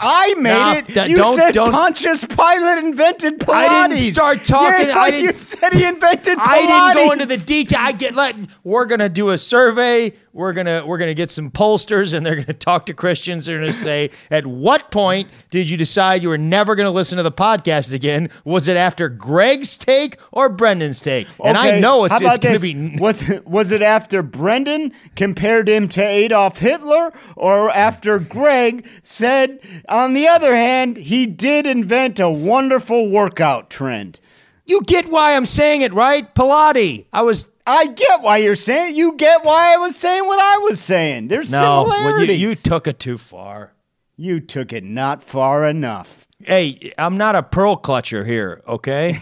I 0.00 0.34
made 0.38 0.50
Nah, 0.52 0.72
it. 0.74 0.86
d- 0.88 1.10
you 1.10 1.16
don't- 1.16 1.36
said 1.36 1.52
don't- 1.52 1.70
Pontius 1.72 2.24
Pilate 2.24 2.78
invented 2.84 3.40
Pilates. 3.40 3.52
I 3.54 3.88
didn't 3.88 3.98
start 4.14 4.44
talking- 4.46 4.88
Yeah, 4.88 4.94
I 4.98 5.06
you 5.08 5.12
didn't- 5.26 5.34
said 5.36 5.72
he 5.74 5.84
invented 5.84 6.38
Pilates. 6.38 6.46
I 6.46 6.94
didn't 6.94 7.06
go 7.06 7.12
into 7.12 7.26
the 7.26 7.36
detail. 7.44 7.78
I 7.82 7.92
get 7.92 8.14
let. 8.14 8.36
We're 8.64 8.86
going 8.86 9.00
to 9.00 9.08
do 9.10 9.30
a 9.30 9.38
survey. 9.38 10.14
We're 10.38 10.52
gonna 10.52 10.86
we're 10.86 10.98
gonna 10.98 11.14
get 11.14 11.32
some 11.32 11.50
pollsters, 11.50 12.14
and 12.14 12.24
they're 12.24 12.36
gonna 12.36 12.52
talk 12.54 12.86
to 12.86 12.94
Christians. 12.94 13.46
They're 13.46 13.58
gonna 13.58 13.72
say, 13.72 14.10
at 14.30 14.46
what 14.46 14.92
point 14.92 15.28
did 15.50 15.68
you 15.68 15.76
decide 15.76 16.22
you 16.22 16.28
were 16.28 16.38
never 16.38 16.76
gonna 16.76 16.92
listen 16.92 17.16
to 17.16 17.24
the 17.24 17.32
podcast 17.32 17.92
again? 17.92 18.30
Was 18.44 18.68
it 18.68 18.76
after 18.76 19.08
Greg's 19.08 19.76
take 19.76 20.16
or 20.30 20.48
Brendan's 20.48 21.00
take? 21.00 21.26
And 21.44 21.58
I 21.58 21.80
know 21.80 22.04
it's 22.04 22.20
it's 22.20 22.38
gonna 22.38 22.60
be 22.60 22.96
Was 23.00 23.28
it, 23.28 23.48
was 23.48 23.72
it 23.72 23.82
after 23.82 24.22
Brendan 24.22 24.92
compared 25.16 25.68
him 25.68 25.88
to 25.88 26.02
Adolf 26.04 26.58
Hitler, 26.58 27.12
or 27.34 27.70
after 27.72 28.20
Greg 28.20 28.86
said, 29.02 29.58
on 29.88 30.14
the 30.14 30.28
other 30.28 30.54
hand, 30.54 30.98
he 30.98 31.26
did 31.26 31.66
invent 31.66 32.20
a 32.20 32.30
wonderful 32.30 33.10
workout 33.10 33.70
trend? 33.70 34.20
You 34.68 34.82
get 34.82 35.10
why 35.10 35.34
I'm 35.34 35.46
saying 35.46 35.80
it, 35.80 35.94
right? 35.94 36.32
Pilati. 36.34 37.06
I 37.12 37.22
was 37.22 37.48
I 37.66 37.86
get 37.86 38.20
why 38.22 38.36
you're 38.36 38.54
saying. 38.54 38.96
You 38.96 39.14
get 39.16 39.42
why 39.44 39.74
I 39.74 39.78
was 39.78 39.96
saying 39.96 40.26
what 40.26 40.38
I 40.38 40.58
was 40.58 40.78
saying. 40.78 41.28
There's 41.28 41.50
no. 41.50 41.84
well, 41.88 42.22
you, 42.24 42.32
you 42.32 42.54
took 42.54 42.86
it 42.86 42.98
too 42.98 43.16
far. 43.16 43.72
You 44.16 44.40
took 44.40 44.72
it 44.74 44.84
not 44.84 45.24
far 45.24 45.66
enough. 45.66 46.26
Hey, 46.40 46.92
I'm 46.98 47.16
not 47.16 47.34
a 47.34 47.42
pearl 47.42 47.76
clutcher 47.76 48.26
here. 48.26 48.62
Okay. 48.68 49.16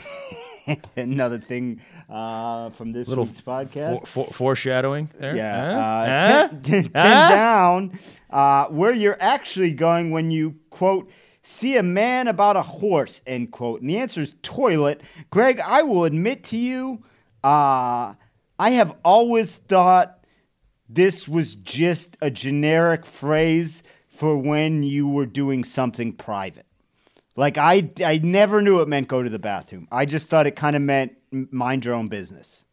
Another 0.97 1.39
thing 1.39 1.81
uh, 2.11 2.71
from 2.71 2.91
this 2.93 3.07
Little 3.07 3.25
week's 3.25 3.41
podcast. 3.41 4.01
For, 4.01 4.25
for, 4.27 4.33
foreshadowing 4.33 5.11
there. 5.19 5.37
Yeah, 5.37 5.73
Huh? 5.73 5.79
uh, 5.79 6.49
Huh? 6.49 6.57
ten 6.63 6.91
Huh? 6.95 7.29
down. 7.29 7.99
Uh, 8.31 8.67
where 8.67 8.93
you're 8.93 9.17
actually 9.21 9.71
going 9.73 10.11
when 10.11 10.31
you 10.33 10.57
quote 10.71 11.11
see 11.47 11.77
a 11.77 11.83
man 11.83 12.27
about 12.27 12.57
a 12.57 12.63
horse 12.63 13.23
end 13.27 13.53
quote, 13.53 13.81
and 13.81 13.89
the 13.89 13.99
answer 13.99 14.21
is 14.21 14.35
toilet. 14.43 15.01
Greg, 15.31 15.61
I 15.61 15.83
will 15.83 16.05
admit 16.05 16.43
to 16.45 16.57
you, 16.59 17.05
uh, 17.45 18.15
I 18.59 18.71
have 18.71 18.97
always 19.05 19.57
thought 19.57 20.25
this 20.89 21.29
was 21.29 21.55
just 21.55 22.17
a 22.21 22.31
generic 22.31 23.07
phrase 23.07 23.83
for 24.09 24.37
when 24.37 24.83
you 24.83 25.07
were 25.07 25.27
doing 25.27 25.63
something 25.63 26.13
private. 26.13 26.67
Like 27.37 27.59
I, 27.59 27.91
I 28.05 28.19
never 28.23 28.63
knew 28.63 28.81
it 28.81 28.89
meant 28.89 29.09
go 29.09 29.23
to 29.23 29.29
the 29.29 29.39
bathroom. 29.39 29.87
I 29.93 30.07
just 30.07 30.29
thought 30.29 30.47
it 30.47 30.57
kind 30.57 30.75
of 30.75 30.83
meant 30.83 31.13
mind 31.31 31.85
your 31.85 31.95
own 31.95 32.09
business. 32.09 32.65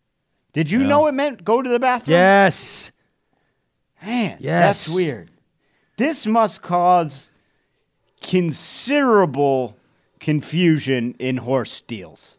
Did 0.53 0.71
you 0.71 0.83
know 0.83 1.07
it 1.07 1.11
meant 1.13 1.43
go 1.43 1.61
to 1.61 1.69
the 1.69 1.79
bathroom? 1.79 2.13
Yes. 2.13 2.91
Man, 4.01 4.37
Yes. 4.39 4.85
that's 4.85 4.95
weird. 4.95 5.31
This 5.97 6.25
must 6.25 6.61
cause 6.61 7.29
considerable 8.23 9.77
confusion 10.19 11.15
in 11.19 11.37
horse 11.37 11.81
deals. 11.81 12.37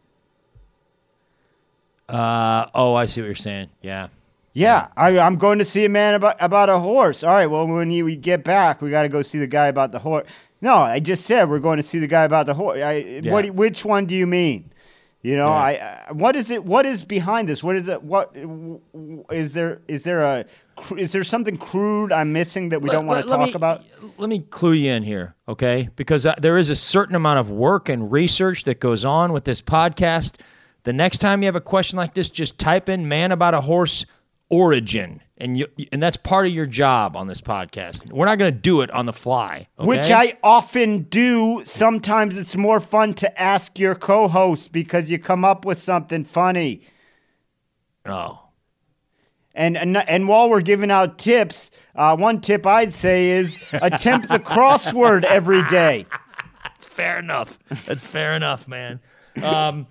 Uh, 2.09 2.67
oh, 2.75 2.93
I 2.93 3.05
see 3.05 3.21
what 3.21 3.27
you're 3.27 3.35
saying. 3.35 3.69
Yeah. 3.81 4.09
Yeah, 4.53 4.87
I, 4.95 5.19
I'm 5.19 5.35
going 5.35 5.59
to 5.59 5.65
see 5.65 5.83
a 5.83 5.89
man 5.89 6.13
about 6.13 6.37
about 6.39 6.69
a 6.69 6.79
horse. 6.79 7.25
All 7.25 7.33
right, 7.33 7.47
well, 7.47 7.67
when 7.67 7.91
you, 7.91 8.05
we 8.05 8.15
get 8.15 8.45
back, 8.45 8.81
we 8.81 8.89
got 8.89 9.01
to 9.01 9.09
go 9.09 9.21
see 9.21 9.37
the 9.37 9.47
guy 9.47 9.67
about 9.67 9.91
the 9.91 9.99
horse. 9.99 10.25
No, 10.61 10.75
I 10.75 11.01
just 11.01 11.25
said 11.25 11.49
we're 11.49 11.59
going 11.59 11.75
to 11.75 11.83
see 11.83 11.99
the 11.99 12.07
guy 12.07 12.23
about 12.23 12.45
the 12.45 12.53
horse. 12.53 12.81
I, 12.81 13.21
what? 13.25 13.45
Which 13.49 13.83
one 13.83 14.05
do 14.05 14.15
you 14.15 14.25
mean? 14.25 14.71
You 15.25 15.37
know, 15.37 15.47
Yeah. 15.47 15.53
I, 15.53 16.03
I 16.09 16.11
what 16.11 16.35
is 16.35 16.51
it? 16.51 16.63
What 16.63 16.85
is 16.85 17.03
behind 17.03 17.49
this? 17.49 17.63
What 17.63 17.75
is 17.75 17.87
it? 17.87 18.03
What 18.03 18.35
is 19.31 19.53
there? 19.53 19.81
Is 19.87 20.03
there 20.03 20.21
a? 20.21 20.45
Is 20.95 21.13
there 21.13 21.23
something 21.23 21.57
crude 21.57 22.11
I'm 22.11 22.31
missing 22.31 22.69
that 22.69 22.83
we 22.83 22.91
don't 22.91 23.07
want 23.07 23.23
to 23.23 23.27
talk 23.27 23.47
me- 23.47 23.53
about? 23.53 23.83
Let 24.19 24.29
me 24.29 24.39
clue 24.41 24.73
you 24.73 24.91
in 24.91 25.01
here, 25.01 25.35
okay? 25.47 25.89
Because 25.95 26.27
uh, 26.27 26.35
there 26.39 26.59
is 26.59 26.69
a 26.69 26.75
certain 26.75 27.15
amount 27.15 27.39
of 27.39 27.49
work 27.49 27.89
and 27.89 28.11
research 28.11 28.65
that 28.65 28.79
goes 28.79 29.03
on 29.03 29.33
with 29.33 29.45
this 29.45 29.63
podcast. 29.63 30.39
The 30.83 30.93
next 30.93 31.17
time 31.17 31.41
you 31.41 31.47
have 31.47 31.55
a 31.55 31.61
question 31.61 31.97
like 31.97 32.13
this, 32.13 32.29
just 32.29 32.59
type 32.59 32.87
in 32.87 33.07
"man 33.07 33.31
about 33.31 33.55
a 33.55 33.61
horse 33.61 34.05
origin," 34.49 35.21
and 35.37 35.57
you 35.57 35.67
and 35.91 36.01
that's 36.01 36.17
part 36.17 36.47
of 36.47 36.53
your 36.53 36.65
job 36.65 37.15
on 37.17 37.27
this 37.27 37.41
podcast. 37.41 38.11
We're 38.11 38.25
not 38.25 38.37
going 38.37 38.53
to 38.53 38.57
do 38.57 38.81
it 38.81 38.91
on 38.91 39.05
the 39.05 39.13
fly, 39.13 39.67
okay? 39.77 39.87
Which 39.87 40.09
I 40.09 40.37
often 40.43 41.03
do. 41.03 41.63
Sometimes 41.65 42.37
it's 42.37 42.55
more 42.55 42.79
fun 42.79 43.13
to 43.15 43.41
ask 43.41 43.77
your 43.77 43.95
co 43.95 44.27
host 44.27 44.71
because 44.71 45.09
you 45.09 45.19
come 45.19 45.43
up 45.43 45.65
with 45.65 45.79
something 45.79 46.23
funny. 46.23 46.81
oh. 48.05 48.41
And, 49.57 49.77
and, 49.77 49.95
and 49.95 50.27
while 50.27 50.49
we're 50.49 50.59
giving 50.59 50.91
out 50.91 51.17
tips, 51.17 51.71
uh, 51.95 52.17
one 52.17 52.41
tip 52.41 52.67
I'd 52.67 52.93
say 52.93 53.29
is 53.29 53.69
attempt 53.73 54.27
the 54.27 54.37
crossword 54.37 55.23
every 55.23 55.63
day. 55.67 56.05
That's 56.61 56.85
fair 56.85 57.19
enough. 57.19 57.57
That's 57.85 58.03
fair 58.03 58.33
enough, 58.35 58.67
man. 58.67 58.99
Um, 59.41 59.87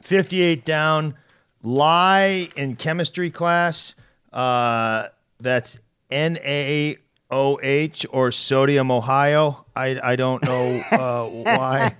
58 0.00 0.64
down. 0.64 1.16
Lye 1.64 2.48
in 2.56 2.76
chemistry 2.76 3.30
class. 3.30 3.96
Uh, 4.34 5.08
that's 5.38 5.78
N 6.10 6.38
A 6.44 6.98
O 7.30 7.58
H 7.62 8.04
or 8.10 8.32
sodium 8.32 8.90
Ohio. 8.90 9.64
I, 9.74 9.98
I 10.02 10.16
don't 10.16 10.42
know 10.42 10.82
uh, 10.90 11.24
why. 11.28 11.94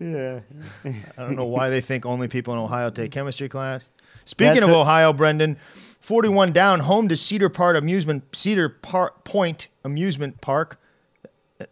Yeah. 0.00 0.40
I 0.84 0.92
don't 1.22 1.36
know 1.36 1.44
why 1.44 1.68
they 1.70 1.80
think 1.80 2.04
only 2.04 2.26
people 2.26 2.52
in 2.54 2.58
Ohio 2.60 2.90
take 2.90 3.12
chemistry 3.12 3.48
class. 3.48 3.92
Speaking 4.24 4.54
That's 4.54 4.64
of 4.64 4.70
a- 4.70 4.76
Ohio, 4.76 5.12
Brendan, 5.12 5.56
41 6.00 6.52
down, 6.52 6.80
home 6.80 7.08
to 7.08 7.16
Cedar 7.16 7.48
Park 7.48 7.76
Amusement 7.76 8.24
Cedar 8.34 8.68
Park 8.68 9.22
Point 9.24 9.68
Amusement 9.84 10.40
Park. 10.40 10.80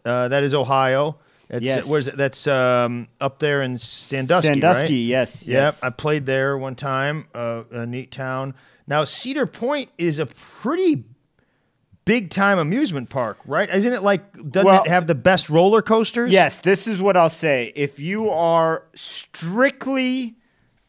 Uh, 0.05 0.29
that 0.29 0.43
is 0.43 0.53
Ohio. 0.53 1.17
That's, 1.51 1.65
Yes. 1.65 1.85
Where's 1.85 2.07
it? 2.07 2.15
That's 2.15 2.47
um, 2.47 3.09
up 3.19 3.39
there 3.39 3.61
in 3.61 3.77
Sandusky, 3.77 4.47
Sandusky, 4.47 4.83
right? 4.83 4.89
yes, 4.89 5.45
Yep, 5.45 5.73
yes. 5.73 5.83
I 5.83 5.89
played 5.89 6.25
there 6.25 6.57
one 6.57 6.75
time. 6.75 7.27
Uh, 7.35 7.63
a 7.71 7.85
neat 7.85 8.09
town. 8.09 8.53
Now 8.87 9.03
Cedar 9.03 9.45
Point 9.45 9.89
is 9.97 10.17
a 10.17 10.27
pretty 10.27 11.03
big 12.05 12.29
time 12.29 12.57
amusement 12.57 13.09
park, 13.09 13.37
right? 13.45 13.69
Isn't 13.69 13.91
it 13.91 14.01
like 14.01 14.31
doesn't 14.49 14.65
Well- 14.65 14.83
it 14.83 14.89
have 14.89 15.07
the 15.07 15.15
best 15.15 15.49
roller 15.49 15.81
coasters? 15.81 16.31
Yes, 16.31 16.59
this 16.59 16.87
is 16.87 17.01
what 17.01 17.17
I'll 17.17 17.29
say. 17.29 17.73
If 17.75 17.99
you 17.99 18.29
are 18.29 18.85
strictly 18.95 20.35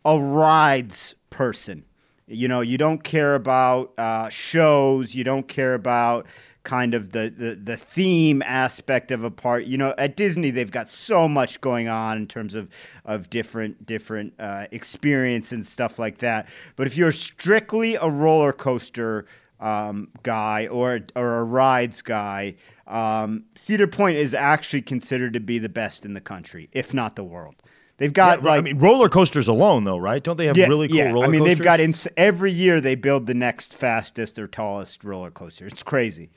a 0.04 0.16
rides 0.18 1.16
person, 1.30 1.84
you 2.28 2.46
know, 2.46 2.60
you 2.60 2.78
don't 2.78 3.02
care 3.02 3.34
about 3.34 3.92
uh, 3.98 4.28
shows, 4.28 5.14
you 5.14 5.24
don't 5.24 5.48
care 5.48 5.74
about 5.74 6.26
kind 6.64 6.94
of 6.94 7.12
the, 7.12 7.32
the, 7.36 7.54
the 7.54 7.76
theme 7.76 8.42
aspect 8.42 9.10
of 9.10 9.24
a 9.24 9.30
part. 9.30 9.64
You 9.64 9.78
know, 9.78 9.94
at 9.98 10.16
Disney, 10.16 10.50
they've 10.50 10.70
got 10.70 10.88
so 10.88 11.28
much 11.28 11.60
going 11.60 11.88
on 11.88 12.16
in 12.18 12.26
terms 12.26 12.54
of, 12.54 12.68
of 13.04 13.30
different 13.30 13.86
different 13.86 14.34
uh, 14.38 14.66
experience 14.70 15.52
and 15.52 15.66
stuff 15.66 15.98
like 15.98 16.18
that. 16.18 16.48
But 16.76 16.86
if 16.86 16.96
you're 16.96 17.12
strictly 17.12 17.94
a 17.96 18.08
roller 18.08 18.52
coaster 18.52 19.26
um, 19.60 20.08
guy 20.22 20.66
or 20.68 21.00
or 21.16 21.38
a 21.38 21.44
rides 21.44 22.02
guy, 22.02 22.54
um, 22.86 23.44
Cedar 23.54 23.86
Point 23.86 24.16
is 24.16 24.34
actually 24.34 24.82
considered 24.82 25.32
to 25.34 25.40
be 25.40 25.58
the 25.58 25.68
best 25.68 26.04
in 26.04 26.14
the 26.14 26.20
country, 26.20 26.68
if 26.72 26.94
not 26.94 27.16
the 27.16 27.24
world. 27.24 27.56
They've 27.98 28.12
Yeah, 28.20 28.36
got 28.36 28.42
like 28.42 28.58
I 28.58 28.62
mean 28.62 28.78
roller 28.78 29.08
coasters 29.08 29.48
alone, 29.48 29.84
though, 29.84 29.98
right? 29.98 30.22
Don't 30.22 30.36
they 30.36 30.46
have 30.46 30.60
really 30.60 30.88
cool 30.88 31.08
roller 31.08 31.28
coasters? 31.28 31.28
I 31.28 31.28
mean, 31.32 31.40
coasters? 31.40 31.44
they've 31.44 31.60
got 31.62 31.80
ins- 31.80 32.08
every 32.16 32.52
year 32.52 32.80
they 32.80 32.94
build 32.94 33.26
the 33.26 33.34
next 33.34 33.74
fastest 33.74 34.38
or 34.38 34.46
tallest 34.48 35.04
roller 35.04 35.30
coaster. 35.30 35.66
It's 35.66 35.82
crazy. 35.82 36.30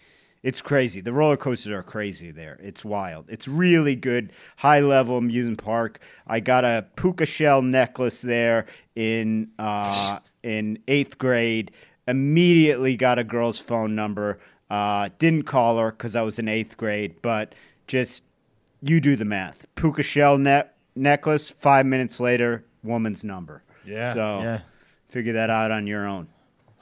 It's 0.45 0.61
crazy. 0.61 1.01
The 1.01 1.11
roller 1.11 1.37
coasters 1.37 1.71
are 1.71 1.81
crazy 1.81 2.29
there. 2.29 2.59
It's 2.61 2.85
wild. 2.85 3.25
It's 3.29 3.47
really 3.47 3.95
good, 3.95 4.31
high 4.57 4.79
level 4.79 5.17
amusement 5.17 5.57
park. 5.63 5.99
I 6.27 6.39
got 6.39 6.63
a 6.63 6.85
puka 6.95 7.25
shell 7.25 7.63
necklace 7.63 8.21
there 8.21 8.67
in 8.95 9.49
uh, 9.57 10.19
in 10.43 10.77
eighth 10.87 11.17
grade. 11.17 11.71
Immediately 12.07 12.95
got 12.95 13.17
a 13.17 13.23
girl's 13.23 13.57
phone 13.57 13.95
number. 13.95 14.37
Uh, 14.69 15.09
didn't 15.17 15.43
call 15.47 15.79
her 15.79 15.89
because 15.89 16.15
I 16.15 16.21
was 16.21 16.37
in 16.37 16.47
eighth 16.47 16.77
grade, 16.77 17.15
but 17.23 17.55
just 17.87 18.23
you 18.83 19.01
do 19.01 19.15
the 19.15 19.25
math. 19.25 19.65
Puka 19.73 20.03
shell 20.03 20.37
ne- 20.37 20.69
necklace. 20.95 21.49
Five 21.49 21.87
minutes 21.87 22.19
later, 22.19 22.63
woman's 22.83 23.23
number. 23.23 23.63
Yeah, 23.83 24.13
So 24.13 24.39
yeah. 24.43 24.61
figure 25.09 25.33
that 25.33 25.49
out 25.49 25.71
on 25.71 25.87
your 25.87 26.05
own. 26.07 26.27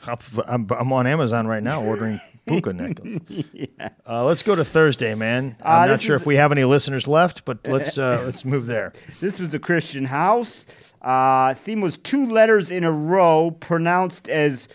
I'm, 0.06 0.68
I'm 0.78 0.92
on 0.92 1.08
Amazon 1.08 1.48
right 1.48 1.64
now 1.64 1.82
ordering 1.82 2.20
puka 2.46 2.74
necklace. 2.74 3.20
uh, 4.08 4.24
let's 4.26 4.44
go 4.44 4.56
to 4.56 4.66
Thursday, 4.66 5.16
man. 5.16 5.56
I'm 5.62 5.84
Uh, 5.84 5.92
not 5.94 6.02
sure 6.02 6.16
if 6.16 6.26
we 6.26 6.36
have 6.36 6.52
any 6.52 6.64
listeners 6.64 7.08
left, 7.08 7.46
but 7.46 7.66
let's 7.68 7.98
uh, 7.98 8.22
let's 8.26 8.44
move 8.46 8.66
there. 8.66 8.94
This 9.22 9.40
was 9.40 9.50
the 9.50 9.60
Christian 9.60 10.06
house. 10.06 10.66
Uh, 11.02 11.54
theme 11.54 11.82
was 11.82 11.98
two 11.98 12.26
letters 12.26 12.72
in 12.72 12.84
a 12.84 12.92
row 12.92 13.52
pronounced 13.52 14.30
as 14.30 14.68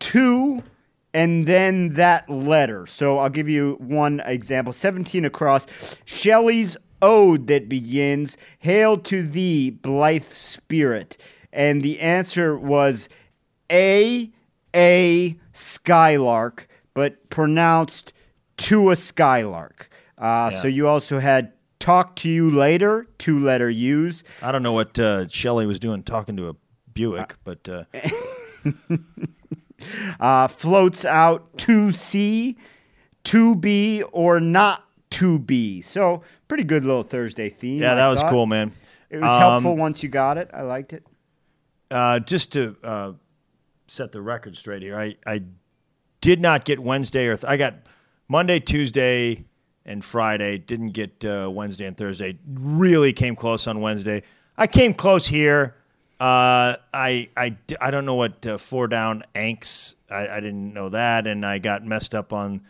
two 0.00 0.62
and 1.14 1.46
then 1.46 1.94
that 1.94 2.28
letter. 2.28 2.86
So 2.86 3.18
I'll 3.18 3.30
give 3.30 3.48
you 3.48 3.76
one 3.80 4.20
example 4.26 4.72
17 4.72 5.24
across. 5.24 5.66
Shelley's 6.04 6.76
ode 7.00 7.46
that 7.46 7.68
begins, 7.68 8.36
Hail 8.58 8.98
to 8.98 9.26
thee, 9.26 9.70
blithe 9.70 10.28
spirit. 10.28 11.16
And 11.52 11.80
the 11.82 12.00
answer 12.00 12.58
was 12.58 13.08
A, 13.70 14.30
A, 14.74 15.36
skylark, 15.52 16.67
but 16.98 17.30
pronounced 17.30 18.12
to 18.56 18.90
a 18.90 18.96
skylark. 18.96 19.88
Uh, 20.18 20.50
Yeah. 20.52 20.62
So 20.62 20.66
you 20.68 20.88
also 20.88 21.20
had 21.20 21.52
talk 21.78 22.16
to 22.16 22.28
you 22.28 22.50
later, 22.50 23.06
two 23.18 23.38
letter 23.38 23.70
U's. 23.70 24.24
I 24.42 24.50
don't 24.50 24.64
know 24.64 24.72
what 24.72 24.98
uh, 24.98 25.28
Shelley 25.28 25.64
was 25.66 25.78
doing 25.78 26.02
talking 26.02 26.36
to 26.38 26.48
a 26.48 26.56
Buick, 26.92 27.36
but 27.44 27.68
uh, 27.68 27.84
uh, 30.20 30.48
floats 30.48 31.04
out 31.04 31.56
to 31.58 31.92
C, 31.92 32.56
to 33.24 33.54
be 33.54 34.02
or 34.10 34.40
not 34.40 34.84
to 35.10 35.38
be. 35.38 35.80
So 35.82 36.22
pretty 36.48 36.64
good 36.64 36.84
little 36.84 37.04
Thursday 37.04 37.48
theme. 37.50 37.80
Yeah, 37.80 37.92
I 37.92 37.94
that 37.96 38.08
was 38.08 38.20
thought. 38.20 38.30
cool, 38.30 38.46
man. 38.46 38.72
It 39.10 39.16
was 39.18 39.24
Um, 39.24 39.38
helpful 39.38 39.76
once 39.76 40.02
you 40.02 40.08
got 40.08 40.36
it. 40.38 40.50
I 40.52 40.62
liked 40.62 40.92
it. 40.92 41.06
Uh, 41.90 42.18
just 42.18 42.52
to 42.52 42.76
uh, 42.82 43.12
set 43.86 44.12
the 44.12 44.20
record 44.20 44.56
straight 44.56 44.82
here, 44.82 44.98
I, 44.98 45.16
I 45.26 45.42
did 46.20 46.40
not 46.40 46.64
get 46.64 46.80
Wednesday 46.80 47.26
or 47.26 47.36
th- 47.36 47.50
I 47.50 47.56
got 47.56 47.74
Monday, 48.28 48.60
Tuesday, 48.60 49.44
and 49.84 50.04
Friday. 50.04 50.58
Didn't 50.58 50.90
get 50.90 51.24
uh, 51.24 51.50
Wednesday 51.52 51.86
and 51.86 51.96
Thursday. 51.96 52.38
Really 52.46 53.12
came 53.12 53.34
close 53.34 53.66
on 53.66 53.80
Wednesday. 53.80 54.22
I 54.56 54.66
came 54.66 54.94
close 54.94 55.26
here. 55.26 55.74
Uh, 56.20 56.74
I, 56.92 57.28
I, 57.36 57.56
I 57.80 57.90
don't 57.90 58.04
know 58.04 58.16
what 58.16 58.44
uh, 58.44 58.58
four 58.58 58.88
down 58.88 59.22
ankhs. 59.34 59.96
I, 60.10 60.28
I 60.28 60.40
didn't 60.40 60.74
know 60.74 60.88
that, 60.88 61.26
and 61.26 61.46
I 61.46 61.58
got 61.58 61.84
messed 61.84 62.14
up 62.14 62.32
on. 62.32 62.62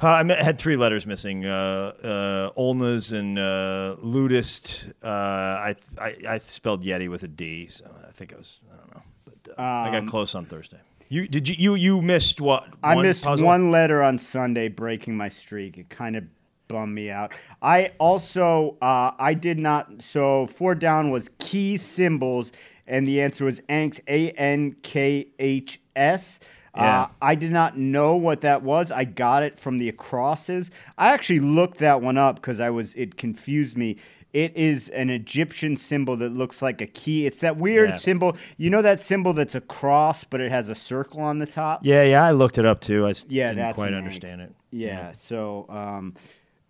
Uh, 0.00 0.24
I 0.28 0.34
had 0.34 0.58
three 0.58 0.76
letters 0.76 1.06
missing: 1.06 1.46
uh, 1.46 1.92
uh, 2.02 2.60
Olnas 2.60 3.16
and 3.16 3.38
uh, 3.38 3.96
Ludist. 4.02 4.92
Uh, 5.02 5.08
I, 5.08 5.74
I 5.96 6.16
I 6.28 6.38
spelled 6.38 6.84
Yeti 6.84 7.08
with 7.08 7.22
a 7.22 7.28
D, 7.28 7.68
so 7.68 7.84
I 8.06 8.10
think 8.10 8.32
it 8.32 8.38
was 8.38 8.60
I 8.72 8.76
don't 8.76 8.94
know, 8.94 9.02
but 9.24 9.52
uh, 9.58 9.62
I 9.62 9.90
got 9.92 10.08
close 10.08 10.34
on 10.34 10.44
Thursday. 10.44 10.78
You 11.08 11.26
did 11.26 11.48
you 11.48 11.54
you 11.56 11.74
you 11.74 12.02
missed 12.02 12.40
what? 12.40 12.68
I 12.82 13.00
missed 13.00 13.24
puzzle? 13.24 13.46
one 13.46 13.70
letter 13.70 14.02
on 14.02 14.18
Sunday, 14.18 14.68
breaking 14.68 15.16
my 15.16 15.28
streak. 15.28 15.78
It 15.78 15.88
kind 15.88 16.16
of 16.16 16.24
bummed 16.68 16.94
me 16.94 17.10
out. 17.10 17.32
I 17.62 17.92
also 17.98 18.76
uh, 18.82 19.12
I 19.18 19.34
did 19.34 19.58
not. 19.58 20.02
So 20.02 20.46
four 20.46 20.74
down 20.74 21.10
was 21.10 21.30
key 21.38 21.78
symbols, 21.78 22.52
and 22.86 23.08
the 23.08 23.22
answer 23.22 23.46
was 23.46 23.60
Ankhs 23.68 24.00
A 24.06 24.30
N 24.32 24.76
K 24.82 25.28
H 25.38 25.80
S. 25.96 26.40
Yeah. 26.76 27.02
Uh, 27.02 27.08
I 27.22 27.34
did 27.34 27.50
not 27.50 27.76
know 27.76 28.14
what 28.14 28.42
that 28.42 28.62
was. 28.62 28.92
I 28.92 29.04
got 29.04 29.42
it 29.42 29.58
from 29.58 29.78
the 29.78 29.88
acrosses. 29.88 30.70
I 30.96 31.12
actually 31.12 31.40
looked 31.40 31.78
that 31.78 32.02
one 32.02 32.18
up 32.18 32.36
because 32.36 32.60
I 32.60 32.70
was 32.70 32.94
it 32.94 33.16
confused 33.16 33.76
me. 33.76 33.96
It 34.38 34.56
is 34.56 34.88
an 34.90 35.10
Egyptian 35.10 35.76
symbol 35.76 36.16
that 36.18 36.32
looks 36.32 36.62
like 36.62 36.80
a 36.80 36.86
key. 36.86 37.26
It's 37.26 37.40
that 37.40 37.56
weird 37.56 37.90
Yeah. 37.90 37.96
symbol. 37.96 38.36
You 38.56 38.70
know 38.70 38.82
that 38.82 39.00
symbol 39.00 39.32
that's 39.32 39.56
a 39.56 39.60
cross, 39.60 40.22
but 40.22 40.40
it 40.40 40.50
has 40.52 40.68
a 40.68 40.76
circle 40.76 41.20
on 41.20 41.40
the 41.40 41.46
top. 41.46 41.80
Yeah, 41.82 42.04
yeah, 42.04 42.22
I 42.24 42.30
looked 42.30 42.56
it 42.56 42.64
up 42.64 42.80
too. 42.80 43.04
I 43.04 43.14
Yeah, 43.28 43.52
didn't 43.52 43.74
quite 43.74 43.88
an 43.94 43.98
understand 43.98 44.40
it. 44.42 44.52
Yeah. 44.70 45.10
So, 45.18 45.66
um, 45.68 46.14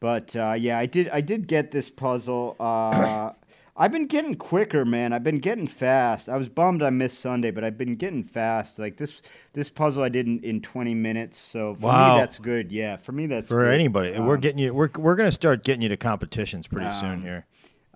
but 0.01 0.35
uh, 0.35 0.55
yeah, 0.59 0.79
I 0.79 0.87
did. 0.87 1.11
I 1.11 1.21
did 1.21 1.47
get 1.47 1.71
this 1.71 1.91
puzzle. 1.91 2.57
Uh, 2.59 3.33
I've 3.81 3.93
been 3.93 4.07
getting 4.07 4.35
quicker, 4.35 4.85
man. 4.85 5.13
I've 5.13 5.23
been 5.23 5.39
getting 5.39 5.69
fast. 5.69 6.29
I 6.29 6.37
was 6.37 6.49
bummed 6.49 6.83
I 6.83 6.91
missed 6.91 7.21
Sunday, 7.21 7.51
but 7.53 7.63
I've 7.65 7.77
been 7.79 7.95
getting 7.97 8.25
fast. 8.25 8.77
Like 8.79 8.97
this, 8.97 9.23
this 9.53 9.69
puzzle 9.71 10.03
I 10.03 10.09
did 10.09 10.27
in, 10.27 10.41
in 10.43 10.61
20 10.63 10.95
minutes. 10.95 11.39
So 11.39 11.75
for 11.75 11.87
Wow. 11.87 12.15
me, 12.15 12.21
that's 12.21 12.39
good. 12.39 12.73
Yeah, 12.73 12.97
for 12.97 13.13
me, 13.13 13.27
that's 13.27 13.47
For 13.49 13.63
good. 13.65 13.75
anybody, 13.75 14.19
we're 14.19 14.35
Um, 14.35 14.41
getting 14.41 14.59
you. 14.59 14.73
We're 14.75 14.91
we're 14.99 15.15
gonna 15.17 15.31
start 15.31 15.63
getting 15.65 15.83
you 15.83 15.89
to 15.91 15.97
competitions 15.97 16.67
pretty 16.67 16.91
soon 16.91 17.21
here. 17.23 17.45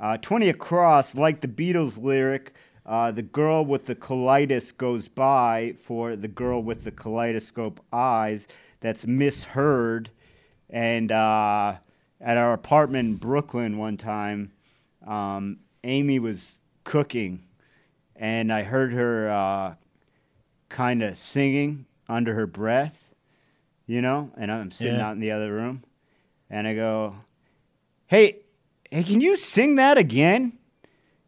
Uh, 0.02 0.16
20 0.16 0.48
across, 0.48 1.14
like 1.14 1.40
the 1.42 1.46
Beatles 1.48 2.02
lyric, 2.02 2.52
uh, 2.84 3.12
the 3.12 3.22
girl 3.22 3.64
with 3.64 3.86
the 3.86 3.94
colitis 3.94 4.76
goes 4.76 5.06
by 5.06 5.74
for 5.80 6.16
the 6.16 6.26
girl 6.26 6.60
with 6.60 6.82
the 6.82 6.90
kaleidoscope 6.90 7.78
eyes. 7.92 8.48
That's 8.80 9.06
misheard. 9.06 10.10
And 10.68 11.12
uh, 11.12 11.76
at 12.20 12.36
our 12.36 12.52
apartment 12.52 13.08
in 13.10 13.16
Brooklyn 13.18 13.78
one 13.78 13.96
time, 13.96 14.50
um, 15.06 15.58
Amy 15.84 16.18
was 16.18 16.58
cooking, 16.82 17.44
and 18.16 18.52
I 18.52 18.64
heard 18.64 18.92
her 18.94 19.30
uh, 19.30 19.74
kind 20.68 21.04
of 21.04 21.16
singing 21.16 21.86
under 22.08 22.34
her 22.34 22.48
breath, 22.48 23.14
you 23.86 24.02
know, 24.02 24.32
and 24.36 24.50
I'm 24.50 24.72
sitting 24.72 24.96
Yeah. 24.96 25.06
out 25.06 25.12
in 25.12 25.20
the 25.20 25.30
other 25.30 25.52
room, 25.52 25.84
and 26.50 26.66
I 26.66 26.74
go, 26.74 27.14
"Hey, 28.06 28.38
hey, 28.92 29.02
can 29.02 29.20
you 29.20 29.36
sing 29.36 29.76
that 29.76 29.98
again?" 29.98 30.58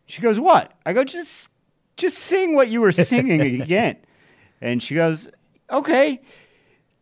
She 0.07 0.21
goes, 0.23 0.39
"What?" 0.39 0.73
I 0.87 0.93
go, 0.93 1.03
"Just, 1.05 1.49
just 1.97 2.19
sing 2.19 2.55
what 2.55 2.69
you 2.69 2.81
were 2.81 2.93
singing 2.93 3.41
again." 3.63 3.97
And 4.61 4.83
she 4.83 4.95
goes, 4.95 5.29
"Okay." 5.71 6.21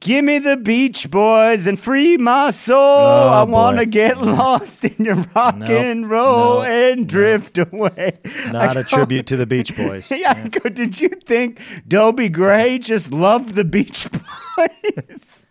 Give 0.05 0.25
me 0.25 0.41
the 0.41 0.57
Beach 0.57 1.09
Boys 1.13 1.65
and 1.69 1.79
free 1.79 2.17
my 2.17 2.51
soul. 2.51 2.77
Oh, 2.77 3.29
I 3.33 3.45
want 3.45 3.79
to 3.79 3.87
get 3.87 4.21
lost 4.21 4.83
in 4.83 5.05
your 5.05 5.15
rock 5.33 5.57
Nope, 5.59 5.69
and 5.71 6.11
roll 6.11 6.59
nope, 6.59 6.67
and 6.67 7.09
drift 7.09 7.57
away. 7.57 8.19
Not 8.51 8.77
I 8.77 8.81
a 8.81 8.83
go- 8.83 8.83
tribute 8.83 9.29
to 9.29 9.37
the 9.37 9.47
Beach 9.47 9.77
Boys. 9.77 10.11
yeah, 10.11 10.33
I 10.45 10.49
go, 10.49 10.69
did 10.71 11.01
you 11.01 11.09
think 11.09 11.61
Dobie 11.87 12.31
Gray 12.31 12.81
just 12.81 13.13
loved 13.13 13.55
the 13.55 13.63
Beach 13.63 14.09
Boys? 14.57 15.47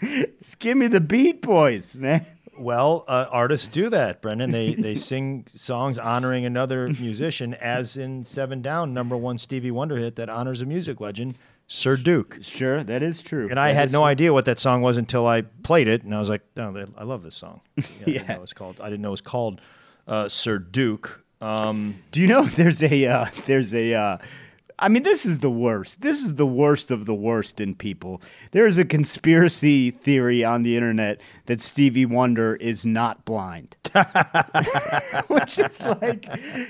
Just 0.00 0.60
give 0.60 0.76
me 0.76 0.86
the 0.86 1.00
Beat 1.00 1.42
Boys, 1.42 1.96
man. 1.96 2.24
Well, 2.58 3.04
uh, 3.06 3.26
artists 3.30 3.68
do 3.68 3.88
that, 3.90 4.22
Brendan. 4.22 4.50
They 4.50 4.74
they 4.74 4.94
sing 5.10 5.44
songs 5.46 5.98
honoring 5.98 6.44
another 6.44 6.88
musician, 6.88 7.54
as 7.54 7.96
in 7.96 8.24
Seven 8.24 8.62
Down, 8.62 8.94
number 8.94 9.16
one 9.16 9.38
Stevie 9.38 9.70
Wonder 9.70 9.96
hit 9.96 10.16
that 10.16 10.28
honors 10.28 10.60
a 10.60 10.66
music 10.66 11.00
legend, 11.00 11.36
Sir 11.66 11.96
Duke. 11.96 12.38
Sure, 12.42 12.82
that 12.82 13.02
is 13.02 13.22
true. 13.22 13.48
And 13.50 13.58
I 13.58 13.72
had 13.72 13.92
no 13.92 14.00
true. 14.00 14.04
idea 14.04 14.32
what 14.32 14.44
that 14.46 14.58
song 14.58 14.82
was 14.82 14.96
until 14.96 15.26
I 15.26 15.42
played 15.42 15.88
it, 15.88 16.02
and 16.02 16.14
I 16.14 16.18
was 16.18 16.28
like, 16.28 16.42
"Oh, 16.56 16.86
I 16.96 17.04
love 17.04 17.22
this 17.22 17.36
song." 17.36 17.60
Yeah, 17.76 17.82
I 17.82 18.04
didn't 18.04 18.28
know 18.28 18.34
it 18.34 18.40
was 18.40 18.52
called. 18.52 18.80
I 18.80 18.90
didn't 18.90 19.02
know 19.02 19.08
it 19.08 19.12
was 19.12 19.20
called 19.20 19.60
uh, 20.06 20.28
Sir 20.28 20.58
Duke. 20.58 21.24
Um, 21.40 21.96
Do 22.12 22.20
you 22.20 22.26
know 22.26 22.44
there's 22.56 22.82
a 22.82 23.06
uh, 23.06 23.26
there's 23.46 23.74
a 23.74 23.94
uh, 23.94 24.18
I 24.78 24.88
mean 24.90 25.04
this 25.04 25.24
is 25.24 25.38
the 25.38 25.50
worst. 25.50 26.02
This 26.02 26.22
is 26.22 26.34
the 26.34 26.46
worst 26.46 26.90
of 26.90 27.06
the 27.06 27.14
worst 27.14 27.60
in 27.60 27.74
people. 27.74 28.20
There 28.50 28.66
is 28.66 28.76
a 28.76 28.84
conspiracy 28.84 29.90
theory 29.90 30.44
on 30.44 30.64
the 30.64 30.76
internet 30.76 31.18
that 31.46 31.62
Stevie 31.62 32.04
Wonder 32.04 32.56
is 32.56 32.84
not 32.84 33.24
blind. 33.24 33.74
Which 35.28 35.58
is 35.58 35.80
like 35.80 36.26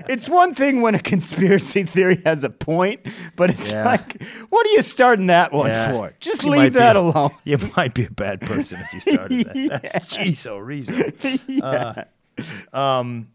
it's 0.08 0.28
one 0.28 0.54
thing 0.54 0.82
when 0.82 0.94
a 0.94 1.00
conspiracy 1.00 1.82
theory 1.82 2.20
has 2.24 2.44
a 2.44 2.50
point, 2.50 3.00
but 3.34 3.50
it's 3.50 3.72
Yeah. 3.72 3.84
like 3.84 4.22
what 4.50 4.64
are 4.66 4.70
you 4.70 4.82
starting 4.82 5.26
that 5.26 5.52
one 5.52 5.70
yeah. 5.70 5.90
for? 5.90 6.14
Just 6.20 6.44
You 6.44 6.50
leave 6.50 6.74
that 6.74 6.94
alone. 6.96 7.30
You 7.44 7.58
might 7.76 7.94
be 7.94 8.04
a 8.04 8.10
bad 8.10 8.40
person 8.40 8.78
if 8.80 8.92
you 8.94 9.00
started 9.00 9.46
that. 9.46 9.82
That's 9.92 10.16
jeez, 10.16 10.46
oh 10.48 10.58
reason. 10.58 11.12
yeah. 11.48 12.04
Um, 12.72 13.28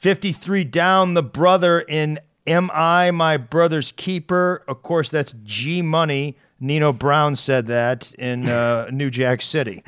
53 0.00 0.64
down 0.64 1.14
the 1.14 1.22
brother 1.22 1.80
in 1.80 2.20
Am 2.48 2.70
I 2.72 3.10
My 3.10 3.36
Brother's 3.36 3.92
Keeper? 3.92 4.64
Of 4.66 4.82
course, 4.82 5.10
that's 5.10 5.34
G 5.44 5.82
Money. 5.82 6.36
Nino 6.58 6.92
Brown 6.92 7.36
said 7.36 7.66
that 7.66 8.12
in 8.14 8.48
uh, 8.48 8.88
New 8.92 9.10
Jack 9.10 9.42
City. 9.42 9.82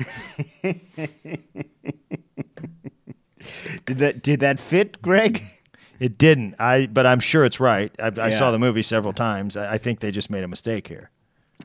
Did 3.85 3.97
that 3.97 4.21
did 4.21 4.39
that 4.41 4.59
fit, 4.59 5.01
Greg? 5.01 5.41
It 5.99 6.17
didn't. 6.17 6.55
I, 6.59 6.87
but 6.87 7.05
I'm 7.05 7.19
sure 7.19 7.45
it's 7.45 7.59
right. 7.59 7.91
I, 7.99 8.11
I 8.17 8.29
saw 8.29 8.51
the 8.51 8.57
movie 8.59 8.81
several 8.81 9.13
times. 9.13 9.57
I, 9.57 9.73
I 9.73 9.77
think 9.77 9.99
they 9.99 10.11
just 10.11 10.29
made 10.29 10.43
a 10.43 10.47
mistake 10.47 10.87
here. 10.87 11.11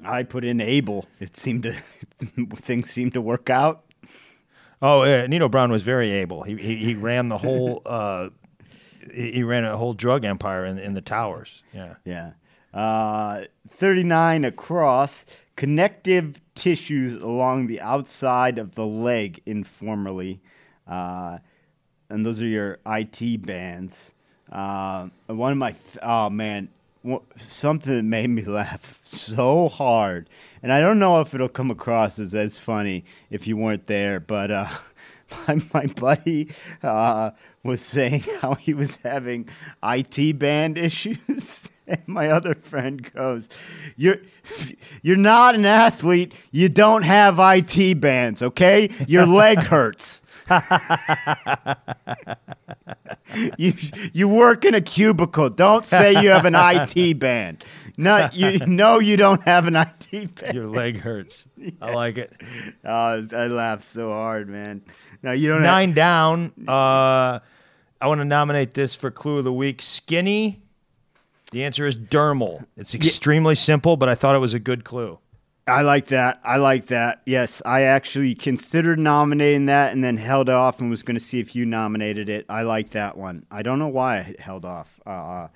I 0.05 0.25
put 0.25 0.45
in 0.45 0.61
Abel. 0.61 1.07
It 1.21 1.37
seemed 1.37 1.63
to 1.63 1.73
things 2.57 2.91
seemed 2.91 3.15
to 3.15 3.21
work 3.21 3.49
out. 3.49 3.85
Oh, 4.83 5.05
yeah, 5.05 5.27
Nino 5.27 5.49
Brown 5.49 5.71
was 5.71 5.83
very 5.83 6.11
able. 6.11 6.43
He 6.43 6.57
he, 6.57 6.77
he 6.77 6.95
ran 6.95 7.29
the 7.29 7.39
whole 7.39 7.83
uh, 7.87 8.31
he, 9.13 9.43
ran 9.43 9.65
a 9.65 9.77
whole 9.77 9.95
drug 9.95 10.25
empire 10.25 10.65
in 10.65 10.79
in 10.79 10.95
the 10.95 11.01
towers. 11.01 11.63
Yeah. 11.73 11.95
Yeah. 12.05 12.33
Uh, 12.75 13.45
39 13.71 14.45
across, 14.45 15.25
connective 15.57 16.41
tissues 16.55 17.23
along 17.23 17.67
the 17.67 17.81
outside 17.81 18.59
of 18.59 18.75
the 18.75 18.87
leg 18.87 19.41
informally. 19.47 20.41
Uh, 20.87 21.39
and 22.09 22.25
those 22.25 22.41
are 22.41 22.47
your 22.47 22.79
IT 22.87 23.45
bands. 23.45 24.13
Uh, 24.51 25.09
one 25.27 25.53
of 25.53 25.59
my, 25.59 25.75
oh 26.03 26.31
man, 26.31 26.69
something 27.49 27.97
that 27.97 28.03
made 28.03 28.29
me 28.29 28.43
laugh 28.45 29.01
so 29.05 29.69
hard. 29.69 30.29
And 30.63 30.73
I 30.73 30.81
don't 30.81 30.99
know 30.99 31.21
if 31.21 31.35
it'll 31.35 31.49
come 31.49 31.71
across 31.71 32.19
as 32.19 32.35
as 32.35 32.59
funny 32.59 33.05
if 33.31 33.47
you 33.47 33.57
weren't 33.57 33.87
there, 33.87 34.21
but 34.21 34.51
uh, 34.51 34.69
my, 35.49 35.61
my 35.73 35.87
buddy 35.87 36.51
uh, 36.83 37.31
was 37.63 37.81
saying 37.81 38.25
how 38.41 38.55
he 38.55 38.75
was 38.75 38.97
having 38.97 39.49
IT 39.83 40.39
band 40.39 40.79
issues. 40.79 41.69
And 41.89 42.03
my 42.09 42.31
other 42.31 42.55
friend 42.55 43.13
goes, 43.13 43.49
"You're 43.97 44.19
you're 45.03 45.17
not 45.17 45.55
an 45.55 45.65
athlete. 45.65 46.35
You 46.51 46.69
don't 46.69 47.03
have 47.03 47.39
IT 47.39 48.01
bands, 48.01 48.43
okay? 48.43 48.91
Your 49.07 49.25
leg 49.25 49.59
hurts." 49.59 50.21
you 53.59 53.73
you 54.13 54.29
work 54.29 54.65
in 54.65 54.75
a 54.75 54.81
cubicle. 54.81 55.51
Don't 55.51 55.87
say 55.87 56.23
you 56.23 56.31
have 56.31 56.45
an 56.45 56.55
IT 56.57 57.19
band. 57.19 57.65
No, 57.97 58.29
you 58.33 58.59
no, 58.67 58.99
you 58.99 59.17
don't 59.17 59.43
have 59.45 59.67
an 59.67 59.77
IT 59.77 60.35
band. 60.35 60.55
Your 60.55 60.67
leg 60.67 61.01
hurts. 61.01 61.47
I 61.81 61.93
like 61.93 62.19
it. 62.19 62.33
Oh, 62.85 63.25
I 63.33 63.47
laughed 63.49 63.87
so 63.87 64.11
hard, 64.11 64.49
man. 64.49 64.83
No, 65.23 65.33
you 65.33 65.49
don't. 65.49 65.63
Nine 65.63 65.93
down. 65.93 66.53
Uh, 66.69 67.41
I 68.01 68.07
want 68.07 68.21
to 68.21 68.25
nominate 68.25 68.75
this 68.75 68.95
for 68.95 69.11
clue 69.11 69.39
of 69.39 69.45
the 69.45 69.53
week. 69.53 69.83
Skinny. 69.83 70.63
The 71.53 71.65
answer 71.65 71.87
is 71.87 71.97
dermal. 71.97 72.65
It's 72.77 72.95
extremely 72.95 73.55
simple, 73.55 73.97
but 73.97 74.09
I 74.09 74.15
thought 74.15 74.35
it 74.35 74.41
was 74.41 74.55
a 74.55 74.59
good 74.59 74.85
clue. 74.85 75.19
I 75.69 75.83
like 75.83 76.07
that. 76.07 76.41
I 76.45 76.59
like 76.59 76.87
that. 76.87 77.23
Yes, 77.27 77.61
I 77.65 77.83
actually 77.83 78.37
considered 78.37 79.01
nominating 79.01 79.67
that 79.67 79.93
and 79.93 80.05
then 80.05 80.17
held 80.17 80.49
off 80.49 80.81
and 80.81 80.91
was 80.91 81.03
going 81.03 81.17
to 81.17 81.25
see 81.25 81.41
if 81.41 81.57
you 81.57 81.67
nominated 81.67 82.29
it. 82.29 82.47
I 82.49 82.63
like 82.63 82.91
that 82.91 83.17
one. 83.17 83.47
I 83.51 83.63
don't 83.63 83.81
know 83.81 83.89
why 83.89 84.19
I 84.19 84.35
held 84.39 84.65
off. 84.65 85.01
Uh, 85.05 85.49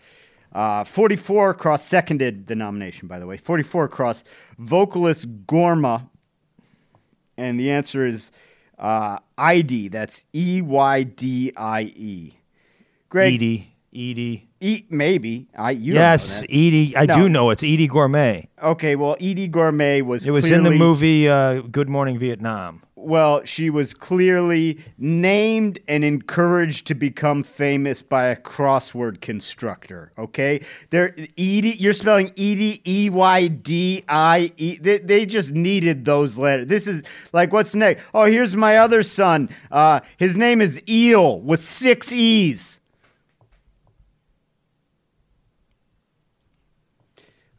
uh, 0.53 0.83
44 0.83 1.55
cross 1.55 1.85
seconded 1.85 2.49
the 2.49 2.57
nomination, 2.57 3.07
by 3.07 3.21
the 3.21 3.27
way. 3.27 3.37
44 3.37 3.89
cross 3.89 4.25
vocalist 4.59 5.47
Gormé. 5.47 6.09
And 7.37 7.59
the 7.59 7.71
answer 7.71 8.05
is 8.05 8.33
uh, 8.81 9.19
Eydie. 9.39 9.93
That's 9.93 10.25
E 10.35 10.61
Y 10.61 11.03
D 11.05 11.53
I 11.57 11.83
E. 11.83 12.35
Greg, 13.09 13.35
Edie. 13.35 13.70
Edie. 13.93 14.49
E- 14.61 14.85
maybe. 14.91 15.49
I, 15.57 15.73
you 15.73 15.95
Yes. 15.95 16.43
Edie. 16.45 16.95
I 16.97 17.07
No. 17.07 17.15
do 17.15 17.29
know 17.29 17.51
it's 17.51 17.63
Eydie 17.63 17.89
Gormé. 17.89 18.47
Okay, 18.63 18.95
well, 18.95 19.17
Eydie 19.17 19.51
Gormé 19.51 20.03
was 20.03 20.27
It 20.27 20.31
was 20.31 20.51
in 20.51 20.63
the 20.65 20.71
movie 20.71 21.29
uh, 21.29 21.63
Good 21.63 21.89
Morning 21.89 22.19
Vietnam. 22.19 22.83
Well, 22.95 23.43
she 23.45 23.71
was 23.71 23.95
clearly 23.95 24.79
named 24.99 25.79
and 25.89 26.05
encouraged 26.05 26.87
to 26.89 26.95
become 26.95 27.43
famous 27.43 28.03
by 28.03 28.25
a 28.27 28.37
crossword 28.37 29.23
constructor. 29.23 30.13
Okay, 30.19 30.61
there, 30.91 31.15
Edie. 31.39 31.77
You're 31.79 31.95
spelling 31.95 32.29
Edie 32.37 32.83
E 32.87 33.09
Y 33.09 33.49
D 33.49 34.05
I 34.07 34.51
E. 34.59 34.77
They, 34.79 34.99
they 34.99 35.25
just 35.25 35.53
needed 35.53 36.05
those 36.05 36.37
letters. 36.37 36.67
This 36.67 36.87
is 36.87 37.03
like 37.33 37.55
what's 37.55 37.75
next? 37.75 38.05
Oh, 38.13 38.25
here's 38.25 38.55
my 38.55 38.77
other 38.77 39.03
son. 39.03 39.49
Uh, 39.73 40.01
his 40.19 40.37
name 40.37 40.61
is 40.61 40.79
Eel 40.87 41.41
with 41.41 41.65
six 41.65 42.13
E's. 42.13 42.80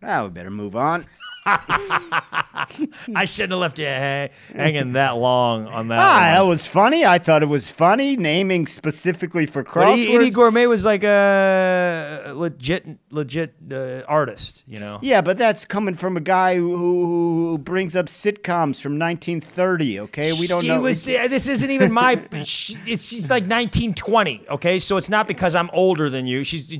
Now 0.02 0.26
we 0.26 0.32
better 0.32 0.50
move 0.50 0.76
on. 0.76 1.06
I 1.46 3.26
shouldn't 3.26 3.52
have 3.52 3.60
left 3.60 3.80
you 3.80 3.88
ha- 3.88 4.30
hanging 4.54 4.94
that 4.94 5.18
long 5.18 5.66
on 5.68 5.88
that. 5.88 6.00
Ah, 6.00 6.20
that 6.20 6.40
one. 6.42 6.50
was 6.50 6.68
funny. 6.68 7.04
I 7.04 7.18
thought 7.18 7.42
it 7.42 7.48
was 7.48 7.70
funny 7.72 8.16
naming 8.16 8.68
specifically 8.68 9.48
for 9.48 9.64
But 9.64 9.72
crosswords. 9.72 9.98
E- 9.98 10.16
Eydie 10.18 10.32
Gormé 10.34 10.70
was 10.70 10.86
like 10.86 11.04
a 11.04 12.32
legit, 12.36 12.86
legit 13.10 13.56
uh, 13.72 14.02
artist. 14.08 14.64
You 14.68 14.80
know. 14.80 15.00
Yeah, 15.02 15.22
but 15.22 15.38
that's 15.38 15.66
coming 15.66 15.96
from 15.96 16.16
a 16.16 16.22
guy 16.22 16.58
who, 16.58 16.78
who, 16.78 17.50
who 17.50 17.58
brings 17.58 17.96
up 17.96 18.06
sitcoms 18.06 18.80
from 18.82 19.00
1930. 19.00 20.02
Okay, 20.02 20.34
we 20.34 20.46
don't 20.46 20.62
she 20.62 20.68
know. 20.68 20.82
Was, 20.82 21.08
uh, 21.08 21.28
this 21.28 21.48
isn't 21.48 21.72
even 21.72 21.92
my. 21.92 22.22
she, 22.44 22.76
it's 22.86 23.08
she's 23.08 23.30
like 23.30 23.44
1920. 23.44 24.46
Okay, 24.50 24.78
so 24.78 24.98
it's 24.98 25.10
not 25.10 25.28
because 25.28 25.56
I'm 25.56 25.70
older 25.74 26.10
than 26.10 26.28
you. 26.28 26.44
She's. 26.44 26.72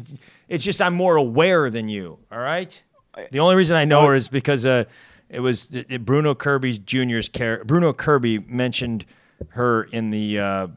It's 0.48 0.64
just 0.64 0.82
I'm 0.82 0.94
more 0.94 1.16
aware 1.16 1.70
than 1.70 1.88
you. 1.88 2.20
All 2.32 2.38
right. 2.40 2.84
The 3.32 3.40
only 3.40 3.56
reason 3.56 3.78
I 3.78 3.86
know 3.86 4.06
her 4.08 4.16
is 4.16 4.28
because 4.28 4.66
uh, 4.66 4.86
it 5.30 5.40
was 5.40 5.68
Bruno 6.02 6.34
Kirby 6.36 6.78
Jr.'s 6.80 7.30
character. 7.30 7.66
Bruno 7.66 7.94
Kirby 7.94 8.40
mentioned 8.40 9.06
her 9.50 9.84
in 9.84 10.10
the. 10.10 10.40
Uh, 10.40 10.68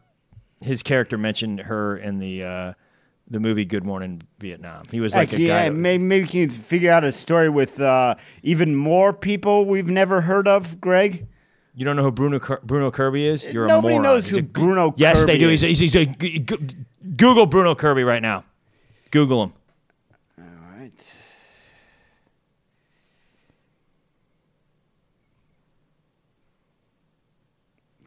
his 0.61 0.83
character 0.83 1.17
mentioned 1.19 1.61
her 1.61 1.97
in 1.97 2.19
the. 2.19 2.45
Uh, 2.45 2.73
the 3.27 3.41
movie 3.41 3.65
Good 3.65 3.85
Morning 3.85 4.21
Vietnam. 4.39 4.85
He 4.91 5.01
was 5.01 5.15
like 5.15 5.31
Heck, 5.31 5.41
a 5.41 5.43
guy. 5.43 5.49
yeah, 5.49 5.63
that- 5.71 5.75
maybe, 5.75 6.05
maybe 6.05 6.25
we 6.25 6.29
can 6.29 6.51
figure 6.51 6.91
out 6.93 7.05
a 7.05 7.11
story 7.11 7.49
with 7.49 7.81
uh, 7.81 8.17
even 8.43 8.77
more 8.77 9.15
people 9.15 9.65
we've 9.65 9.87
never 9.89 10.21
heard 10.21 10.47
of, 10.47 10.79
Greg. 10.79 11.27
You 11.75 11.87
don't 11.87 11.97
know 11.97 12.03
who 12.03 12.13
Bruno 12.13 12.39
Bruno 12.63 12.91
Kirby 12.91 13.27
is? 13.27 13.47
You're 13.47 13.67
Nobody 13.67 13.95
a 13.95 13.99
moron. 13.99 14.03
knows 14.03 14.25
He's 14.27 14.33
who 14.37 14.41
a- 14.41 14.43
Bruno 14.43 14.93
Yes, 14.99 15.23
Kirby 15.23 15.33
they 15.33 15.39
do. 15.39 15.49
is. 15.49 15.63
He's 15.63 15.79
he's 15.79 15.95
a, 15.97 16.05
g- 16.05 16.45
Google 17.17 17.47
Bruno 17.47 17.75
Kirby 17.75 18.05
right 18.05 18.21
now. 18.21 18.45
Google 19.11 19.43
him. 19.45 19.55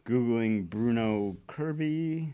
Googling 0.08 0.70
Bruno 0.70 1.36
Kirby. 1.46 2.32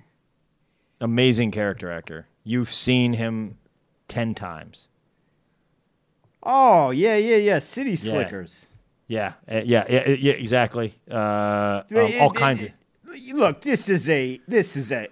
Amazing 1.00 1.50
character 1.50 1.90
actor. 1.90 2.28
You've 2.44 2.70
seen 2.70 3.14
him 3.14 3.58
ten 4.06 4.32
times. 4.34 4.88
Oh, 6.44 6.90
yeah, 6.90 7.16
yeah, 7.16 7.36
yeah. 7.36 7.58
City 7.58 7.96
Slickers. 7.96 8.66
Yeah, 9.08 9.32
uh, 9.50 9.62
yeah, 9.64 9.84
yeah, 9.88 10.08
yeah, 10.08 10.32
exactly. 10.34 10.94
Uh, 11.10 11.82
um, 11.90 12.12
all 12.20 12.30
it- 12.30 12.34
kinds 12.36 12.62
of. 12.62 12.70
Look, 13.32 13.60
this 13.60 13.88
is 13.88 14.08
a 14.08 14.40
this 14.48 14.76
is 14.76 14.90
a 14.90 15.08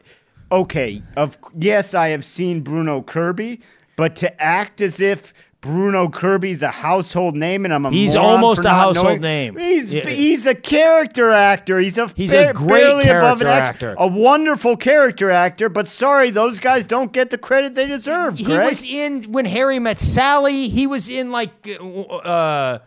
okay. 0.50 1.02
Of 1.16 1.38
yes, 1.56 1.94
I 1.94 2.08
have 2.08 2.24
seen 2.24 2.62
Bruno 2.62 3.00
Kirby, 3.02 3.60
but 3.96 4.16
to 4.16 4.42
act 4.42 4.80
as 4.80 4.98
if 5.00 5.32
Bruno 5.62 6.08
Kirby's 6.08 6.62
a 6.62 6.68
household 6.72 7.36
name 7.36 7.64
and 7.64 7.72
I'm 7.72 7.86
a 7.86 7.90
He's 7.90 8.16
almost 8.16 8.64
a 8.64 8.70
household 8.70 9.06
knowing- 9.06 9.54
name. 9.54 9.56
He's 9.56 9.92
Yeah. 9.92 10.08
he's 10.08 10.44
a 10.44 10.56
character 10.56 11.30
actor. 11.30 11.78
He's 11.78 11.96
a 11.96 12.10
He's 12.16 12.32
a 12.32 12.52
great 12.52 12.82
barely 12.82 13.08
above 13.08 13.40
an 13.40 13.46
character 13.46 13.90
actor, 13.90 13.94
a 13.96 14.06
wonderful 14.08 14.76
character 14.76 15.30
actor. 15.30 15.68
But 15.68 15.86
sorry, 15.86 16.30
those 16.30 16.58
guys 16.58 16.82
don't 16.82 17.12
get 17.12 17.30
the 17.30 17.38
credit 17.38 17.76
they 17.76 17.86
deserve. 17.86 18.38
He 18.38 18.44
Greg. 18.44 18.66
was 18.68 18.82
in 18.84 19.22
when 19.30 19.44
Harry 19.46 19.78
met 19.78 20.00
Sally. 20.00 20.68
He 20.68 20.86
was 20.88 21.08
in 21.08 21.30
like 21.30 21.50
uh, 21.80 22.00
uh, 22.16 22.78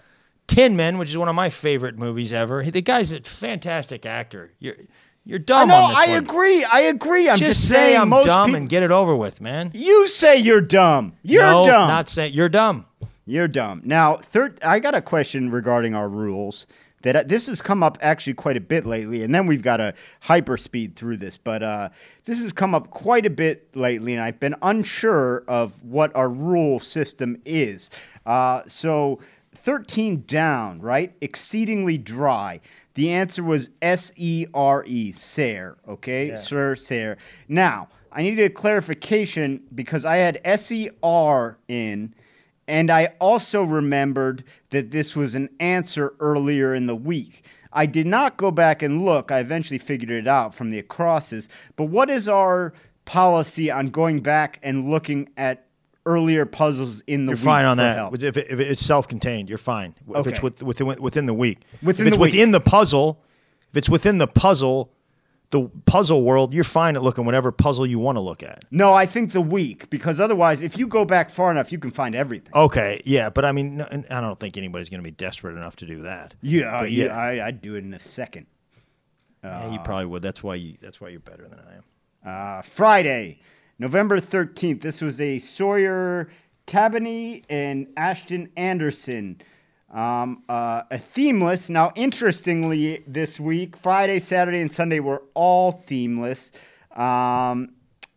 Tin 0.48 0.76
Men, 0.76 0.98
which 0.98 1.10
is 1.10 1.18
one 1.18 1.30
of 1.30 1.34
my 1.36 1.50
favorite 1.50 1.98
movies 1.98 2.34
ever. 2.34 2.62
The 2.64 2.82
guy's 2.82 3.14
a 3.14 3.22
fantastic 3.22 4.06
actor. 4.06 4.52
You're 4.60 4.76
you're 5.26 5.40
I 5.40 5.44
dumb. 5.44 5.70
know. 5.70 5.76
I 5.96 6.10
one. 6.10 6.18
agree. 6.24 6.64
I 6.72 6.82
agree. 6.82 7.30
I'm 7.30 7.38
Just, 7.38 7.50
just, 7.60 7.70
say 7.70 7.76
saying 7.76 8.02
I'm 8.02 8.10
most 8.10 8.26
dumb 8.26 8.48
peop- 8.48 8.56
and 8.56 8.70
get 8.70 8.84
it 8.84 8.92
over 8.92 9.16
with, 9.16 9.42
man. 9.42 9.72
You 9.74 10.08
say 10.08 10.38
you're 10.38 10.62
dumb. 10.62 11.14
You're 11.24 11.44
no, 11.44 11.66
dumb. 11.66 11.88
Not 11.88 12.10
saying 12.10 12.34
you're 12.34 12.50
dumb. 12.50 12.86
You're 13.26 13.48
dumb. 13.48 13.82
Now, 13.84 14.18
third, 14.18 14.60
I 14.64 14.80
got 14.80 14.94
a 14.94 15.02
question 15.02 15.50
regarding 15.50 15.96
our 15.96 16.08
rules. 16.08 16.68
That 17.02 17.16
uh, 17.16 17.24
this 17.24 17.46
has 17.48 17.62
come 17.62 17.84
up 17.84 18.00
actually 18.02 18.34
quite 18.34 18.58
a 18.58 18.62
bit 18.62 18.84
lately, 18.86 19.22
and 19.22 19.34
then 19.34 19.46
we've 19.46 19.62
got 19.62 19.78
to 19.78 19.94
hyperspeed 20.24 20.96
through 20.96 21.18
this. 21.18 21.38
But 21.38 21.62
uh, 21.62 21.90
this 22.26 22.42
has 22.42 22.52
come 22.52 22.74
up 22.74 22.90
quite 22.90 23.28
a 23.28 23.30
bit 23.30 23.76
lately, 23.76 24.14
and 24.14 24.24
I've 24.24 24.40
been 24.40 24.56
unsure 24.64 25.44
of 25.48 25.84
what 25.84 26.16
our 26.16 26.30
rule 26.30 26.80
system 26.80 27.40
is. 27.46 27.92
Uh, 28.26 28.64
so, 28.68 29.20
thirteen 29.54 30.24
down, 30.26 30.82
right? 30.82 31.14
Exceedingly 31.22 32.00
dry. 32.00 32.60
The 32.96 33.12
answer 33.12 33.44
was 33.44 33.70
S 33.82 34.12
E 34.16 34.46
R 34.54 34.84
E, 34.88 35.12
Sare. 35.12 35.78
Okay, 35.88 36.36
Sir 36.36 36.76
Sare. 36.76 37.18
Now, 37.48 37.90
I 38.12 38.24
needed 38.24 38.46
a 38.46 38.50
clarification 38.50 39.62
because 39.76 40.06
I 40.06 40.18
had 40.18 40.42
S 40.44 40.72
E 40.72 40.90
R 41.04 41.58
in. 41.68 42.16
And 42.68 42.90
I 42.90 43.14
also 43.20 43.62
remembered 43.62 44.44
that 44.72 44.90
this 44.90 45.16
was 45.16 45.36
an 45.36 45.50
answer 45.60 46.16
earlier 46.20 46.74
in 46.74 46.88
the 46.88 46.96
week. 46.96 47.46
I 47.72 47.86
did 47.86 48.08
not 48.08 48.38
go 48.38 48.50
back 48.50 48.82
and 48.82 49.06
look. 49.06 49.32
I 49.32 49.40
eventually 49.40 49.78
figured 49.78 50.10
it 50.10 50.28
out 50.28 50.56
from 50.56 50.72
the 50.72 50.80
acrosses. 50.80 51.48
But 51.76 51.86
what 51.86 52.10
is 52.10 52.28
our 52.28 52.74
policy 53.04 53.70
on 53.70 53.88
going 53.88 54.22
back 54.22 54.60
and 54.64 54.90
looking 54.90 55.30
at 55.38 55.65
earlier 56.06 56.46
puzzles 56.46 57.02
in 57.08 57.26
the 57.26 57.32
You're 57.32 57.38
fine 57.38 57.66
on 57.66 57.78
that. 57.78 57.98
help? 57.98 58.16
If, 58.22 58.38
it, 58.38 58.48
if 58.50 58.60
it's 58.60 58.86
self-contained, 58.86 59.50
you're 59.50 59.58
fine. 59.58 59.96
If 60.16 60.28
it's 60.28 60.42
with, 60.42 60.62
within 60.64 60.88
within 61.02 61.26
the 61.26 61.34
week. 61.34 61.60
Within 61.82 62.08
if 62.08 62.10
it's 62.10 62.18
the 62.18 62.22
within 62.22 62.52
the 62.52 62.60
puzzle, 62.62 63.22
if 63.72 63.78
it's 63.78 63.90
within 63.90 64.18
the 64.20 64.28
puzzle, 64.28 64.92
the 65.52 65.70
puzzle 65.86 66.24
world, 66.24 66.54
you're 66.54 66.64
fine 66.64 66.96
at 66.96 67.04
looking 67.04 67.26
whatever 67.26 67.52
puzzle 67.52 67.86
you 67.86 68.00
want 68.00 68.16
to 68.18 68.20
look 68.20 68.44
at. 68.44 68.66
No, 68.72 68.94
I 68.94 69.06
think 69.06 69.32
the 69.32 69.42
week 69.42 69.90
because 69.90 70.20
otherwise, 70.20 70.62
if 70.62 70.78
you 70.78 70.88
go 70.88 71.06
back 71.06 71.30
far 71.30 71.50
enough, 71.52 71.72
you 71.72 71.80
can 71.80 71.92
find 71.92 72.16
everything. 72.16 72.52
Okay, 72.54 73.02
yeah, 73.06 73.30
but 73.30 73.46
I 73.46 73.52
mean, 73.52 73.78
no, 73.78 73.88
I 74.10 74.22
don't 74.22 74.40
think 74.40 74.58
anybody's 74.58 74.90
going 74.90 75.00
to 75.02 75.04
be 75.04 75.12
desperate 75.12 75.56
enough 75.56 75.76
to 75.78 75.86
do 75.86 76.02
that. 76.04 76.34
yeah, 76.42 76.80
But 76.82 76.92
yeah, 76.92 77.16
I, 77.18 77.48
I'd 77.48 77.62
do 77.62 77.76
it 77.76 77.84
in 77.84 77.94
a 77.94 78.00
second. 78.00 78.48
yeah, 79.44 79.72
you 79.72 79.80
probably 79.80 80.06
would. 80.08 80.22
That's 80.22 80.42
why 80.44 80.56
you. 80.56 80.78
That's 80.82 81.00
why 81.02 81.10
you're 81.10 81.20
better 81.20 81.48
than 81.48 81.60
I 81.60 81.76
am. 81.76 81.84
Uh, 82.58 82.62
Friday, 82.64 83.40
November 83.78 84.22
13th. 84.22 84.82
This 84.82 85.02
was 85.02 85.20
a 85.20 85.38
Sawyer 85.38 86.30
Cabaney 86.66 87.44
and 87.50 87.88
Ashton 87.98 88.50
Anderson. 88.56 89.42
Um, 89.92 90.44
uh, 90.48 90.84
a 90.90 90.98
themeless. 90.98 91.70
Now, 91.70 91.92
interestingly, 91.96 93.04
this 93.06 93.38
week, 93.38 93.76
Friday, 93.76 94.20
Saturday, 94.20 94.62
and 94.62 94.72
Sunday 94.72 95.02
were 95.02 95.24
all 95.34 95.74
themeless. 95.74 96.54
Um, 96.96 97.72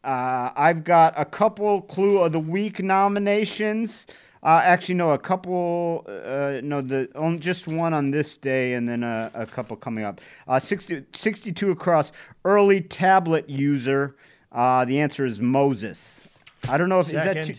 uh, 0.05 0.51
I've 0.57 0.85
got 0.85 1.15
a 1.17 1.25
couple 1.25 1.83
Clue 1.83 2.21
of 2.21 2.31
the 2.31 2.41
Week 2.41 2.81
nominations. 2.81 4.07
Uh, 4.45 4.61
actually, 4.63 4.95
no, 4.95 5.11
a 5.11 5.19
couple. 5.19 6.05
Uh, 6.07 6.61
no, 6.63 6.81
the 6.81 7.09
just 7.41 7.67
one 7.67 7.93
on 7.93 8.13
this 8.13 8.37
day, 8.37 8.75
and 8.75 8.89
then 8.89 9.03
a, 9.03 9.31
a 9.35 9.45
couple 9.45 9.77
coming 9.77 10.05
up. 10.05 10.21
Uh, 10.47 10.61
60, 10.61 11.05
62 11.13 11.73
across. 11.73 12.13
Early 12.45 12.81
tablet 12.81 13.51
user. 13.51 14.15
Uh, 14.51 14.85
the 14.85 14.99
answer 15.01 15.25
is 15.25 15.41
Moses. 15.41 16.21
I 16.69 16.77
don't 16.79 16.89
know 16.89 17.01
if 17.01 17.07
is 17.09 17.13
that 17.13 17.47
too, 17.47 17.55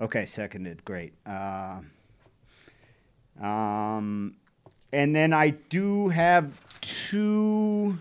okay. 0.00 0.26
Seconded. 0.26 0.84
Great. 0.84 1.14
Uh, 1.26 1.80
um, 3.40 4.36
and 4.92 5.14
then 5.14 5.32
I 5.32 5.50
do 5.50 6.08
have 6.08 6.60
two. 6.80 7.98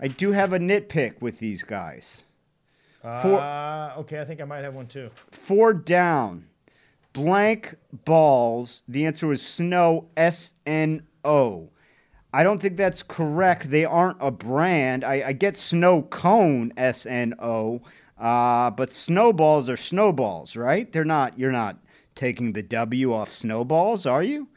I 0.00 0.08
do 0.08 0.32
have 0.32 0.52
a 0.52 0.58
nitpick 0.58 1.20
with 1.20 1.38
these 1.38 1.62
guys. 1.62 2.22
Four- 3.02 3.40
Uh, 3.40 3.94
okay, 3.98 4.20
I 4.20 4.24
think 4.24 4.40
I 4.40 4.44
might 4.44 4.64
have 4.64 4.74
one 4.74 4.86
too. 4.86 5.10
Four 5.30 5.72
down. 5.72 6.44
blank 7.14 7.74
balls. 8.04 8.82
The 8.86 9.04
answer 9.04 9.26
was 9.26 9.42
snow, 9.42 10.06
S 10.16 10.54
N 10.66 11.06
O. 11.24 11.70
I 12.32 12.42
don't 12.42 12.60
think 12.60 12.76
that's 12.76 13.02
correct. 13.02 13.70
They 13.70 13.84
aren't 13.84 14.18
a 14.20 14.30
brand. 14.30 15.02
I, 15.02 15.28
I 15.28 15.32
get 15.32 15.56
snow 15.56 16.02
cone, 16.02 16.72
S 16.76 17.06
N 17.06 17.34
O, 17.38 17.80
uh, 18.18 18.70
but 18.70 18.92
snowballs 18.92 19.70
are 19.70 19.76
snowballs, 19.76 20.54
right? 20.56 20.90
They're 20.92 21.04
not. 21.04 21.38
You're 21.38 21.52
not 21.52 21.78
taking 22.14 22.52
the 22.52 22.62
W 22.62 23.14
off 23.14 23.32
snowballs, 23.32 24.04
are 24.04 24.22
you? 24.22 24.48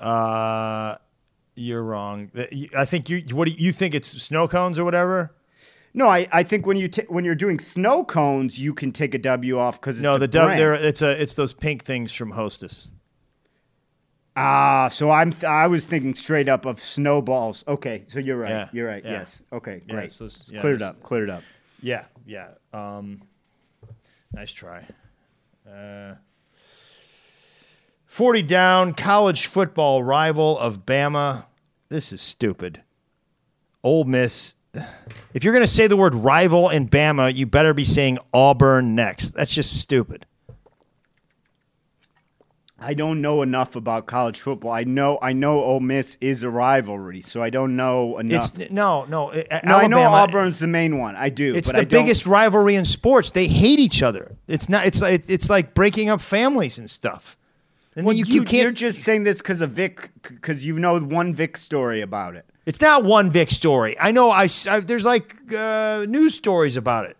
Uh, 0.00 0.96
you're 1.56 1.82
wrong. 1.82 2.30
I 2.76 2.84
think 2.84 3.10
you. 3.10 3.22
What 3.32 3.48
do 3.48 3.52
you, 3.52 3.66
you 3.66 3.72
think? 3.72 3.94
It's 3.94 4.08
snow 4.08 4.48
cones 4.48 4.78
or 4.78 4.84
whatever. 4.84 5.34
No, 5.92 6.08
I, 6.08 6.26
I 6.30 6.42
think 6.42 6.66
when 6.66 6.76
you 6.76 6.88
ta 6.88 7.02
when 7.08 7.24
you're 7.24 7.34
doing 7.34 7.58
snow 7.58 8.04
cones, 8.04 8.58
you 8.58 8.74
can 8.74 8.92
take 8.92 9.14
a 9.14 9.18
W 9.18 9.58
off 9.58 9.80
because 9.80 10.00
No, 10.00 10.18
the 10.18 10.28
W. 10.28 10.72
It's 10.72 11.02
a. 11.02 11.20
It's 11.20 11.34
those 11.34 11.52
pink 11.52 11.84
things 11.84 12.12
from 12.12 12.32
Hostess. 12.32 12.88
Ah, 14.36 14.88
so 14.92 15.10
I'm 15.10 15.32
I 15.46 15.66
was 15.66 15.86
thinking 15.86 16.14
straight 16.14 16.48
up 16.48 16.66
of 16.66 16.78
snowballs. 16.80 17.64
Okay, 17.66 18.04
so 18.06 18.18
you're 18.18 18.36
right. 18.36 18.50
Yeah, 18.50 18.68
You're 18.72 18.86
right. 18.86 19.02
yeah. 19.04 19.10
Yes. 19.12 19.42
Okay, 19.52 19.82
Yeah, 19.86 19.94
great. 19.94 20.12
so 20.12 20.26
it's- 20.26 20.50
yeah, 20.52 20.60
cleared 20.60 20.80
there's- 20.80 20.94
up. 20.94 21.02
Cleared 21.02 21.30
up. 21.30 21.42
Yeah, 21.82 22.04
yeah. 22.26 22.48
Um, 22.72 23.22
nice 24.32 24.52
try. 24.52 24.86
Uh, 25.70 26.14
40 28.06 28.42
down, 28.42 28.94
college 28.94 29.46
football 29.46 30.02
rival 30.02 30.58
of 30.58 30.86
Bama. 30.86 31.46
This 31.88 32.12
is 32.12 32.20
stupid. 32.20 32.82
Ole 33.82 34.04
Miss. 34.04 34.54
If 35.34 35.44
you're 35.44 35.52
going 35.54 35.64
to 35.64 35.70
say 35.70 35.86
the 35.86 35.96
word 35.96 36.14
rival 36.14 36.68
in 36.68 36.88
Bama, 36.88 37.34
you 37.34 37.46
better 37.46 37.72
be 37.74 37.84
saying 37.84 38.18
Auburn 38.34 38.94
next. 38.94 39.30
That's 39.34 39.52
just 39.54 39.80
stupid. 39.80 40.26
I 42.86 42.94
don't 42.94 43.20
know 43.20 43.42
enough 43.42 43.74
about 43.74 44.06
college 44.06 44.40
football. 44.40 44.70
I 44.70 44.84
know 44.84 45.18
I 45.20 45.32
know 45.32 45.58
Ole 45.60 45.80
Miss 45.80 46.16
is 46.20 46.44
a 46.44 46.50
rivalry, 46.50 47.20
so 47.20 47.42
I 47.42 47.50
don't 47.50 47.74
know 47.74 48.16
enough. 48.18 48.56
It's 48.60 48.70
no, 48.70 49.04
no. 49.08 49.30
uh, 49.32 49.42
no, 49.64 49.76
I 49.78 49.86
know 49.88 50.02
Auburn's 50.02 50.60
the 50.60 50.68
main 50.68 50.98
one. 50.98 51.16
I 51.16 51.28
do. 51.28 51.52
It's 51.56 51.68
but 51.68 51.72
the 51.74 51.80
I 51.80 51.84
don't- 51.84 52.04
biggest 52.04 52.26
rivalry 52.26 52.76
in 52.76 52.84
sports. 52.84 53.32
They 53.32 53.48
hate 53.48 53.80
each 53.80 54.04
other. 54.04 54.36
It's 54.46 54.68
not. 54.68 54.86
It's 54.86 55.02
like 55.02 55.24
it's 55.28 55.50
like 55.50 55.74
breaking 55.74 56.10
up 56.10 56.20
families 56.20 56.78
and 56.78 56.88
stuff. 56.88 57.36
And 57.96 58.06
Well, 58.06 58.14
you, 58.14 58.24
you, 58.26 58.44
can't. 58.44 58.62
You're 58.62 58.72
just 58.72 59.02
saying 59.02 59.24
this 59.24 59.38
because 59.38 59.60
of 59.62 59.70
Vic, 59.70 60.10
because 60.22 60.64
you 60.64 60.78
know 60.78 61.00
one 61.00 61.34
Vic 61.34 61.56
story 61.56 62.02
about 62.02 62.36
it. 62.36 62.44
It's 62.66 62.80
not 62.80 63.02
one 63.04 63.30
Vic 63.30 63.50
story. 63.50 63.96
I 63.98 64.12
know. 64.12 64.30
I 64.30 64.46
there's 64.80 65.04
like 65.04 65.34
uh, 65.52 66.06
news 66.08 66.34
stories 66.34 66.76
about 66.76 67.06
it. 67.10 67.16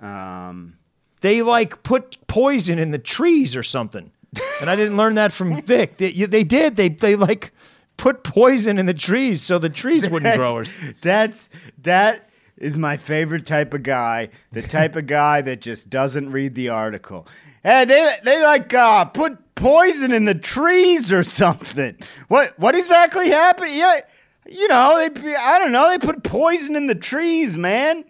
Um, 0.00 0.76
They 1.20 1.42
like 1.42 1.82
put 1.82 2.18
poison 2.28 2.78
in 2.78 2.90
the 2.90 2.98
trees 2.98 3.56
or 3.56 3.62
something, 3.62 4.12
and 4.60 4.70
I 4.70 4.76
didn't 4.76 4.96
learn 4.96 5.14
that 5.16 5.32
from 5.32 5.60
Vic. 5.62 5.96
They, 5.96 6.10
they 6.12 6.44
did. 6.44 6.76
They 6.76 6.88
they 6.88 7.16
like 7.16 7.52
put 7.96 8.24
poison 8.24 8.78
in 8.78 8.86
the 8.86 8.94
trees 8.94 9.42
so 9.42 9.58
the 9.58 9.68
trees 9.68 10.08
wouldn't 10.08 10.36
grow. 10.36 10.54
Or, 10.54 10.64
That's 11.00 11.50
that 11.82 12.28
is 12.56 12.76
my 12.76 12.96
favorite 12.96 13.46
type 13.46 13.74
of 13.74 13.82
guy. 13.82 14.30
The 14.52 14.62
type 14.62 14.96
of 14.96 15.06
guy 15.06 15.42
that 15.42 15.60
just 15.60 15.90
doesn't 15.90 16.30
read 16.30 16.54
the 16.54 16.68
article. 16.68 17.26
Hey, 17.62 17.84
they 17.84 18.10
they 18.22 18.42
like 18.42 18.72
uh, 18.74 19.06
put 19.06 19.54
poison 19.54 20.12
in 20.12 20.24
the 20.24 20.34
trees 20.34 21.12
or 21.12 21.24
something. 21.24 21.96
What 22.28 22.58
what 22.58 22.74
exactly 22.76 23.30
happened? 23.30 23.72
Yeah, 23.72 24.00
you 24.46 24.68
know 24.68 24.98
they 24.98 25.34
I 25.34 25.58
don't 25.58 25.72
know. 25.72 25.88
They 25.90 25.98
put 25.98 26.22
poison 26.22 26.76
in 26.76 26.86
the 26.86 26.94
trees, 26.94 27.56
man. 27.56 28.04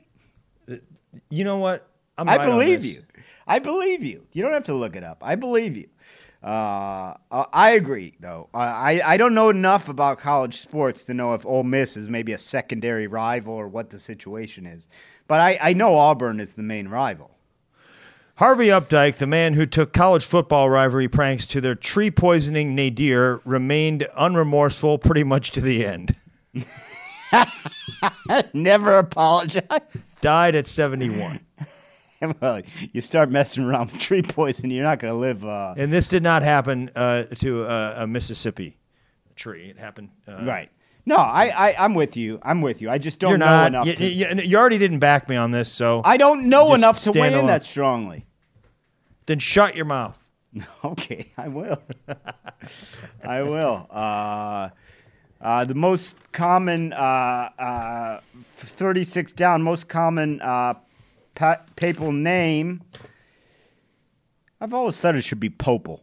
you 1.31 1.45
know 1.45 1.59
what? 1.59 1.89
I'm 2.19 2.29
I 2.29 2.45
believe 2.45 2.85
you. 2.85 3.03
I 3.47 3.59
believe 3.59 4.03
you. 4.03 4.27
You 4.33 4.43
don't 4.43 4.53
have 4.53 4.65
to 4.65 4.75
look 4.75 4.97
it 4.97 5.05
up. 5.05 5.19
I 5.23 5.35
believe 5.35 5.77
you. 5.77 5.89
Uh, 6.45 7.15
I 7.31 7.71
agree, 7.71 8.13
though. 8.21 8.51
I 8.53 9.01
I 9.03 9.17
don't 9.17 9.35
know 9.35 9.49
enough 9.49 9.89
about 9.89 10.19
college 10.19 10.61
sports 10.61 11.05
to 11.05 11.15
know 11.15 11.33
if 11.33 11.47
Ole 11.47 11.63
Miss 11.63 11.97
is 11.97 12.11
maybe 12.11 12.33
a 12.33 12.39
secondary 12.39 13.07
rival 13.07 13.55
or 13.55 13.67
what 13.67 13.89
the 13.89 13.99
situation 13.99 14.67
is. 14.67 14.87
But 15.27 15.41
I, 15.41 15.59
I 15.59 15.73
know 15.73 15.95
Auburn 15.95 16.41
is 16.41 16.53
the 16.53 16.63
main 16.63 16.89
rival. 16.89 17.31
Harvey 18.37 18.67
Updike, 18.67 19.17
the 19.17 19.27
man 19.27 19.55
who 19.55 19.65
took 19.65 19.95
college 19.95 20.27
football 20.27 20.69
rivalry 20.69 21.09
pranks 21.09 21.47
to 21.47 21.63
their 21.63 21.75
tree 21.75 22.11
poisoning 22.11 22.75
nadir, 22.75 23.41
remained 23.47 24.07
unremorseful 24.15 25.01
pretty 25.01 25.25
much 25.25 25.51
to 25.53 25.63
the 25.63 25.87
end. 25.87 26.15
Never 28.53 28.99
apologized. 28.99 30.21
Died 30.21 30.57
at 30.57 30.67
71. 30.67 31.41
well, 32.41 32.63
you 32.93 33.01
start 33.01 33.31
messing 33.31 33.65
around 33.65 33.93
with 33.93 34.01
tree 34.01 34.23
poison, 34.23 34.71
you're 34.71 34.85
not 34.85 34.99
going 34.99 35.13
to 35.13 35.19
live. 35.19 35.45
Uh, 35.45 35.75
And 35.77 35.93
this 35.93 36.09
did 36.09 36.23
not 36.23 36.43
happen 36.43 36.91
uh, 36.97 37.25
to 37.25 37.65
uh, 37.65 37.95
a 37.99 38.07
Mississippi 38.07 38.79
tree. 39.37 39.65
It 39.71 39.79
happened. 39.79 40.11
Uh, 40.27 40.45
right. 40.45 40.71
No, 41.07 41.17
I, 41.17 41.49
I 41.71 41.85
I'm 41.85 41.93
with 41.95 42.17
you. 42.17 42.39
I'm 42.43 42.63
with 42.63 42.81
you. 42.81 42.89
I 42.89 42.97
just 42.99 43.19
don't 43.19 43.31
You're 43.31 43.39
know 43.39 43.45
not. 43.47 43.67
enough. 43.69 43.87
You, 43.87 43.93
to- 43.95 44.07
you- 44.07 44.43
you 44.43 44.57
already 44.57 44.79
didn't 44.79 45.01
back 45.01 45.29
me 45.29 45.37
on 45.37 45.51
this, 45.51 45.71
so 45.71 46.01
I 46.05 46.17
don't 46.17 46.49
know 46.49 46.73
enough 46.75 47.01
to 47.05 47.13
weigh 47.13 47.39
in 47.39 47.47
that 47.49 47.63
strongly. 47.63 48.25
then 49.27 49.39
shut 49.39 49.75
your 49.77 49.85
mouth. 49.87 50.19
Okay, 50.85 51.27
I 51.37 51.49
will. 51.49 51.83
I 53.27 53.43
will. 53.43 53.87
Uh, 53.91 54.69
uh, 55.41 55.65
the 55.67 55.75
most 55.75 56.17
common, 56.33 56.93
uh, 56.95 57.51
uh, 57.59 58.21
36 58.57 59.33
down, 59.33 59.63
most 59.63 59.89
common 59.89 60.41
uh, 60.41 60.73
pa- 61.35 61.63
papal 61.77 62.13
name. 62.13 62.83
I've 64.61 64.73
always 64.75 64.99
thought 64.99 65.15
it 65.17 65.23
should 65.23 65.41
be 65.41 65.51
Popal, 65.51 66.01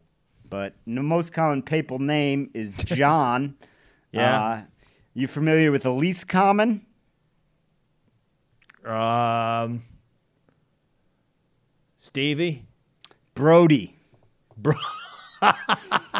but 0.49 0.73
the 0.85 1.01
most 1.01 1.33
common 1.33 1.61
papal 1.63 1.99
name 1.99 2.49
is 2.53 2.75
John. 2.85 3.55
Yeah. 4.11 4.41
Uh, 4.43 4.61
you 5.13 5.27
familiar 5.27 5.71
with 5.71 5.83
the 5.83 5.91
least 5.91 6.27
common? 6.27 6.85
Um, 8.85 9.83
Stevie. 11.97 12.65
Brody. 13.35 13.95
Bro. 14.57 14.73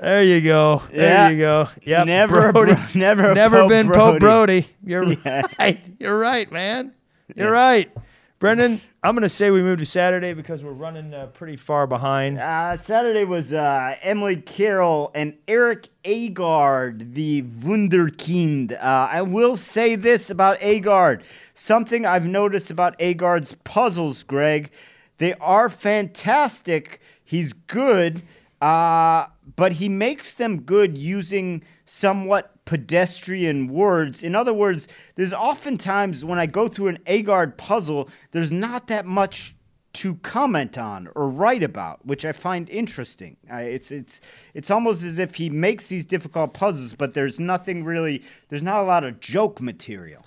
There 0.00 0.22
you 0.22 0.40
go. 0.40 0.82
There 0.92 1.08
Yeah. 1.08 1.28
you 1.30 1.38
go. 1.38 1.68
Yeah. 1.82 2.04
Never, 2.04 2.52
Brody. 2.52 2.72
bro- 2.74 2.82
never, 2.94 3.34
Never 3.34 3.60
Pope 3.60 3.68
been 3.68 3.86
Brody. 3.86 4.00
Pope 4.12 4.20
Brody. 4.20 4.66
You're 4.84 5.12
Yeah. 5.24 5.42
right. 5.58 5.80
You're 5.98 6.18
right, 6.18 6.50
man. 6.50 6.94
You're 7.36 7.50
right. 7.52 7.90
Brendan, 8.38 8.80
I'm 9.02 9.14
going 9.14 9.22
to 9.22 9.28
say 9.28 9.50
we 9.50 9.60
moved 9.60 9.80
to 9.80 9.84
Saturday 9.84 10.32
because 10.32 10.64
we're 10.64 10.72
running 10.72 11.12
uh, 11.12 11.26
pretty 11.26 11.56
far 11.56 11.86
behind. 11.86 12.38
Uh, 12.38 12.78
Saturday 12.78 13.24
was 13.24 13.52
uh, 13.52 13.94
Emily 14.00 14.36
Carroll 14.36 15.10
and 15.14 15.36
Erik 15.46 15.88
Agard, 16.04 17.12
the 17.12 17.42
Wunderkind. 17.42 18.72
Uh, 18.72 19.08
I 19.12 19.20
will 19.22 19.56
say 19.58 19.94
this 19.94 20.30
about 20.30 20.58
Agard. 20.60 21.20
Something 21.52 22.06
I've 22.06 22.26
noticed 22.26 22.70
about 22.70 22.98
Agard's 22.98 23.54
puzzles, 23.64 24.22
Greg. 24.22 24.70
They 25.18 25.34
are 25.34 25.68
fantastic. 25.68 27.00
He's 27.22 27.52
good, 27.52 28.22
uh, 28.62 29.26
but 29.60 29.72
he 29.72 29.90
makes 29.90 30.32
them 30.32 30.62
good 30.62 30.96
using 30.96 31.62
somewhat 31.84 32.64
pedestrian 32.64 33.68
words. 33.68 34.22
In 34.22 34.34
other 34.34 34.54
words, 34.54 34.88
there's 35.16 35.34
oftentimes 35.34 36.24
when 36.24 36.38
I 36.38 36.46
go 36.46 36.66
through 36.66 36.88
an 36.88 36.98
Agard 37.06 37.58
puzzle, 37.58 38.08
there's 38.30 38.50
not 38.50 38.86
that 38.86 39.04
much 39.04 39.54
to 39.92 40.14
comment 40.14 40.78
on 40.78 41.10
or 41.14 41.28
write 41.28 41.62
about, 41.62 42.06
which 42.06 42.24
I 42.24 42.32
find 42.32 42.70
interesting. 42.70 43.36
Uh, 43.52 43.56
it's 43.56 43.90
it's 43.90 44.22
it's 44.54 44.70
almost 44.70 45.02
as 45.02 45.18
if 45.18 45.34
he 45.34 45.50
makes 45.50 45.88
these 45.88 46.06
difficult 46.06 46.54
puzzles, 46.54 46.94
but 46.94 47.12
there's 47.12 47.38
nothing 47.38 47.84
really. 47.84 48.22
There's 48.48 48.62
not 48.62 48.80
a 48.80 48.84
lot 48.84 49.04
of 49.04 49.20
joke 49.20 49.60
material. 49.60 50.24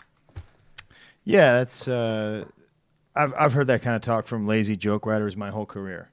Yeah, 1.23 1.53
that's. 1.53 1.87
Uh, 1.87 2.45
I've 3.15 3.33
I've 3.35 3.53
heard 3.53 3.65
that 3.65 3.81
kind 3.81 3.95
of 3.95 4.03
talk 4.03 4.27
from 4.27 4.45
lazy 4.45 4.77
joke 4.77 5.07
writers 5.07 5.35
my 5.35 5.49
whole 5.49 5.65
career. 5.65 6.11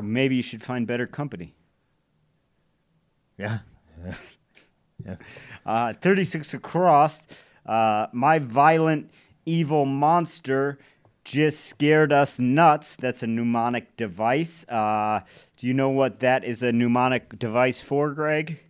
Maybe 0.00 0.36
you 0.36 0.42
should 0.42 0.62
find 0.62 0.86
better 0.86 1.06
company. 1.06 1.54
Yeah. 5.04 5.16
Uh, 5.66 5.92
36 6.00 6.54
across. 6.54 7.26
Uh, 7.66 8.06
my 8.12 8.38
violent 8.38 9.10
evil 9.44 9.86
monster 9.86 10.78
just 11.24 11.64
scared 11.66 12.12
us 12.12 12.38
nuts. 12.38 12.96
That's 12.96 13.22
a 13.22 13.26
mnemonic 13.26 13.96
device. 13.96 14.64
Uh, 14.68 15.20
do 15.56 15.66
you 15.66 15.74
know 15.74 15.90
what 15.90 16.20
that 16.20 16.44
is 16.44 16.62
a 16.62 16.70
mnemonic 16.72 17.38
device 17.38 17.80
for, 17.80 18.12
Greg? 18.12 18.60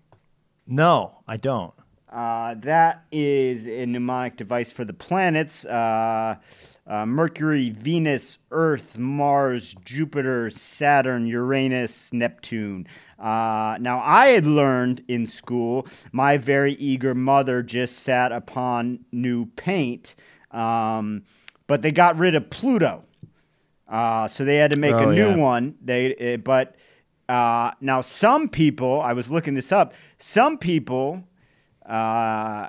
No, 0.67 1.23
I 1.29 1.37
don't. 1.37 1.75
Uh, 2.09 2.55
that 2.55 3.05
is 3.13 3.67
a 3.67 3.87
mnemonic 3.87 4.37
device 4.37 4.71
for 4.71 4.85
the 4.85 4.93
planets 4.95 5.65
uh, 5.65 6.37
uh, 6.87 7.07
Mercury, 7.07 7.71
Venus, 7.71 8.39
Earth, 8.51 8.99
Mars, 8.99 9.75
Jupiter, 9.85 10.51
Saturn, 10.51 11.27
Uranus, 11.27 12.13
Neptune. 12.13 12.87
Uh, 13.19 13.79
now, 13.81 14.01
I 14.05 14.29
had 14.29 14.45
learned 14.47 15.03
in 15.09 15.27
school, 15.27 15.87
my 16.13 16.37
very 16.37 16.75
eager 16.75 17.15
mother 17.15 17.63
just 17.63 18.01
sat 18.01 18.33
upon 18.33 19.01
new 19.13 19.47
paint. 19.47 20.15
Um, 20.51 21.25
but 21.67 21.83
they 21.83 21.91
got 21.91 22.19
rid 22.19 22.35
of 22.35 22.51
Pluto, 22.51 23.05
uh, 23.89 24.29
so 24.29 24.45
they 24.45 24.57
had 24.57 24.73
to 24.73 24.79
make 24.79 24.95
Oh, 24.95 25.09
a 25.09 25.15
new 25.15 25.31
yeah. 25.31 25.37
one. 25.37 25.75
They 25.83 26.35
uh, 26.35 26.37
but 26.37 26.77
uh, 27.29 27.73
now 27.81 28.03
some 28.03 28.49
people, 28.49 29.01
I 29.01 29.15
was 29.15 29.31
looking 29.31 29.55
this 29.55 29.73
up. 29.73 29.95
Some 30.19 30.59
people 30.59 31.25
uh, 31.87 32.69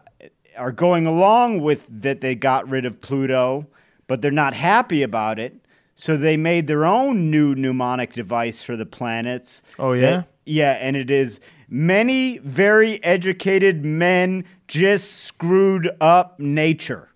are 0.57 0.71
going 0.71 1.05
along 1.05 1.61
with 1.61 1.85
that 2.01 2.21
they 2.21 2.35
got 2.35 2.69
rid 2.69 2.85
of 2.85 3.01
Pluto, 3.01 3.67
but 4.07 4.21
they're 4.21 4.31
not 4.31 4.53
happy 4.53 5.03
about 5.03 5.39
it. 5.39 5.55
So 5.95 6.17
they 6.17 6.35
made 6.35 6.67
their 6.67 6.85
own 6.85 7.31
new 7.31 7.55
mnemonic 7.55 8.13
device 8.13 8.61
for 8.61 8.75
the 8.75 8.85
planets. 8.85 9.63
Oh, 9.79 9.93
yeah? 9.93 10.01
that- 10.01 10.27
yeah, 10.45 10.73
and 10.73 10.95
it 10.95 11.09
is 11.09 11.39
many 11.69 12.37
very 12.39 13.03
educated 13.03 13.83
men 13.83 14.45
just 14.67 15.23
screwed 15.23 15.89
up 15.99 16.39
nature. 16.39 17.09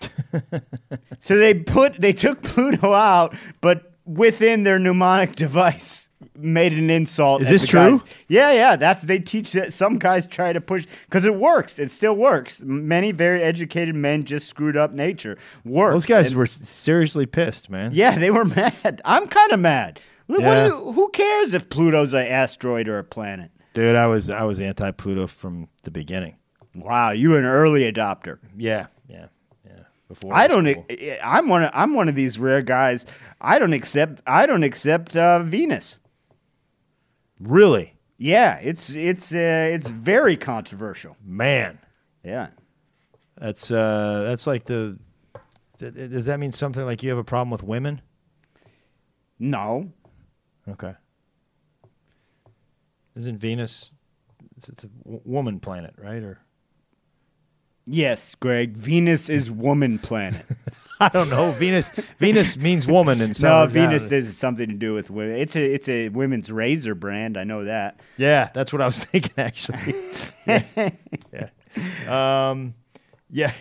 so 1.20 1.36
they 1.36 1.54
put 1.54 1.96
they 2.00 2.12
took 2.12 2.42
Pluto 2.42 2.92
out, 2.92 3.36
but 3.60 3.92
within 4.04 4.64
their 4.64 4.78
mnemonic 4.78 5.36
device 5.36 6.03
made 6.36 6.72
an 6.74 6.90
insult. 6.90 7.42
Is 7.42 7.48
this 7.48 7.66
true? 7.66 7.98
guys. 7.98 8.02
Yeah, 8.28 8.52
yeah. 8.52 8.76
That's 8.76 9.02
they 9.02 9.18
teach 9.18 9.52
that 9.52 9.72
some 9.72 9.98
guys 9.98 10.26
try 10.26 10.52
to 10.52 10.60
push 10.60 10.86
because 11.04 11.24
it 11.24 11.34
works. 11.34 11.78
It 11.78 11.90
still 11.90 12.14
works. 12.16 12.62
Many 12.62 13.12
very 13.12 13.42
educated 13.42 13.94
men 13.94 14.24
just 14.24 14.48
screwed 14.48 14.76
up 14.76 14.92
nature. 14.92 15.38
Works. 15.64 15.94
Those 15.94 16.06
guys 16.06 16.28
And- 16.28 16.36
were 16.36 16.46
seriously 16.46 17.26
pissed, 17.26 17.70
man. 17.70 17.90
Yeah, 17.94 18.18
they 18.18 18.30
were 18.30 18.44
mad. 18.56 19.00
I'm 19.04 19.26
kind 19.26 19.52
of 19.52 19.60
mad. 19.60 20.00
What 20.26 20.40
Yeah. 20.40 20.66
you- 20.68 20.92
who 20.92 21.08
cares 21.10 21.52
if 21.54 21.68
Pluto's 21.68 22.12
an 22.14 22.26
asteroid 22.26 22.88
or 22.88 22.98
a 22.98 23.04
planet? 23.04 23.50
Dude, 23.74 23.96
I 23.96 24.06
was 24.06 24.30
I 24.30 24.44
was 24.44 24.60
anti 24.60 24.90
Pluto 24.92 25.26
from 25.26 25.68
the 25.82 25.90
beginning. 25.90 26.36
Wow, 26.76 27.10
you 27.10 27.30
were 27.30 27.38
an 27.38 27.44
early 27.44 27.90
adopter. 27.90 28.38
Yeah, 28.56 28.86
yeah, 29.08 29.26
yeah. 29.64 29.72
Before 30.08 30.34
I 30.34 30.46
don't. 30.48 30.64
cool. 30.64 30.84
e- 30.90 31.16
I'm 31.22 31.48
one. 31.48 31.64
Of, 31.64 31.70
I'm 31.74 31.94
one 31.94 32.08
of 32.08 32.14
these 32.14 32.38
rare 32.38 32.62
guys. 32.62 33.04
I 33.40 33.58
don't 33.58 33.72
accept. 33.72 34.22
I 34.26 34.46
don't 34.46 34.62
accept 34.64 35.16
uh, 35.16 35.40
Venus. 35.42 36.00
Really? 37.40 37.94
Yeah, 38.16 38.58
it's 38.62 38.90
it's 38.90 39.32
uh, 39.32 39.70
it's 39.72 39.88
very 39.88 40.36
controversial. 40.36 41.16
Man. 41.24 41.78
Yeah. 42.22 42.48
That's 43.36 43.70
uh 43.70 44.22
that's 44.26 44.46
like 44.46 44.64
the 44.64 44.98
th- 45.78 45.94
th- 45.94 46.10
does 46.10 46.26
that 46.26 46.38
mean 46.38 46.52
something 46.52 46.84
like 46.84 47.02
you 47.02 47.10
have 47.10 47.18
a 47.18 47.24
problem 47.24 47.50
with 47.50 47.62
women? 47.62 48.00
No. 49.38 49.92
Okay. 50.68 50.94
Isn't 53.16 53.38
Venus 53.38 53.92
it's, 54.56 54.84
a 54.84 54.88
w- 54.88 55.20
woman 55.24 55.60
planet, 55.60 55.94
right? 55.98 56.22
Or 56.22 56.40
Yes, 57.86 58.34
Greg. 58.36 58.76
Venus 58.76 59.28
is 59.28 59.50
woman 59.50 59.98
planet. 59.98 60.46
I 61.00 61.08
don't 61.08 61.30
know. 61.30 61.50
Venus 61.58 61.94
Venus 62.18 62.56
means 62.56 62.86
woman 62.86 63.20
in 63.20 63.34
some 63.34 63.48
no, 63.50 63.66
Venus 63.66 64.10
is 64.12 64.36
something 64.36 64.68
to 64.68 64.74
do 64.74 64.94
with 64.94 65.10
women. 65.10 65.36
It's 65.36 65.56
a 65.56 65.64
it's 65.74 65.88
a 65.88 66.08
women's 66.10 66.50
razor 66.52 66.94
brand. 66.94 67.36
I 67.36 67.44
know 67.44 67.64
that. 67.64 68.00
Yeah, 68.16 68.50
that's 68.54 68.72
what 68.72 68.80
I 68.82 68.86
was 68.86 68.98
thinking 69.04 69.32
actually. 69.36 69.94
yeah. 70.46 70.90
yeah. 71.32 72.50
Um 72.50 72.74
yeah. 73.30 73.52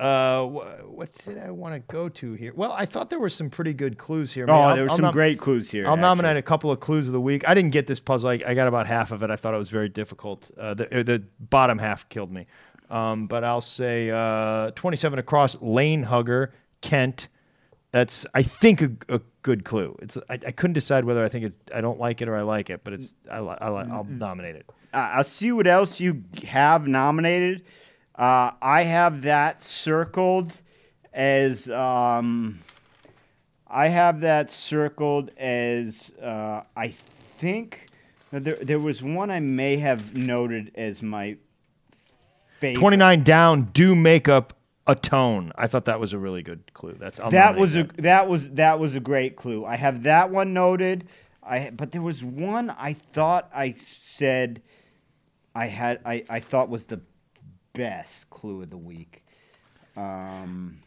Uh, 0.00 0.46
what 0.46 1.14
did 1.18 1.38
I 1.38 1.50
want 1.52 1.74
to 1.74 1.80
go 1.92 2.08
to 2.08 2.32
here? 2.32 2.52
Well, 2.56 2.72
I 2.72 2.86
thought 2.86 3.08
there 3.08 3.20
were 3.20 3.28
some 3.28 3.50
pretty 3.50 3.72
good 3.72 3.98
clues 3.98 4.32
here. 4.32 4.46
Oh, 4.48 4.52
I'll- 4.52 4.74
there 4.74 4.84
were 4.84 4.90
I'll 4.90 4.96
some 4.96 5.04
nom- 5.04 5.12
great 5.12 5.38
clues 5.38 5.70
here. 5.70 5.84
I'll 5.86 5.92
actually. 5.92 6.00
nominate 6.02 6.36
a 6.38 6.42
couple 6.42 6.72
of 6.72 6.80
clues 6.80 7.06
of 7.06 7.12
the 7.12 7.20
week. 7.20 7.46
I 7.48 7.54
didn't 7.54 7.70
get 7.70 7.86
this 7.86 8.00
puzzle. 8.00 8.30
I, 8.30 8.40
I 8.44 8.54
got 8.54 8.66
about 8.66 8.88
half 8.88 9.12
of 9.12 9.22
it. 9.22 9.30
I 9.30 9.36
thought 9.36 9.54
it 9.54 9.58
was 9.58 9.70
very 9.70 9.88
difficult. 9.88 10.50
Uh, 10.58 10.74
the, 10.74 11.00
uh, 11.00 11.02
the 11.04 11.22
bottom 11.38 11.78
half 11.78 12.08
killed 12.08 12.32
me. 12.32 12.46
Um, 12.92 13.26
but 13.26 13.42
I'll 13.42 13.62
say 13.62 14.10
uh, 14.10 14.70
27 14.72 15.18
across, 15.18 15.56
lane 15.62 16.02
hugger, 16.04 16.52
Kent. 16.82 17.28
That's, 17.90 18.26
I 18.34 18.42
think, 18.42 18.80
a, 18.82 18.90
a 19.08 19.20
good 19.42 19.64
clue. 19.64 19.96
It's 20.02 20.16
I, 20.28 20.34
I 20.34 20.50
couldn't 20.52 20.74
decide 20.74 21.04
whether 21.04 21.24
I 21.24 21.28
think 21.28 21.46
it's 21.46 21.58
I 21.74 21.80
don't 21.80 21.98
like 21.98 22.20
it 22.22 22.28
or 22.28 22.36
I 22.36 22.42
like 22.42 22.70
it, 22.70 22.84
but 22.84 22.92
it's 22.92 23.14
I, 23.30 23.40
li- 23.40 23.56
I 23.60 23.70
li- 23.70 23.88
I'll 23.90 24.04
nominate 24.04 24.56
it. 24.56 24.66
Uh, 24.94 25.10
I'll 25.14 25.24
see 25.24 25.52
what 25.52 25.66
else 25.66 26.00
you 26.00 26.22
have 26.44 26.86
nominated. 26.86 27.64
Uh, 28.14 28.52
I 28.60 28.82
have 28.84 29.22
that 29.22 29.64
circled 29.64 30.60
as 31.14 31.68
um, 31.70 32.60
I 33.66 33.88
have 33.88 34.20
that 34.20 34.50
circled 34.50 35.30
as 35.38 36.12
uh, 36.22 36.62
I 36.76 36.88
think 36.88 37.88
there 38.30 38.56
there 38.60 38.78
was 38.80 39.02
one 39.02 39.30
I 39.30 39.40
may 39.40 39.76
have 39.76 40.14
noted 40.16 40.72
as 40.74 41.02
my 41.02 41.36
favorite. 42.62 42.80
29 42.80 43.22
down, 43.24 43.62
do 43.72 43.94
make 43.94 44.28
up 44.28 44.54
a 44.86 44.94
tone. 44.94 45.52
I 45.56 45.66
thought 45.66 45.84
that 45.84 46.00
was 46.00 46.12
a 46.12 46.18
really 46.18 46.42
good 46.42 46.72
clue. 46.74 46.96
That's 46.98 47.18
I'll 47.20 47.30
that 47.30 47.56
was 47.56 47.76
a 47.76 47.84
that. 47.84 47.96
that 47.98 48.28
was 48.28 48.48
that 48.50 48.78
was 48.80 48.94
a 48.96 49.00
great 49.00 49.36
clue. 49.36 49.64
I 49.64 49.76
have 49.76 50.02
that 50.04 50.30
one 50.30 50.52
noted. 50.54 51.06
I 51.42 51.70
but 51.70 51.92
there 51.92 52.02
was 52.02 52.24
one 52.24 52.70
I 52.70 52.92
thought 52.94 53.48
I 53.54 53.74
said 53.84 54.60
I 55.54 55.66
had 55.66 56.00
I, 56.04 56.24
I 56.30 56.40
thought 56.40 56.68
was 56.68 56.84
the 56.84 57.00
best 57.74 58.28
clue 58.30 58.62
of 58.62 58.70
the 58.70 58.76
week. 58.78 59.22
Um, 59.96 60.78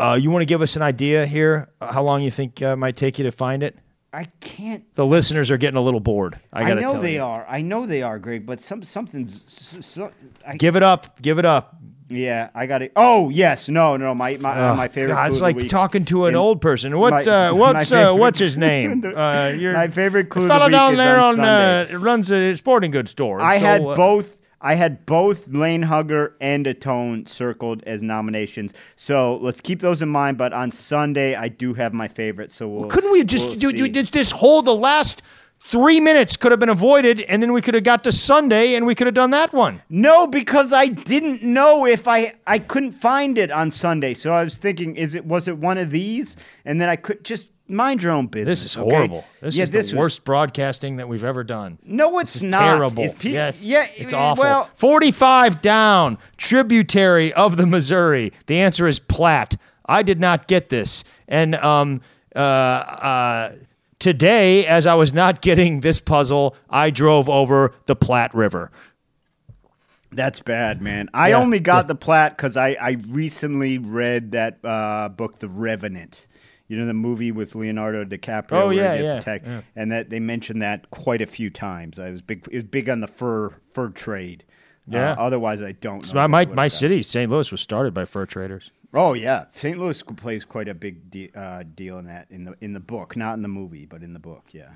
Uh, 0.00 0.18
you 0.20 0.30
want 0.30 0.42
to 0.42 0.46
give 0.46 0.62
us 0.62 0.76
an 0.76 0.82
idea 0.82 1.26
here? 1.26 1.68
uh, 1.80 1.92
How 1.92 2.02
long 2.04 2.22
you 2.22 2.30
think 2.30 2.62
uh, 2.62 2.76
might 2.76 2.96
take 2.96 3.18
you 3.18 3.24
to 3.24 3.32
find 3.32 3.62
it? 3.62 3.76
I 4.12 4.24
can't. 4.40 4.84
The 4.94 5.04
listeners 5.04 5.50
are 5.50 5.58
getting 5.58 5.76
a 5.76 5.82
little 5.82 6.00
bored. 6.00 6.40
I, 6.52 6.70
I, 6.70 6.74
know 6.74 6.98
they 7.00 7.16
you. 7.16 7.22
are. 7.22 7.44
I 7.48 7.60
know 7.60 7.84
they 7.86 8.02
are, 8.02 8.18
Greg. 8.18 8.46
But 8.46 8.62
some 8.62 8.82
something's. 8.82 9.42
So, 9.84 10.10
I, 10.46 10.56
Give 10.56 10.76
it 10.76 10.82
up. 10.82 11.20
Give 11.20 11.38
it 11.38 11.44
up. 11.44 11.76
yeah, 12.08 12.48
I 12.54 12.64
got 12.66 12.80
it. 12.80 12.92
Oh 12.96 13.28
yes, 13.28 13.68
no, 13.68 13.98
no. 13.98 14.14
My 14.14 14.38
my 14.40 14.70
uh, 14.70 14.74
my 14.74 14.88
favorite. 14.88 15.12
God, 15.12 15.28
it's 15.28 15.42
like 15.42 15.68
talking 15.68 16.06
to 16.06 16.24
an 16.24 16.30
In- 16.30 16.36
old 16.36 16.62
person. 16.62 16.98
What? 16.98 17.10
my- 17.26 17.30
uh, 17.48 17.54
what's 17.54 17.92
uh, 17.92 18.14
what's 18.14 18.38
his 18.38 18.56
name? 18.68 19.04
Uh, 19.18 19.52
your, 19.58 19.74
My 19.74 19.88
favorite 19.88 20.30
clue 20.30 20.48
The 20.48 20.54
of 20.54 20.60
the 20.70 20.70
fella 20.70 20.88
week 20.90 20.96
down 20.96 20.96
there 20.96 21.18
on 21.18 21.40
on, 21.40 21.44
uh, 21.44 21.98
runs 21.98 22.30
a 22.30 22.56
sporting 22.56 22.90
goods 22.92 23.10
store. 23.10 23.40
I 23.42 23.58
So, 23.58 23.64
had 23.66 23.82
uh, 23.82 23.94
both. 23.94 24.37
I 24.60 24.74
had 24.74 25.06
both 25.06 25.46
Lane 25.48 25.82
Hugger 25.82 26.34
and 26.40 26.66
Atone 26.66 27.26
circled 27.26 27.82
as 27.84 28.02
nominations. 28.02 28.74
So 28.96 29.36
let's 29.36 29.60
keep 29.60 29.80
those 29.80 30.02
in 30.02 30.08
mind. 30.08 30.38
But 30.38 30.52
on 30.52 30.70
Sunday, 30.70 31.34
I 31.34 31.48
do 31.48 31.74
have 31.74 31.92
my 31.94 32.08
favorite. 32.08 32.50
So 32.52 32.68
we'll, 32.68 32.88
Couldn't 32.88 33.12
we 33.12 33.22
just 33.24 33.48
we'll 33.48 33.58
do, 33.58 33.72
do 33.72 33.88
this- 33.88 34.10
this 34.10 34.30
whole 34.32 34.62
the 34.62 34.74
last 34.74 35.22
three 35.60 36.00
minutes 36.00 36.36
could 36.36 36.50
have 36.52 36.60
been 36.60 36.68
avoided, 36.68 37.20
and 37.22 37.42
then 37.42 37.52
we 37.52 37.60
could 37.60 37.74
have 37.74 37.82
got 37.84 38.04
to 38.04 38.12
Sunday, 38.12 38.74
and 38.74 38.86
we 38.86 38.94
could 38.94 39.06
have 39.06 39.14
done 39.14 39.30
that 39.30 39.52
one. 39.52 39.82
No, 39.88 40.26
because 40.26 40.72
I 40.72 40.86
didn't 40.86 41.42
know 41.42 41.84
if 41.86 42.06
I 42.08 42.34
I 42.46 42.58
couldn't 42.58 42.92
find 42.92 43.38
it 43.38 43.50
on 43.50 43.70
Sunday. 43.70 44.14
So 44.14 44.32
I 44.32 44.44
was 44.44 44.58
thinking, 44.58 44.96
is 44.96 45.14
it 45.14 45.24
was 45.24 45.46
it 45.48 45.56
one 45.58 45.78
of 45.78 45.90
these? 45.90 46.36
And 46.64 46.80
then 46.80 46.88
I 46.88 46.96
could 46.96 47.24
just 47.24 47.48
mind 47.68 48.02
your 48.02 48.12
own 48.12 48.26
business. 48.26 48.62
This 48.62 48.70
is 48.72 48.76
okay? 48.76 48.90
horrible. 48.90 49.24
This 49.40 49.56
yeah, 49.56 49.64
is 49.64 49.70
this 49.70 49.90
the 49.90 49.96
was- 49.96 50.00
worst 50.02 50.24
broadcasting 50.24 50.96
that 50.96 51.08
we've 51.08 51.24
ever 51.24 51.44
done. 51.44 51.78
No, 51.84 52.18
it's 52.18 52.34
This 52.34 52.42
is 52.42 52.50
not. 52.50 52.60
terrible. 52.76 53.04
If 53.04 53.18
pe- 53.20 53.30
yes. 53.30 53.62
Yeah, 53.64 53.86
it's 53.96 54.12
awful. 54.12 54.42
Well, 54.44 54.70
45 54.74 55.60
down, 55.60 56.18
tributary 56.36 57.32
of 57.32 57.56
the 57.56 57.66
Missouri. 57.66 58.32
The 58.46 58.58
answer 58.58 58.86
is 58.86 58.98
Platte. 58.98 59.56
I 59.86 60.02
did 60.02 60.20
not 60.20 60.48
get 60.48 60.68
this. 60.68 61.04
And 61.28 61.54
um, 61.56 62.00
uh, 62.34 62.38
uh, 62.38 63.52
today, 63.98 64.66
as 64.66 64.86
I 64.86 64.94
was 64.94 65.12
not 65.12 65.40
getting 65.40 65.80
this 65.80 65.98
puzzle, 66.00 66.54
I 66.68 66.90
drove 66.90 67.28
over 67.30 67.72
the 67.86 67.96
Platte 67.96 68.34
River. 68.34 68.70
That's 70.10 70.40
bad, 70.40 70.80
man. 70.80 71.10
I 71.12 71.30
Yeah. 71.30 71.36
only 71.38 71.60
got 71.60 71.86
the 71.86 71.94
Platte 71.94 72.36
because 72.36 72.56
I, 72.56 72.76
I 72.80 72.96
recently 73.08 73.76
read 73.78 74.32
that 74.32 74.58
uh, 74.64 75.10
book, 75.10 75.38
The 75.38 75.48
Revenant. 75.48 76.26
You 76.68 76.76
know 76.76 76.86
the 76.86 76.94
movie 76.94 77.32
with 77.32 77.54
Leonardo 77.54 78.04
DiCaprio. 78.04 78.52
Oh, 78.52 78.70
yeah, 78.70 78.94
yeah, 78.94 79.14
attacked? 79.14 79.46
yeah. 79.46 79.62
and 79.74 79.90
that 79.90 80.10
they 80.10 80.20
mentioned 80.20 80.60
that 80.60 80.90
quite 80.90 81.22
a 81.22 81.26
few 81.26 81.48
times. 81.48 81.98
I 81.98 82.10
was 82.10 82.20
big. 82.20 82.46
It 82.52 82.56
was 82.56 82.64
big 82.64 82.88
on 82.90 83.00
the 83.00 83.08
fur 83.08 83.54
fur 83.72 83.88
trade. 83.88 84.44
Yeah. 84.86 85.12
Uh, 85.12 85.16
otherwise, 85.18 85.62
I 85.62 85.72
don't. 85.72 86.14
Know 86.14 86.28
my, 86.28 86.44
my, 86.44 86.54
my 86.54 86.68
city, 86.68 87.02
St. 87.02 87.30
Louis, 87.30 87.50
was 87.50 87.60
started 87.60 87.94
by 87.94 88.04
fur 88.04 88.26
traders. 88.26 88.70
Oh 88.94 89.14
yeah, 89.14 89.46
St. 89.52 89.78
Louis 89.78 90.02
plays 90.02 90.44
quite 90.44 90.68
a 90.68 90.74
big 90.74 91.10
de- 91.10 91.30
uh, 91.34 91.62
deal 91.74 91.98
in 91.98 92.06
that 92.06 92.26
in 92.30 92.44
the 92.44 92.54
in 92.60 92.72
the 92.74 92.80
book, 92.80 93.16
not 93.16 93.34
in 93.34 93.42
the 93.42 93.48
movie, 93.48 93.86
but 93.86 94.02
in 94.02 94.12
the 94.12 94.18
book. 94.18 94.44
Yeah. 94.52 94.70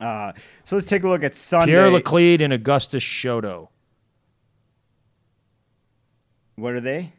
Uh, 0.00 0.32
so 0.64 0.76
let's 0.76 0.86
take 0.86 1.02
a 1.02 1.08
look 1.08 1.24
at 1.24 1.34
Sunday. 1.34 1.72
Pierre 1.72 1.88
Laclède 1.90 2.40
and 2.40 2.52
Augustus 2.52 3.02
Chouteau. 3.02 3.68
what 6.56 6.72
are 6.74 6.80
they? 6.80 7.12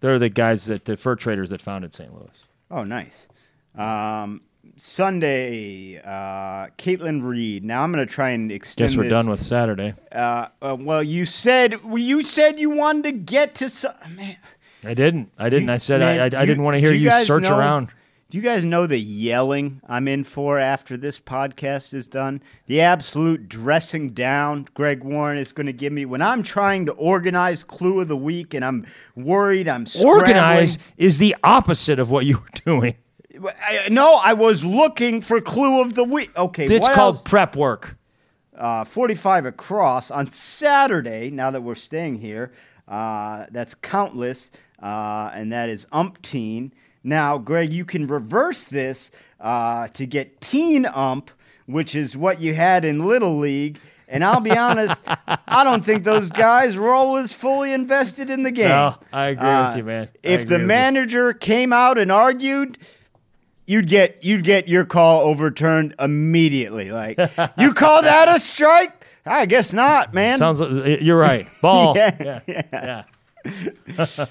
They're 0.00 0.18
the 0.18 0.28
guys 0.28 0.66
that 0.66 0.84
the 0.84 0.96
fur 0.96 1.16
traders 1.16 1.50
that 1.50 1.60
founded 1.60 1.92
St. 1.94 2.12
Louis. 2.12 2.28
Oh, 2.70 2.84
nice. 2.84 3.26
Um, 3.76 4.42
Sunday, 4.78 5.98
uh, 5.98 6.68
Caitlin 6.78 7.22
Reid. 7.28 7.64
Now 7.64 7.82
I'm 7.82 7.92
going 7.92 8.06
to 8.06 8.12
try 8.12 8.30
and 8.30 8.50
extend. 8.52 8.88
Guess 8.90 8.96
we're 8.96 9.04
this. 9.04 9.10
done 9.10 9.28
with 9.28 9.40
Saturday. 9.40 9.94
Uh, 10.12 10.48
uh, 10.62 10.76
well, 10.78 11.02
you 11.02 11.26
said 11.26 11.84
well, 11.84 11.98
you 11.98 12.24
said 12.24 12.58
you 12.58 12.70
wanted 12.70 13.04
to 13.04 13.12
get 13.12 13.54
to. 13.56 13.68
Su- 13.68 13.88
man, 14.16 14.36
I 14.84 14.94
didn't. 14.94 15.32
I 15.38 15.48
didn't. 15.50 15.68
You- 15.68 15.74
I 15.74 15.76
said 15.78 16.00
man, 16.00 16.20
I, 16.20 16.38
I, 16.38 16.42
I 16.42 16.46
didn't 16.46 16.62
want 16.62 16.74
to 16.76 16.80
hear 16.80 16.90
do 16.90 16.96
you, 16.98 17.10
search 17.24 17.44
know- 17.44 17.58
around. 17.58 17.88
Do 18.30 18.38
you 18.38 18.44
guys 18.44 18.64
know 18.64 18.86
the 18.86 18.96
yelling 18.98 19.80
I'm 19.88 20.06
in 20.06 20.22
for 20.22 20.60
after 20.60 20.96
this 20.96 21.18
podcast 21.18 21.92
is 21.92 22.06
done? 22.06 22.40
The 22.66 22.80
absolute 22.80 23.48
dressing 23.48 24.10
down 24.10 24.68
Greg 24.74 25.02
Warren 25.02 25.36
is 25.36 25.52
going 25.52 25.66
to 25.66 25.72
give 25.72 25.92
me 25.92 26.04
when 26.04 26.22
I'm 26.22 26.44
trying 26.44 26.86
to 26.86 26.92
organize 26.92 27.64
clue 27.64 28.00
of 28.00 28.06
the 28.06 28.16
week 28.16 28.54
and 28.54 28.64
I'm 28.64 28.86
worried 29.16 29.66
I'm 29.66 29.84
Organize 30.00 30.74
scrambling. 30.74 30.94
is 30.98 31.18
the 31.18 31.34
opposite 31.42 31.98
of 31.98 32.12
what 32.12 32.24
you 32.24 32.38
were 32.38 32.46
doing. 32.64 32.94
I, 33.66 33.88
no, 33.90 34.20
I 34.22 34.34
was 34.34 34.64
looking 34.64 35.22
for 35.22 35.40
clue 35.40 35.80
of 35.80 35.94
the 35.96 36.04
week. 36.04 36.30
Okay, 36.36 36.66
It's 36.66 36.88
called 36.88 37.16
else? 37.16 37.24
prep 37.28 37.56
work. 37.56 37.96
uh, 38.56 38.84
45 38.84 39.46
across 39.46 40.08
on 40.12 40.30
Saturday. 40.30 41.30
Now 41.30 41.50
that 41.50 41.62
we're 41.62 41.74
staying 41.74 42.18
here, 42.18 42.52
uh, 42.86 43.46
that's 43.50 43.74
countless, 43.74 44.52
uh, 44.80 45.30
and 45.34 45.50
that 45.52 45.68
is 45.68 45.86
umpteen. 45.92 46.70
Now, 47.02 47.38
Greg, 47.38 47.72
you 47.72 47.84
can 47.84 48.06
reverse 48.06 48.64
this 48.64 49.10
uh, 49.40 49.88
to 49.88 50.06
get 50.06 50.40
teen 50.40 50.84
ump, 50.86 51.30
which 51.66 51.94
is 51.94 52.16
what 52.16 52.40
you 52.40 52.52
had 52.54 52.84
in 52.84 53.06
Little 53.06 53.38
League. 53.38 53.78
And 54.06 54.24
I'll 54.24 54.40
be 54.40 54.50
honest, 54.56 55.02
I 55.48 55.62
don't 55.64 55.84
think 55.84 56.04
those 56.04 56.28
guys 56.30 56.76
were 56.76 56.92
always 56.92 57.32
fully 57.32 57.72
invested 57.72 58.28
in 58.28 58.42
the 58.42 58.50
game. 58.50 58.68
No, 58.68 58.96
I 59.12 59.26
agree 59.26 59.46
with 59.46 59.54
Uh, 59.56 59.74
you, 59.76 59.84
man. 59.84 60.08
I 60.12 60.18
If 60.28 60.46
the 60.46 60.54
with 60.54 60.60
you. 60.62 60.66
manager 60.66 61.32
came 61.32 61.72
out 61.72 61.96
and 61.96 62.10
argued, 62.10 62.76
you'd 63.66 63.86
get 63.86 64.24
you'd 64.24 64.42
get 64.42 64.68
your 64.68 64.84
call 64.84 65.20
overturned 65.22 65.94
immediately. 66.00 66.90
Like, 66.90 67.18
you 67.58 67.72
call 67.72 68.02
that 68.02 68.28
a 68.34 68.40
strike? 68.40 69.06
I 69.24 69.46
guess 69.46 69.72
not, 69.72 70.12
man. 70.12 70.38
Sounds 70.38 70.60
like 70.60 71.00
you're 71.02 71.16
right. 71.18 71.44
Ball. 71.62 71.94
Yeah, 71.96 72.16
yeah. 72.20 72.40
Yeah. 72.72 73.02
Yeah, 73.96 74.26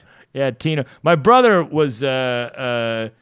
Tino. 0.58 0.86
My 1.04 1.16
brother 1.16 1.64
was 1.64 2.04
uh 2.04 2.08
uh 2.08 3.16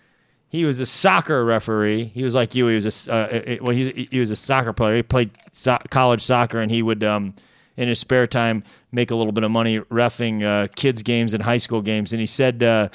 he 0.49 0.63
was 0.65 0.79
a 0.79 0.85
soccer 0.85 1.43
referee. 1.43 2.05
He 2.05 2.23
was 2.23 2.33
like 2.33 2.55
you. 2.55 2.67
He 2.67 2.75
was 2.75 3.07
a 3.07 3.13
uh, 3.13 3.57
well 3.61 3.75
he 3.75 4.07
he 4.11 4.19
was 4.19 4.31
a 4.31 4.35
soccer 4.35 4.73
player. 4.73 4.95
He 4.97 5.03
played 5.03 5.31
so- 5.51 5.77
college 5.89 6.21
soccer 6.21 6.59
and 6.61 6.71
he 6.71 6.81
would 6.81 7.03
um 7.03 7.33
in 7.75 7.87
his 7.87 7.99
spare 7.99 8.25
time 8.27 8.63
make 8.91 9.11
a 9.11 9.15
little 9.15 9.33
bit 9.33 9.43
of 9.43 9.51
money 9.51 9.79
refing 9.79 10.43
uh, 10.43 10.67
kids 10.75 11.03
games 11.03 11.33
and 11.33 11.43
high 11.43 11.57
school 11.57 11.81
games 11.81 12.11
and 12.11 12.19
he 12.19 12.25
said 12.25 12.63
uh 12.63 12.89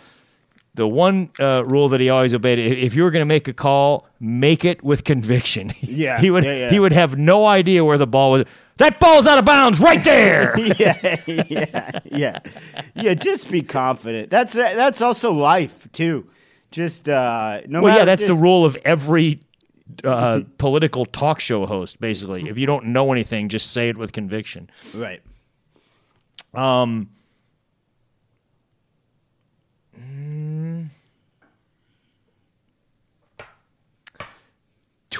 the 0.74 0.88
one 0.88 1.30
uh, 1.38 1.64
rule 1.66 1.88
that 1.90 2.00
he 2.00 2.08
always 2.10 2.32
obeyed: 2.34 2.58
if 2.58 2.94
you 2.94 3.02
were 3.02 3.10
going 3.10 3.20
to 3.20 3.26
make 3.26 3.46
a 3.48 3.52
call, 3.52 4.06
make 4.20 4.64
it 4.64 4.82
with 4.82 5.04
conviction. 5.04 5.70
Yeah, 5.82 6.18
he 6.18 6.30
would. 6.30 6.44
yeah, 6.44 6.54
yeah. 6.54 6.70
He 6.70 6.78
would 6.80 6.92
have 6.92 7.16
no 7.18 7.44
idea 7.44 7.84
where 7.84 7.98
the 7.98 8.06
ball 8.06 8.32
was. 8.32 8.44
That 8.78 8.98
ball's 8.98 9.26
out 9.26 9.38
of 9.38 9.44
bounds, 9.44 9.78
right 9.80 10.02
there. 10.12 10.58
yeah, 10.58 10.94
yeah, 11.26 12.00
yeah, 12.10 12.38
yeah. 12.94 13.14
Just 13.14 13.50
be 13.50 13.60
confident. 13.62 14.30
That's 14.30 14.54
that's 14.54 15.00
also 15.02 15.30
life 15.32 15.86
too. 15.92 16.26
Just 16.70 17.06
uh, 17.08 17.60
no 17.68 17.82
Well, 17.82 17.96
yeah, 17.98 18.06
that's 18.06 18.26
the 18.26 18.34
rule 18.34 18.64
of 18.64 18.76
every 18.84 19.40
uh, 20.04 20.40
political 20.56 21.04
talk 21.04 21.38
show 21.38 21.66
host. 21.66 22.00
Basically, 22.00 22.48
if 22.48 22.56
you 22.56 22.64
don't 22.66 22.86
know 22.86 23.12
anything, 23.12 23.50
just 23.50 23.72
say 23.72 23.90
it 23.90 23.98
with 23.98 24.12
conviction. 24.14 24.70
right. 24.94 25.20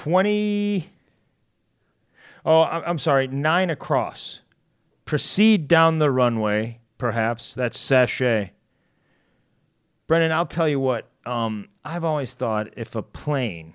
Twenty. 0.03 0.91
Oh, 2.45 2.63
I'm 2.63 2.83
I'm 2.85 2.99
sorry. 2.99 3.29
Nine 3.29 3.71
across. 3.71 4.43
Proceed 5.05 5.69
down 5.69 6.01
the 6.01 6.11
runway. 6.11 6.81
Perhaps 6.99 7.55
that's 7.55 7.79
sashay. 7.79 8.51
Brennan, 10.09 10.33
I'll 10.33 10.45
tell 10.47 10.69
you 10.69 10.81
what. 10.81 11.09
Um, 11.25 11.69
I've 11.85 12.03
always 12.05 12.35
thought 12.35 12.71
if 12.77 12.97
a 12.97 13.03
plane 13.03 13.75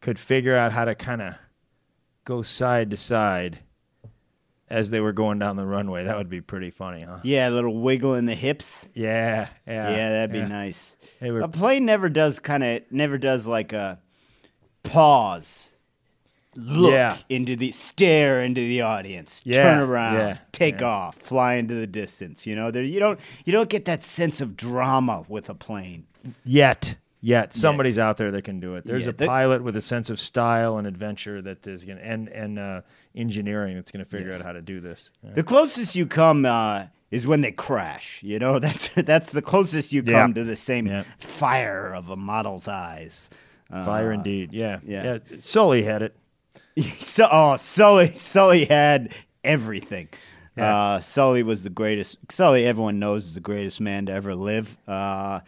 could 0.00 0.18
figure 0.18 0.56
out 0.56 0.72
how 0.72 0.86
to 0.86 0.94
kind 0.94 1.20
of 1.20 1.34
go 2.24 2.40
side 2.40 2.90
to 2.92 2.96
side 2.96 3.58
as 4.70 4.88
they 4.88 5.00
were 5.00 5.12
going 5.12 5.38
down 5.38 5.56
the 5.56 5.66
runway, 5.66 6.04
that 6.04 6.16
would 6.16 6.30
be 6.30 6.40
pretty 6.40 6.70
funny, 6.70 7.02
huh? 7.02 7.18
Yeah, 7.22 7.50
a 7.50 7.50
little 7.50 7.78
wiggle 7.82 8.14
in 8.14 8.24
the 8.24 8.34
hips. 8.34 8.88
Yeah, 8.94 9.50
yeah, 9.66 9.90
Yeah, 9.90 10.10
that'd 10.12 10.32
be 10.32 10.38
yeah. 10.38 10.48
nice. 10.48 10.96
Were- 11.20 11.40
A 11.42 11.48
plane 11.48 11.84
never 11.84 12.08
does 12.08 12.38
kind 12.38 12.64
of 12.64 12.80
never 12.90 13.18
does 13.18 13.46
like 13.46 13.74
a 13.74 13.98
pause, 14.82 15.70
look 16.54 16.92
Yeah. 16.92 17.16
into 17.28 17.56
the 17.56 17.72
stare 17.72 18.42
into 18.42 18.60
the 18.60 18.82
audience, 18.82 19.40
Yeah, 19.44 19.62
turn 19.62 19.88
around, 19.88 20.14
yeah, 20.14 20.38
take 20.52 20.80
yeah. 20.80 20.86
off, 20.86 21.16
fly 21.16 21.54
into 21.54 21.74
the 21.74 21.86
distance. 21.86 22.46
You 22.46 22.54
know, 22.56 22.70
there 22.70 22.82
you 22.82 23.00
don't 23.00 23.18
you 23.44 23.52
don't 23.52 23.68
get 23.68 23.84
that 23.86 24.02
sense 24.04 24.40
of 24.40 24.56
drama 24.56 25.24
with 25.28 25.48
a 25.48 25.54
plane. 25.54 26.06
Yet, 26.44 26.96
yet 27.20 27.54
somebody's 27.54 27.98
out 27.98 28.16
there 28.16 28.30
that 28.30 28.42
can 28.42 28.60
do 28.60 28.74
it. 28.76 28.84
There's 28.86 29.04
Yeah, 29.04 29.10
a 29.10 29.14
the- 29.14 29.26
pilot 29.26 29.62
with 29.62 29.76
a 29.76 29.82
sense 29.82 30.10
of 30.10 30.20
style 30.20 30.76
and 30.78 30.86
adventure 30.86 31.40
that 31.42 31.66
is 31.66 31.84
going 31.84 31.98
and 31.98 32.28
and 32.28 32.58
uh, 32.58 32.82
engineering 33.14 33.74
that's 33.76 33.90
going 33.90 34.04
to 34.04 34.10
figure 34.10 34.30
Yes. 34.30 34.40
out 34.40 34.46
how 34.46 34.52
to 34.52 34.62
do 34.62 34.80
this. 34.80 35.10
Yeah. 35.24 35.32
The 35.34 35.42
closest 35.42 35.94
you 35.96 36.06
come 36.06 36.44
uh, 36.46 36.84
is 37.10 37.26
when 37.26 37.40
they 37.40 37.52
crash. 37.52 38.20
You 38.22 38.38
know, 38.38 38.58
that's 38.66 38.94
that's 38.94 39.32
the 39.32 39.42
closest 39.42 39.92
you 39.92 40.02
Yeah. 40.04 40.20
come 40.20 40.34
to 40.34 40.44
the 40.44 40.56
same 40.56 40.86
Yeah. 40.86 41.04
fire 41.18 41.92
of 41.94 42.08
a 42.10 42.16
model's 42.16 42.68
eyes. 42.68 43.28
Uh, 43.72 43.84
Fire 43.84 44.12
indeed. 44.12 44.52
Yeah. 44.52 44.80
yeah. 44.84 45.18
Sully 45.40 45.82
had 45.82 46.02
it. 46.02 46.16
So, 47.00 47.28
oh, 47.30 47.56
Sully, 47.58 48.08
Sully 48.08 48.64
had 48.64 49.12
everything. 49.44 50.08
Yeah. 50.56 50.74
Uh, 50.74 51.00
Sully 51.00 51.42
was 51.42 51.62
the 51.62 51.68
greatest. 51.68 52.16
Sully, 52.30 52.66
everyone 52.66 52.98
knows, 52.98 53.26
is 53.26 53.34
the 53.34 53.40
greatest 53.40 53.78
man 53.78 54.06
to 54.06 54.12
ever 54.12 54.34
live. 54.34 54.78
Uh, 54.88 55.40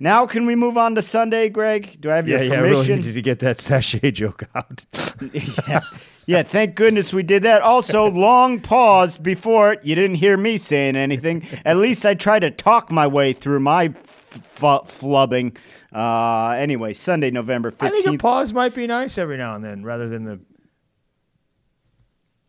now, 0.00 0.26
can 0.26 0.44
we 0.44 0.54
move 0.54 0.76
on 0.76 0.96
to 0.96 1.02
Sunday, 1.02 1.48
Greg? 1.48 2.00
Do 2.00 2.10
I 2.10 2.16
have 2.16 2.28
Yeah, 2.28 2.42
your 2.42 2.54
yeah. 2.54 2.60
I 2.60 2.62
really 2.62 2.96
needed 2.96 3.14
to 3.14 3.22
get 3.22 3.38
that 3.40 3.60
sachet 3.60 4.10
joke 4.10 4.44
out. 4.54 4.86
yeah. 5.32 5.80
yeah, 6.26 6.42
thank 6.42 6.74
goodness 6.74 7.12
we 7.12 7.22
did 7.22 7.44
that. 7.44 7.62
Also, 7.62 8.10
long 8.10 8.60
pause 8.60 9.18
before 9.18 9.72
it. 9.72 9.84
You 9.84 9.94
didn't 9.94 10.16
hear 10.16 10.36
me 10.36 10.56
saying 10.56 10.96
anything. 10.96 11.46
At 11.64 11.76
least 11.76 12.04
I 12.04 12.14
tried 12.14 12.40
to 12.40 12.50
talk 12.50 12.90
my 12.90 13.06
way 13.06 13.32
through 13.32 13.60
my 13.60 13.94
f- 14.36 15.00
flubbing. 15.00 15.56
Uh, 15.92 16.50
anyway, 16.50 16.94
Sunday, 16.94 17.30
November 17.30 17.70
15th. 17.70 17.86
I 17.86 17.90
think 17.90 18.06
a 18.06 18.10
15th. 18.10 18.18
pause 18.20 18.52
might 18.52 18.74
be 18.74 18.86
nice 18.86 19.18
every 19.18 19.36
now 19.36 19.54
and 19.54 19.64
then, 19.64 19.82
rather 19.84 20.08
than 20.08 20.24
the 20.24 20.40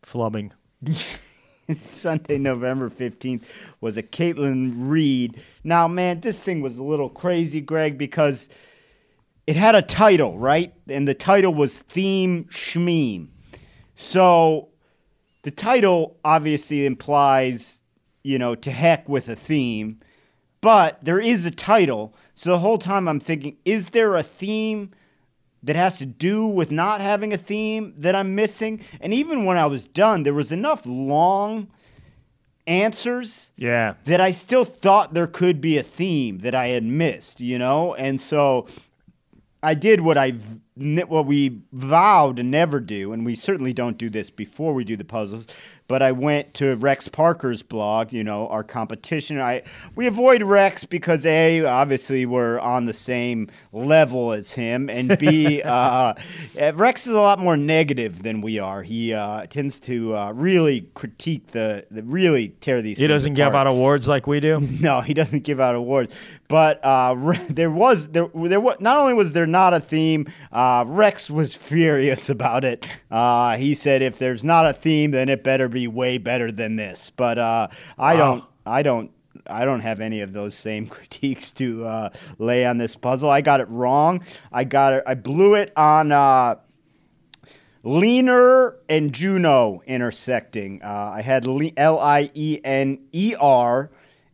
flubbing. 0.03 0.51
Sunday, 1.73 2.37
November 2.37 2.89
15th 2.89 3.43
was 3.81 3.97
a 3.97 4.03
Caitlin 4.03 4.73
Reid. 4.89 5.41
Now, 5.63 5.87
man, 5.87 6.19
this 6.19 6.39
thing 6.39 6.61
was 6.61 6.77
a 6.77 6.83
little 6.83 7.09
crazy, 7.09 7.61
Greg, 7.61 7.97
because 7.97 8.49
it 9.47 9.55
had 9.55 9.75
a 9.75 9.81
title, 9.81 10.37
right? 10.37 10.73
And 10.87 11.07
the 11.07 11.13
title 11.13 11.53
was 11.53 11.79
Theme 11.79 12.45
Shmeem. 12.45 13.29
So 13.95 14.69
the 15.43 15.51
title 15.51 16.17
obviously 16.23 16.85
implies, 16.85 17.81
you 18.23 18.37
know, 18.37 18.55
to 18.55 18.71
heck 18.71 19.07
with 19.09 19.27
a 19.29 19.35
theme, 19.35 19.99
but 20.65 20.97
there 21.05 21.19
is 21.19 21.45
a 21.45 21.51
title. 21.51 22.11
So 22.33 22.49
the 22.49 22.57
whole 22.57 22.79
time 22.79 23.07
I'm 23.07 23.19
thinking, 23.19 23.55
is 23.65 23.89
there 23.89 24.15
a 24.15 24.23
theme 24.23 24.89
that 25.61 25.75
has 25.75 25.99
to 25.99 26.07
do 26.07 26.47
with 26.47 26.71
not 26.71 27.01
having 27.01 27.31
a 27.33 27.37
theme 27.37 27.93
that 27.99 28.15
I'm 28.15 28.33
missing? 28.33 28.81
And 28.99 29.13
even 29.13 29.45
when 29.45 29.57
I 29.57 29.67
was 29.67 29.85
done, 29.85 30.23
there 30.23 30.33
was 30.33 30.51
enough 30.51 30.81
long 30.83 31.67
answers 32.65 33.51
Yeah. 33.55 33.93
that 34.05 34.19
I 34.19 34.31
still 34.31 34.65
thought 34.65 35.13
there 35.13 35.27
could 35.27 35.61
be 35.61 35.77
a 35.77 35.83
theme 35.83 36.39
that 36.39 36.55
I 36.55 36.69
had 36.69 36.83
missed, 36.83 37.41
you 37.41 37.59
know? 37.59 37.93
And 37.93 38.19
so 38.19 38.65
I 39.61 39.75
did 39.75 40.01
what 40.01 40.17
I 40.17 40.31
v- 40.31 40.39
ne- 40.39 40.61
what 40.77 41.25
we 41.25 41.61
vowed 41.71 42.35
to 42.37 42.43
never 42.43 42.79
do, 42.81 43.13
and 43.13 43.25
we 43.25 43.35
certainly 43.35 43.71
don't 43.71 43.97
do 43.97 44.09
this 44.09 44.29
before 44.29 44.73
we 44.73 44.83
do 44.83 44.97
the 44.97 45.05
puzzles. 45.05 45.45
But 45.87 46.01
I 46.01 46.13
went 46.13 46.55
to 46.55 46.75
Rex 46.77 47.07
Parker's 47.07 47.61
blog, 47.61 48.11
you 48.11 48.23
know, 48.23 48.47
our 48.47 48.63
competition. 48.63 49.39
I 49.39 49.61
we 49.95 50.07
avoid 50.07 50.41
Rex 50.41 50.83
because 50.83 51.27
a 51.27 51.63
obviously 51.63 52.25
we're 52.25 52.59
on 52.59 52.87
the 52.87 52.93
same 52.93 53.51
level 53.71 54.31
as 54.31 54.51
him, 54.51 54.89
and 54.89 55.15
b 55.19 55.61
uh, 55.65 56.15
uh, 56.59 56.71
Rex 56.73 57.05
is 57.05 57.13
a 57.13 57.21
lot 57.21 57.37
more 57.37 57.55
negative 57.55 58.23
than 58.23 58.41
we 58.41 58.57
are. 58.57 58.81
He 58.81 59.13
uh, 59.13 59.45
tends 59.45 59.79
to 59.81 60.15
uh, 60.15 60.31
really 60.31 60.89
critique 60.95 61.51
the, 61.51 61.85
the 61.91 62.01
really 62.01 62.49
tear 62.61 62.81
these. 62.81 62.97
He 62.97 63.05
doesn't 63.05 63.35
give 63.35 63.53
out 63.53 63.67
awards 63.67 64.07
like 64.07 64.27
we 64.27 64.39
do. 64.39 64.59
No, 64.85 65.01
he 65.01 65.13
doesn't 65.13 65.43
give 65.43 65.59
out 65.59 65.73
awards. 65.73 66.13
But 66.47 66.83
uh, 66.83 67.15
there 67.49 67.71
was 67.71 68.09
there 68.09 68.27
there 68.33 68.59
was 68.59 68.77
not 68.79 68.97
only 68.97 69.13
was 69.13 69.31
there 69.31 69.47
not 69.47 69.73
a 69.73 69.79
theme, 69.79 70.27
uh, 70.51 70.64
Rex 70.87 71.29
was 71.29 71.55
furious 71.55 72.29
about 72.29 72.63
it. 72.63 72.87
Uh, 73.11 73.57
he 73.57 73.75
said, 73.75 74.01
"If 74.01 74.17
there's 74.17 74.43
not 74.43 74.65
a 74.65 74.73
theme, 74.73 75.11
then 75.11 75.29
it 75.29 75.43
better 75.43 75.69
be 75.69 75.87
way 75.87 76.17
better 76.17 76.51
than 76.51 76.75
this." 76.75 77.11
But 77.15 77.37
uh, 77.37 77.67
I 77.97 78.15
don't, 78.15 78.43
I 78.65 78.83
don't. 78.83 79.11
I 79.47 79.65
don't 79.65 79.81
have 79.81 80.01
any 80.01 80.21
of 80.21 80.33
those 80.33 80.55
same 80.55 80.87
critiques 80.95 81.51
to 81.51 81.85
uh, 81.85 82.09
lay 82.37 82.65
on 82.65 82.77
this 82.77 82.95
puzzle. 82.95 83.29
I 83.29 83.41
got 83.41 83.59
it 83.59 83.69
wrong. 83.69 84.23
I 84.51 84.63
got 84.63 84.93
it. 84.93 85.03
I 85.05 85.13
blew 85.15 85.55
it 85.55 85.71
on 85.75 86.11
uh, 86.11 86.55
Leaner 87.83 88.77
and 88.89 89.13
Juno 89.13 89.81
intersecting. 89.85 90.81
Uh, 90.81 91.13
I 91.15 91.21
had 91.21 91.47
L 91.77 91.99
I 91.99 92.31
E 92.33 92.59
N 92.63 93.07
E 93.11 93.35
R 93.39 93.91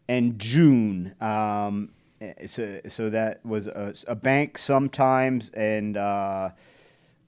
and 0.07 0.39
June. 0.39 1.15
Um, 1.19 1.89
so 2.47 2.80
so 2.88 3.09
that 3.09 3.45
was 3.45 3.67
a, 3.67 3.93
a 4.07 4.15
bank 4.15 4.57
sometimes, 4.57 5.49
and 5.51 5.97
uh, 5.97 6.49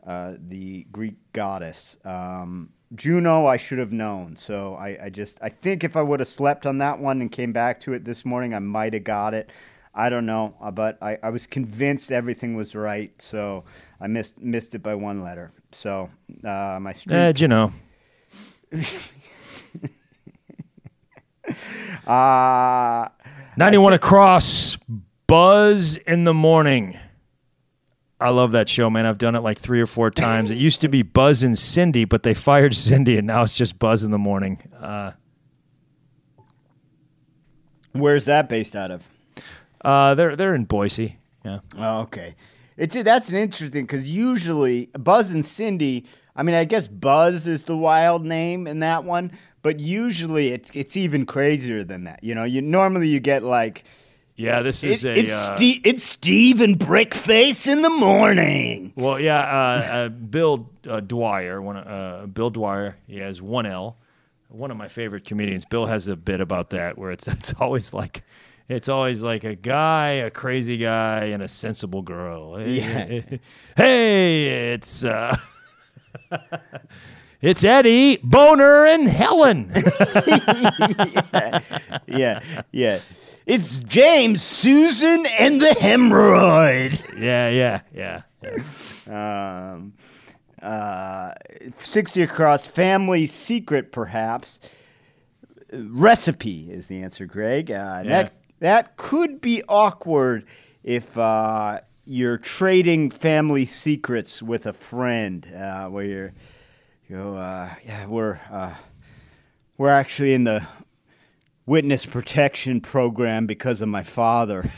uh, 0.06 0.34
the 0.48 0.86
Greek 0.92 1.16
goddess. 1.34 1.98
Um, 2.06 2.70
Juno, 2.96 3.46
I 3.48 3.58
should 3.58 3.80
have 3.80 3.92
known. 3.92 4.36
So 4.36 4.76
I, 4.76 5.06
I 5.06 5.10
just, 5.10 5.38
I 5.42 5.50
think 5.50 5.84
if 5.84 5.96
I 5.96 6.02
would 6.02 6.20
have 6.20 6.30
slept 6.30 6.66
on 6.66 6.78
that 6.80 7.00
one 7.00 7.22
and 7.22 7.32
came 7.32 7.52
back 7.52 7.80
to 7.82 7.94
it 7.94 8.06
this 8.06 8.24
morning, 8.24 8.54
I 8.54 8.60
might 8.60 8.94
have 8.94 9.04
got 9.04 9.34
it. 9.34 9.50
I 9.96 10.10
don't 10.10 10.26
know, 10.26 10.56
uh, 10.60 10.72
but 10.72 10.98
I, 11.02 11.18
I 11.22 11.30
was 11.30 11.46
convinced 11.48 12.12
everything 12.12 12.56
was 12.56 12.74
right. 12.76 13.12
So 13.22 13.64
I 14.02 14.08
missed 14.08 14.38
missed 14.40 14.74
it 14.76 14.82
by 14.84 14.96
one 14.96 15.22
letter. 15.24 15.52
So 15.72 16.10
uh, 16.44 16.80
my 16.82 16.94
streak, 16.94 17.14
Eh, 17.14 17.34
you 17.38 17.48
know. 17.48 17.72
uh, 22.08 23.08
91 23.58 23.94
across, 23.94 24.78
Buzz 25.28 25.98
in 25.98 26.24
the 26.24 26.34
morning. 26.34 26.98
I 28.20 28.30
love 28.30 28.54
that 28.54 28.70
show, 28.70 28.90
man. 28.90 29.06
I've 29.06 29.18
done 29.18 29.36
it 29.36 29.42
like 29.42 29.58
three 29.60 29.82
or 29.82 29.86
four 29.86 30.10
times. 30.10 30.50
It 30.50 30.56
used 30.56 30.82
to 30.82 30.88
be 30.88 31.02
Buzz 31.02 31.44
and 31.44 31.58
Cindy, 31.60 32.06
but 32.06 32.24
they 32.24 32.34
fired 32.34 32.74
Cindy, 32.74 33.18
and 33.18 33.28
now 33.28 33.44
it's 33.44 33.54
just 33.54 33.78
Buzz 33.80 34.04
in 34.04 34.12
the 34.12 34.18
morning. 34.18 34.60
Uh, 34.80 35.12
where's 37.92 38.26
that 38.26 38.50
based 38.50 38.76
out 38.76 38.92
of? 38.92 39.08
uh, 39.84 40.16
they're 40.16 40.36
they're 40.36 40.56
in 40.56 40.64
Boise. 40.64 41.18
Yeah. 41.44 41.60
Oh, 41.78 42.02
okay. 42.02 42.36
It's 42.78 42.96
that's 43.04 43.30
an 43.30 43.38
interesting 43.38 43.86
because 43.86 44.10
usually 44.10 44.90
Buzz 44.98 45.32
and 45.32 45.46
Cindy. 45.46 46.06
I 46.36 46.42
mean, 46.42 46.56
I 46.56 46.64
guess 46.64 46.88
Buzz 46.88 47.46
is 47.46 47.66
the 47.66 47.78
wild 47.78 48.26
name 48.26 48.66
in 48.66 48.80
that 48.80 49.04
one, 49.04 49.32
but 49.64 49.80
usually 49.80 50.50
it's 50.50 50.70
it's 50.76 50.96
even 50.96 51.26
crazier 51.26 51.84
than 51.84 52.04
that. 52.04 52.24
You 52.24 52.36
know, 52.36 52.44
you 52.44 52.62
normally 52.62 53.08
you 53.08 53.20
get 53.20 53.42
like 53.44 53.84
Yeah, 54.36 54.62
this 54.62 54.84
it- 54.84 54.92
is 54.92 55.06
a. 55.06 55.18
it's 55.20 55.32
uh, 55.32 55.56
Ste- 55.56 55.82
it's 55.86 56.04
Steve 56.04 56.62
and 56.62 56.78
Brickface 56.78 57.68
in 57.68 57.82
the 57.82 57.90
morning. 57.90 58.94
Well, 58.96 59.20
yeah, 59.20 59.40
uh, 59.40 59.94
uh, 59.96 60.10
Bill 60.10 60.70
uh, 60.88 61.00
Dwyer, 61.00 61.62
one, 61.62 61.78
uh, 61.78 62.28
Bill 62.32 62.50
Dwyer, 62.52 62.98
he 63.08 63.18
has 63.20 63.42
one 63.42 63.66
L. 63.66 63.98
One 64.50 64.70
of 64.70 64.78
my 64.78 64.88
favorite 64.88 65.24
comedians. 65.26 65.66
Bill 65.66 65.88
has 65.88 66.08
a 66.08 66.16
bit 66.16 66.40
about 66.40 66.70
that 66.70 66.96
where 66.98 67.10
it's 67.12 67.28
it's 67.40 67.54
always 67.60 67.92
like 67.94 68.22
it's 68.70 68.88
always 68.88 69.22
like 69.24 69.44
a 69.44 69.56
guy, 69.56 70.10
a 70.12 70.30
crazy 70.32 70.78
guy, 70.78 71.26
and 71.34 71.42
a 71.44 71.48
sensible 71.48 72.02
girl. 72.04 72.62
Yeah. 72.62 73.22
hey, 73.78 74.74
it's 74.74 75.04
uh, 75.04 75.36
it's 77.44 77.64
Eddie 77.64 78.18
Boner 78.24 78.88
and 78.88 79.08
Helen. 79.08 79.70
yeah, 82.08 82.40
yeah. 82.72 83.00
It's 83.46 83.80
James, 83.80 84.42
Susan, 84.42 85.26
and 85.40 85.60
the 85.60 85.76
hemorrhoid. 85.80 87.20
yeah, 87.20 87.82
yeah, 87.94 88.22
yeah. 89.08 89.74
um, 89.76 89.94
uh, 90.62 91.34
60 91.80 92.22
across 92.22 92.66
family 92.66 93.26
secret 93.26 93.92
perhaps 93.92 94.62
recipe 95.74 96.72
is 96.72 96.88
the 96.88 97.02
answer 97.02 97.26
greg 97.26 97.70
uh, 97.72 98.02
Yeah. 98.06 98.24
that 98.24 98.34
that 98.60 98.96
could 98.96 99.42
be 99.42 99.62
awkward 99.68 100.46
if 100.84 101.18
uh, 101.18 101.82
you're 102.06 102.38
trading 102.38 103.12
family 103.12 103.66
secrets 103.66 104.42
with 104.42 104.66
a 104.66 104.72
friend 104.74 105.46
uh, 105.54 105.88
where 105.90 106.06
you're 106.06 106.26
you 106.28 106.32
go 107.14 107.38
uh, 107.38 107.70
yeah 107.86 108.06
we're 108.08 108.40
uh, 108.52 108.74
we're 109.78 109.90
actually 109.90 110.34
in 110.34 110.44
the 110.44 110.66
witness 111.66 112.06
protection 112.06 112.82
program 112.82 113.46
because 113.46 113.82
of 113.82 113.88
my 113.88 114.04
father 114.04 114.64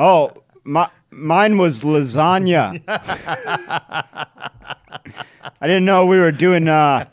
Oh, 0.00 0.32
my, 0.62 0.88
mine 1.10 1.58
was 1.58 1.82
lasagna. 1.82 2.80
I 5.60 5.66
didn't 5.66 5.86
know 5.86 6.06
we 6.06 6.18
were 6.18 6.30
doing 6.30 6.68
uh, 6.68 7.06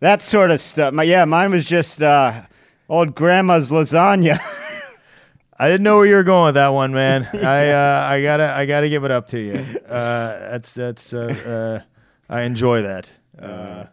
that 0.00 0.20
sort 0.20 0.50
of 0.50 0.58
stuff. 0.58 0.92
My, 0.92 1.04
yeah, 1.04 1.24
mine 1.26 1.52
was 1.52 1.64
just 1.64 2.02
uh, 2.02 2.42
old 2.88 3.14
grandma's 3.14 3.70
lasagna. 3.70 4.40
I 5.60 5.68
didn't 5.68 5.84
know 5.84 5.98
where 5.98 6.06
you 6.06 6.16
were 6.16 6.24
going 6.24 6.46
with 6.46 6.54
that 6.56 6.70
one, 6.70 6.92
man. 6.92 7.28
I 7.34 7.70
uh, 7.70 8.08
I 8.10 8.20
gotta 8.20 8.52
I 8.52 8.66
gotta 8.66 8.88
give 8.88 9.04
it 9.04 9.12
up 9.12 9.28
to 9.28 9.38
you. 9.38 9.78
Uh, 9.88 10.50
that's 10.50 10.74
that's 10.74 11.14
uh, 11.14 11.82
uh, 11.84 11.93
I 12.28 12.42
enjoy 12.42 12.82
that. 12.82 13.12
Uh, 13.38 13.86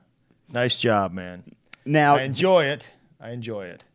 nice 0.52 0.78
job, 0.78 1.14
man. 1.14 1.44
now, 1.86 2.16
I 2.16 2.24
enjoy 2.24 2.66
it. 2.66 2.90
I 3.20 3.32
enjoy 3.32 3.66
it. 3.66 3.86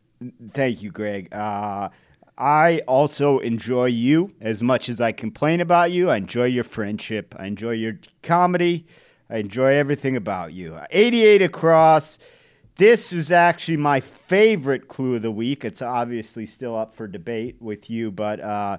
thank 0.53 0.81
you, 0.81 0.91
Greg. 0.91 1.33
Uh, 1.33 1.89
I 2.37 2.81
also 2.87 3.39
enjoy 3.39 3.85
you 3.85 4.31
as 4.39 4.61
much 4.61 4.89
as 4.89 5.01
I 5.01 5.11
complain 5.11 5.59
about 5.59 5.91
you. 5.91 6.09
I 6.09 6.17
enjoy 6.17 6.45
your 6.45 6.63
friendship. 6.63 7.33
I 7.37 7.47
enjoy 7.47 7.71
your 7.71 7.99
comedy. 8.21 8.85
I 9.29 9.37
enjoy 9.37 9.73
everything 9.73 10.15
about 10.15 10.53
you. 10.53 10.79
88 10.91 11.41
across. 11.41 12.19
This 12.75 13.11
was 13.11 13.31
actually 13.31 13.77
my 13.77 13.99
favorite 13.99 14.87
clue 14.87 15.15
of 15.15 15.23
the 15.23 15.31
week. 15.31 15.65
It's 15.65 15.81
obviously 15.81 16.45
still 16.45 16.77
up 16.77 16.93
for 16.93 17.07
debate 17.07 17.55
with 17.59 17.89
you, 17.89 18.11
but 18.11 18.39
uh, 18.39 18.77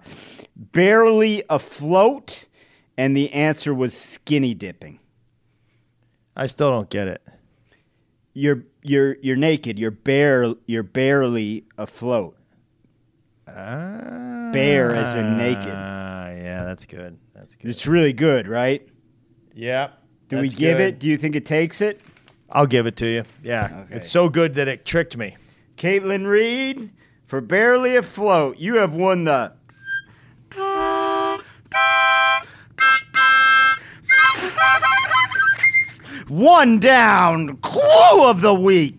barely 0.56 1.42
afloat, 1.50 2.46
and 2.96 3.16
the 3.16 3.32
answer 3.32 3.74
was 3.74 3.94
skinny 3.94 4.54
dipping. 4.54 5.00
I 6.38 6.46
still 6.46 6.70
don't 6.70 6.88
get 6.88 7.08
it. 7.08 7.20
You're 8.32 8.64
you're 8.82 9.16
you're 9.20 9.36
naked. 9.36 9.78
You're 9.78 9.90
bare. 9.90 10.54
You're 10.66 10.84
barely 10.84 11.64
afloat. 11.76 12.36
Bare 13.46 14.94
as 14.94 15.14
in 15.14 15.36
naked. 15.36 15.72
Ah, 15.74 16.28
yeah, 16.28 16.64
that's 16.64 16.86
good. 16.86 17.18
That's 17.34 17.54
good. 17.54 17.68
It's 17.68 17.86
really 17.86 18.12
good, 18.12 18.46
right? 18.46 18.86
Yeah. 19.52 19.90
Do 20.28 20.40
we 20.40 20.48
give 20.48 20.78
good. 20.78 20.94
it? 20.94 20.98
Do 21.00 21.08
you 21.08 21.16
think 21.16 21.34
it 21.34 21.44
takes 21.44 21.80
it? 21.80 22.00
I'll 22.50 22.66
give 22.66 22.86
it 22.86 22.96
to 22.96 23.06
you. 23.06 23.24
Yeah. 23.42 23.84
Okay. 23.84 23.96
It's 23.96 24.08
so 24.08 24.28
good 24.28 24.54
that 24.54 24.68
it 24.68 24.84
tricked 24.84 25.16
me. 25.16 25.36
Caitlin 25.76 26.26
Reid, 26.26 26.90
for 27.26 27.40
barely 27.40 27.96
afloat, 27.96 28.58
you 28.58 28.76
have 28.76 28.94
won 28.94 29.24
the. 29.24 29.54
One 36.38 36.78
down 36.78 37.56
clue 37.56 38.30
of 38.30 38.42
the 38.42 38.54
week. 38.54 38.97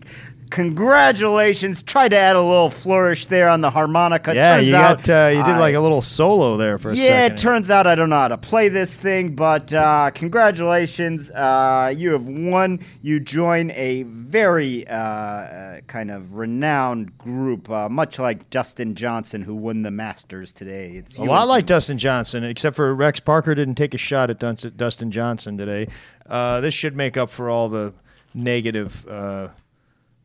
Congratulations! 0.50 1.82
Tried 1.82 2.08
to 2.10 2.16
add 2.16 2.36
a 2.36 2.42
little 2.42 2.70
flourish 2.70 3.26
there 3.26 3.48
on 3.48 3.60
the 3.60 3.70
harmonica. 3.70 4.34
Yeah, 4.34 4.56
Turns 4.56 4.66
you 4.68 4.76
out 4.76 5.04
got 5.04 5.26
uh, 5.26 5.28
you 5.30 5.44
did 5.44 5.54
I- 5.54 5.58
like 5.58 5.74
a 5.74 5.80
little 5.80 6.02
solo 6.02 6.56
there 6.56 6.78
for 6.78 6.90
a 6.90 6.94
yeah, 6.94 7.02
second. 7.26 7.38
it 7.38 7.40
turns 7.40 7.70
out 7.70 7.86
I 7.86 7.94
don't 7.94 8.10
know 8.10 8.18
how 8.18 8.28
to 8.28 8.38
play 8.38 8.68
this 8.68 8.92
thing, 8.94 9.34
but 9.34 9.72
uh, 9.72 10.10
congratulations. 10.12 11.30
Uh, 11.30 11.92
you 11.96 12.12
have 12.12 12.24
won. 12.26 12.80
You 13.02 13.20
join 13.20 13.70
a 13.72 14.02
very 14.04 14.86
uh, 14.88 14.94
uh, 14.96 15.80
kind 15.86 16.10
of 16.10 16.34
renowned 16.34 17.16
group, 17.18 17.68
uh, 17.70 17.88
much 17.88 18.18
like 18.18 18.50
Dustin 18.50 18.94
Johnson, 18.94 19.42
who 19.42 19.54
won 19.54 19.82
the 19.82 19.90
Masters 19.90 20.52
today. 20.52 20.92
It's 20.96 21.16
A 21.18 21.22
lot 21.22 21.48
like 21.48 21.66
Dustin 21.66 21.98
Johnson, 21.98 22.44
except 22.44 22.76
for 22.76 22.94
Rex 22.94 23.20
Parker 23.20 23.54
didn't 23.54 23.76
take 23.76 23.94
a 23.94 23.98
shot 23.98 24.30
at 24.30 24.38
Dun- 24.38 24.56
Dustin 24.76 25.10
Johnson 25.10 25.56
today. 25.58 25.86
Uh, 26.28 26.60
this 26.60 26.74
should 26.74 26.96
make 26.96 27.16
up 27.16 27.30
for 27.30 27.48
all 27.50 27.68
the 27.68 27.92
negative 28.34 29.06
uh, 29.08 29.48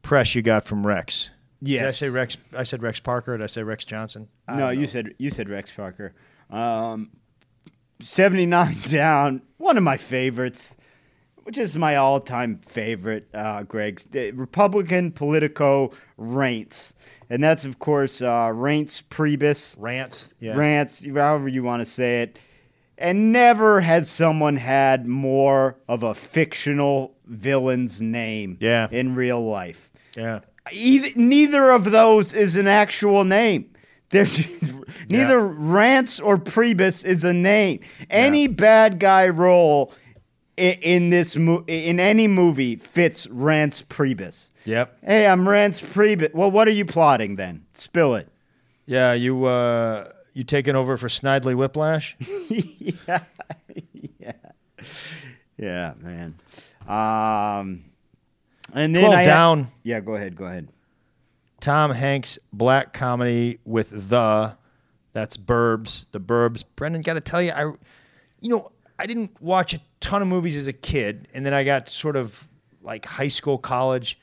press 0.06 0.36
you 0.36 0.42
got 0.42 0.64
from 0.64 0.86
Rex. 0.86 1.30
Did 1.64 1.84
I 1.84 1.92
say 1.92 2.10
Rex? 2.10 2.38
I 2.56 2.64
said 2.64 2.82
Rex 2.84 3.00
Parker. 3.00 3.38
Did 3.38 3.44
I 3.44 3.48
say 3.48 3.64
Rex 3.64 3.86
Johnson? 3.86 4.28
I 4.48 4.56
No, 4.58 4.70
you 4.70 4.82
know. 4.82 4.86
said 4.86 5.16
you 5.18 5.30
said 5.30 5.50
Rex 5.50 5.72
Parker. 5.72 6.14
Um, 6.50 7.10
Seventy 8.02 8.46
nine 8.46 8.78
down, 8.90 9.42
one 9.58 9.78
of 9.78 9.84
my 9.84 9.98
favorites, 9.98 10.76
which 11.44 11.58
is 11.58 11.76
my 11.76 11.96
all 11.96 12.20
time 12.20 12.60
favorite. 12.60 13.28
Uh, 13.34 13.64
Greg's 13.64 14.06
the 14.06 14.32
Republican 14.32 15.12
Politico 15.12 15.92
Rants, 16.18 16.94
and 17.30 17.44
that's 17.44 17.66
of 17.66 17.80
course 17.80 18.22
uh, 18.22 18.52
Rants 18.54 19.02
Priebus. 19.02 19.76
rants. 19.80 20.34
Yeah. 20.40 20.56
rants, 20.56 21.04
however 21.06 21.48
you 21.48 21.64
want 21.64 21.82
to 21.82 21.86
say 21.86 22.22
it. 22.22 22.38
And 22.98 23.34
never 23.34 23.82
has 23.82 24.10
someone 24.10 24.56
had 24.56 25.06
more 25.06 25.78
of 25.90 26.04
a 26.04 26.14
fictional 26.14 27.14
villain's 27.26 28.02
name 28.02 28.58
Yeah. 28.62 28.88
in 28.90 29.16
real 29.16 29.44
life. 29.46 29.85
Yeah. 30.16 30.40
Either, 30.72 31.10
neither 31.16 31.70
of 31.72 31.92
those 31.92 32.34
is 32.34 32.56
an 32.56 32.68
actual 32.68 33.24
name. 33.24 33.72
Neither 35.10 35.40
Rance 35.42 36.20
or 36.20 36.38
Priebus 36.38 37.04
is 37.04 37.24
a 37.24 37.34
name. 37.34 37.82
Any 38.10 38.48
bad 38.48 39.00
guy 39.00 39.28
role 39.28 39.92
in, 40.56 40.74
in 40.82 41.10
this 41.10 41.36
mo- 41.36 41.66
in 41.68 42.00
any 42.00 42.28
movie 42.28 42.78
fits 42.78 43.28
Rance 43.28 43.82
Priebus. 43.82 44.46
Yep. 44.64 44.98
Hey, 45.04 45.28
I'm 45.28 45.48
Rance 45.48 45.82
Priebus. 45.82 46.34
Well, 46.34 46.50
what 46.50 46.68
are 46.68 46.72
you 46.72 46.86
plotting 46.86 47.36
then? 47.36 47.66
Spill 47.74 48.16
it. 48.16 48.30
Yeah. 48.86 49.14
You 49.14 49.46
uh, 49.46 50.10
you 50.34 50.44
taking 50.44 50.76
over 50.76 50.98
for 50.98 51.08
Snidely 51.08 51.56
Whiplash? 51.56 52.16
yeah, 52.50 53.24
yeah, 54.20 54.32
yeah, 55.58 55.94
man. 56.02 56.36
Um, 56.88 57.86
and 58.76 58.96
then 58.96 59.12
I 59.12 59.22
had- 59.22 59.26
down. 59.26 59.68
yeah, 59.84 60.00
go 60.02 60.14
ahead, 60.16 60.36
go 60.36 60.46
ahead. 60.46 60.70
Tom 61.60 61.90
Hanks 61.92 62.38
black 62.54 62.94
comedy 62.94 63.58
with 63.66 64.10
the 64.10 64.56
that's 65.14 65.38
Burbs, 65.38 66.06
the 66.12 66.20
Burbs. 66.20 66.64
Brendan, 66.76 67.02
got 67.02 67.14
to 67.14 67.22
tell 67.22 67.42
you, 67.42 67.52
I, 67.52 67.64
you 68.42 68.50
know, 68.50 68.72
I 69.00 69.06
didn't 69.08 69.42
watch 69.42 69.74
a 69.74 69.80
ton 70.02 70.22
of 70.22 70.28
movies 70.28 70.58
as 70.58 70.68
a 70.68 70.74
kid, 70.74 71.28
and 71.34 71.46
then 71.46 71.54
I 71.54 71.64
got 71.64 71.90
sort 71.90 72.16
of 72.18 72.48
like 72.82 73.06
high 73.06 73.30
school, 73.30 73.58
college, 73.58 74.20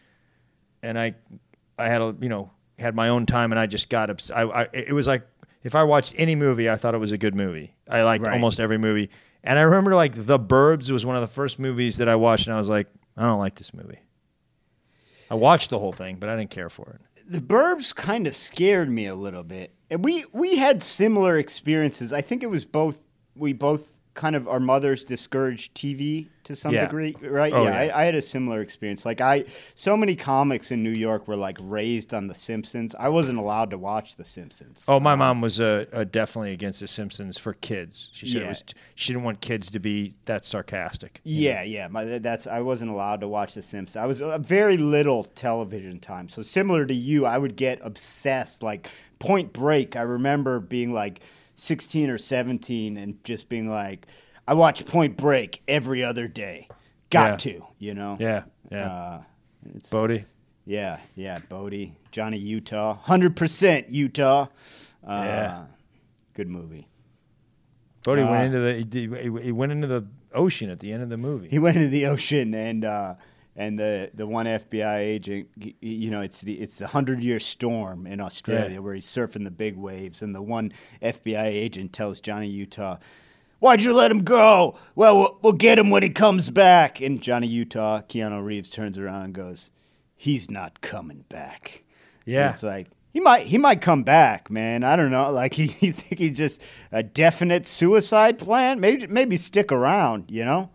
and 0.82 0.98
I, 0.98 1.14
I 1.78 1.88
had 1.88 2.00
a 2.02 2.14
you 2.20 2.28
know 2.28 2.50
had 2.78 2.94
my 2.94 3.08
own 3.08 3.26
time, 3.26 3.50
and 3.50 3.58
I 3.58 3.66
just 3.66 3.88
got 3.88 4.10
obs- 4.10 4.30
I, 4.30 4.42
I 4.42 4.68
it 4.72 4.92
was 4.92 5.06
like 5.06 5.26
if 5.64 5.74
I 5.74 5.82
watched 5.84 6.14
any 6.18 6.34
movie, 6.36 6.68
I 6.70 6.76
thought 6.76 6.94
it 6.94 6.98
was 6.98 7.12
a 7.12 7.18
good 7.18 7.34
movie. 7.34 7.74
I 7.88 8.02
liked 8.02 8.24
Right. 8.26 8.34
almost 8.34 8.60
every 8.60 8.78
movie, 8.78 9.10
and 9.42 9.58
I 9.58 9.62
remember 9.62 9.94
like 9.96 10.14
The 10.14 10.38
Burbs 10.38 10.90
was 10.90 11.04
one 11.06 11.16
of 11.16 11.22
the 11.22 11.28
first 11.28 11.58
movies 11.58 11.96
that 11.96 12.08
I 12.08 12.14
watched, 12.16 12.46
and 12.46 12.54
I 12.54 12.58
was 12.58 12.68
like, 12.68 12.86
I 13.16 13.22
don't 13.22 13.38
like 13.40 13.54
this 13.56 13.72
movie. 13.74 13.98
I 15.32 15.34
watched 15.34 15.70
the 15.70 15.78
whole 15.78 15.92
thing, 15.92 16.16
but 16.16 16.28
I 16.28 16.36
didn't 16.36 16.50
care 16.50 16.68
for 16.68 16.90
it. 16.90 17.00
the 17.26 17.40
Burbs 17.40 17.94
kind 17.94 18.26
of 18.26 18.36
scared 18.36 18.90
me 18.90 19.06
a 19.06 19.14
little 19.14 19.42
bit. 19.42 19.72
And 19.88 20.04
we 20.04 20.26
we 20.30 20.58
had 20.58 20.82
similar 20.82 21.38
experiences. 21.38 22.12
I 22.12 22.20
think 22.20 22.42
it 22.42 22.50
was 22.50 22.66
both 22.66 23.00
we 23.34 23.54
both 23.54 23.91
kind 24.14 24.36
of 24.36 24.46
our 24.46 24.60
mothers 24.60 25.04
discouraged 25.04 25.74
TV 25.74 26.28
to 26.44 26.54
some 26.56 26.74
Yeah. 26.74 26.84
degree, 26.86 27.16
right? 27.22 27.52
Oh, 27.52 27.64
yeah, 27.64 27.84
yeah. 27.84 27.94
I, 27.94 28.02
I 28.02 28.04
had 28.04 28.14
a 28.14 28.20
similar 28.20 28.60
experience. 28.60 29.06
Like 29.06 29.20
I, 29.20 29.44
so 29.74 29.96
many 29.96 30.14
comics 30.16 30.70
in 30.70 30.82
New 30.82 30.90
York 30.92 31.26
were 31.28 31.36
like 31.36 31.56
raised 31.60 32.12
on 32.12 32.26
The 32.26 32.34
Simpsons. 32.34 32.94
I 32.98 33.08
wasn't 33.08 33.38
allowed 33.38 33.70
to 33.70 33.78
watch 33.78 34.16
The 34.16 34.24
Simpsons. 34.24 34.84
Oh, 34.86 35.00
my 35.00 35.14
mom 35.14 35.40
was 35.40 35.60
uh, 35.60 35.86
uh, 35.92 36.04
definitely 36.04 36.52
against 36.52 36.80
The 36.80 36.88
Simpsons 36.88 37.38
for 37.38 37.54
kids. 37.54 38.10
She 38.12 38.26
said 38.26 38.38
it 38.38 38.44
Yeah. 38.44 38.48
was 38.48 38.64
she 38.96 39.12
didn't 39.12 39.24
want 39.24 39.40
kids 39.40 39.70
to 39.70 39.78
be 39.78 40.14
that 40.26 40.44
sarcastic. 40.44 41.20
Yeah, 41.24 41.62
yeah. 41.62 41.88
My, 41.88 42.18
that's 42.18 42.46
I 42.46 42.60
wasn't 42.60 42.90
allowed 42.90 43.20
to 43.20 43.28
watch 43.28 43.54
The 43.54 43.62
Simpsons. 43.62 43.96
I 43.96 44.04
was 44.06 44.20
uh, 44.20 44.36
very 44.38 44.76
little 44.76 45.24
television 45.24 46.00
time. 46.00 46.28
So 46.28 46.42
similar 46.42 46.84
to 46.86 46.94
you, 46.94 47.24
I 47.24 47.38
would 47.38 47.56
get 47.56 47.78
obsessed. 47.82 48.62
Like 48.62 48.90
Point 49.20 49.52
Break, 49.52 49.96
I 49.96 50.02
remember 50.02 50.58
being 50.60 50.92
like 50.92 51.20
16 51.62 52.10
or 52.10 52.18
17 52.18 52.96
and 52.96 53.22
just 53.22 53.48
being 53.48 53.68
like, 53.70 54.06
I 54.48 54.54
watch 54.54 54.84
Point 54.84 55.16
Break 55.16 55.62
every 55.68 56.02
other 56.02 56.26
day. 56.26 56.66
Got 57.10 57.30
Yeah. 57.30 57.36
to, 57.52 57.66
you 57.78 57.94
know. 57.94 58.16
Yeah, 58.18 58.42
yeah. 58.70 58.86
Uh, 58.92 59.22
it's, 59.76 59.88
Bodhi. 59.88 60.24
yeah, 60.66 60.98
yeah. 61.14 61.38
Bodhi, 61.48 61.94
Johnny 62.10 62.38
Utah, 62.38 62.98
100% 63.06 63.86
Utah. 63.90 64.48
Uh, 65.06 65.22
Yeah. 65.24 65.64
Good 66.34 66.48
movie. 66.48 66.88
Bodhi 68.02 68.22
Uh, 68.22 68.30
went 68.30 68.42
into 68.54 68.58
the 68.58 69.18
he, 69.20 69.44
he 69.44 69.52
went 69.52 69.70
into 69.70 69.86
the 69.86 70.04
ocean 70.34 70.68
at 70.68 70.80
the 70.80 70.90
end 70.92 71.02
of 71.04 71.10
the 71.10 71.18
movie. 71.18 71.48
he 71.48 71.58
went 71.60 71.76
into 71.76 71.88
the 71.88 72.06
ocean 72.06 72.54
and 72.54 72.84
uh, 72.84 73.14
and 73.56 73.78
the 73.78 74.10
the 74.14 74.26
one 74.26 74.46
FBI 74.46 74.98
agent, 74.98 75.48
you 75.80 76.10
know, 76.10 76.20
it's 76.22 76.40
the 76.40 76.54
it's 76.60 76.76
the 76.76 76.86
hundred 76.86 77.22
year 77.22 77.38
storm 77.40 78.06
in 78.06 78.20
Australia 78.20 78.74
Yeah. 78.74 78.78
where 78.80 78.94
he's 78.94 79.06
surfing 79.06 79.44
the 79.44 79.50
big 79.50 79.76
waves, 79.76 80.22
and 80.22 80.34
the 80.34 80.42
one 80.42 80.72
FBI 81.02 81.44
agent 81.46 81.92
tells 81.92 82.20
Johnny 82.20 82.48
Utah. 82.48 82.96
Why'd 83.58 83.80
you 83.82 83.92
let 83.94 84.10
him 84.10 84.24
go? 84.24 84.76
Well, 84.96 85.16
well, 85.18 85.38
we'll 85.40 85.52
get 85.52 85.78
him 85.78 85.90
when 85.90 86.02
he 86.02 86.10
comes 86.10 86.50
back. 86.50 87.00
And 87.00 87.22
Johnny 87.22 87.46
Utah, 87.46 88.00
Keanu 88.00 88.44
Reeves 88.44 88.70
turns 88.70 88.98
around 88.98 89.22
and 89.26 89.34
goes, 89.34 89.70
"He's 90.16 90.50
not 90.50 90.80
coming 90.80 91.24
back." 91.28 91.84
Yeah. 92.24 92.46
And 92.46 92.54
it's 92.54 92.62
like 92.64 92.88
he 93.12 93.20
might 93.20 93.46
he 93.46 93.58
might 93.58 93.80
come 93.80 94.02
back, 94.02 94.50
man. 94.50 94.82
I 94.82 94.96
don't 94.96 95.10
know. 95.12 95.30
Like 95.30 95.54
he, 95.54 95.64
you 95.86 95.92
think 95.92 96.18
he's 96.18 96.36
just 96.36 96.60
a 96.90 97.02
definite 97.04 97.64
suicide 97.66 98.36
plan? 98.38 98.80
Maybe 98.80 99.06
maybe 99.06 99.36
stick 99.36 99.70
around. 99.70 100.30
You 100.30 100.44
know. 100.44 100.70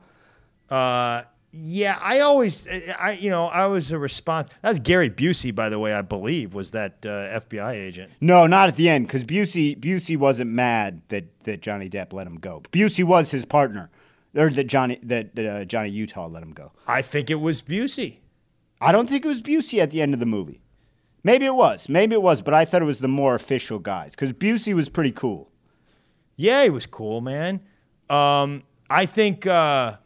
Uh, 0.69 1.23
yeah, 1.51 1.97
I 2.01 2.19
always, 2.19 2.67
I 2.99 3.11
you 3.11 3.29
know, 3.29 3.45
I 3.45 3.67
was 3.67 3.91
a 3.91 3.97
response. 3.97 4.49
That 4.61 4.69
was 4.69 4.79
Gary 4.79 5.09
Busey, 5.09 5.53
by 5.55 5.69
the 5.69 5.79
way, 5.79 5.93
I 5.93 6.01
believe, 6.01 6.53
was 6.53 6.71
that 6.71 7.05
uh, 7.05 7.39
FBI 7.39 7.73
agent. 7.73 8.11
No, 8.19 8.47
not 8.47 8.67
at 8.67 8.75
the 8.75 8.89
end, 8.89 9.07
because 9.07 9.23
Busey 9.23 9.77
Busey 9.79 10.17
wasn't 10.17 10.51
mad 10.51 11.01
that, 11.07 11.25
that 11.43 11.61
Johnny 11.61 11.89
Depp 11.89 12.13
let 12.13 12.27
him 12.27 12.37
go. 12.37 12.61
Busey 12.71 13.03
was 13.03 13.31
his 13.31 13.45
partner, 13.45 13.89
or 14.35 14.49
that 14.49 14.65
Johnny 14.65 14.99
that, 15.03 15.35
that 15.35 15.45
uh, 15.45 15.65
Johnny 15.65 15.89
Utah 15.89 16.27
let 16.27 16.43
him 16.43 16.51
go. 16.51 16.73
I 16.85 17.01
think 17.01 17.29
it 17.29 17.35
was 17.35 17.61
Busey. 17.61 18.19
I 18.79 18.91
don't 18.91 19.07
think 19.09 19.25
it 19.25 19.27
was 19.27 19.41
Busey 19.41 19.79
at 19.79 19.91
the 19.91 20.01
end 20.01 20.13
of 20.13 20.19
the 20.19 20.25
movie. 20.25 20.61
Maybe 21.23 21.45
it 21.45 21.55
was, 21.55 21.89
maybe 21.89 22.13
it 22.13 22.21
was, 22.21 22.41
but 22.41 22.53
I 22.53 22.63
thought 22.65 22.81
it 22.81 22.85
was 22.85 22.99
the 22.99 23.07
more 23.07 23.35
official 23.35 23.79
guys 23.79 24.11
because 24.11 24.33
Busey 24.33 24.73
was 24.73 24.89
pretty 24.89 25.11
cool. 25.11 25.49
Yeah, 26.35 26.63
he 26.63 26.69
was 26.69 26.85
cool, 26.85 27.21
man. 27.21 27.61
Um, 28.09 28.63
I 28.89 29.05
think 29.05 29.47
uh, 29.47 29.97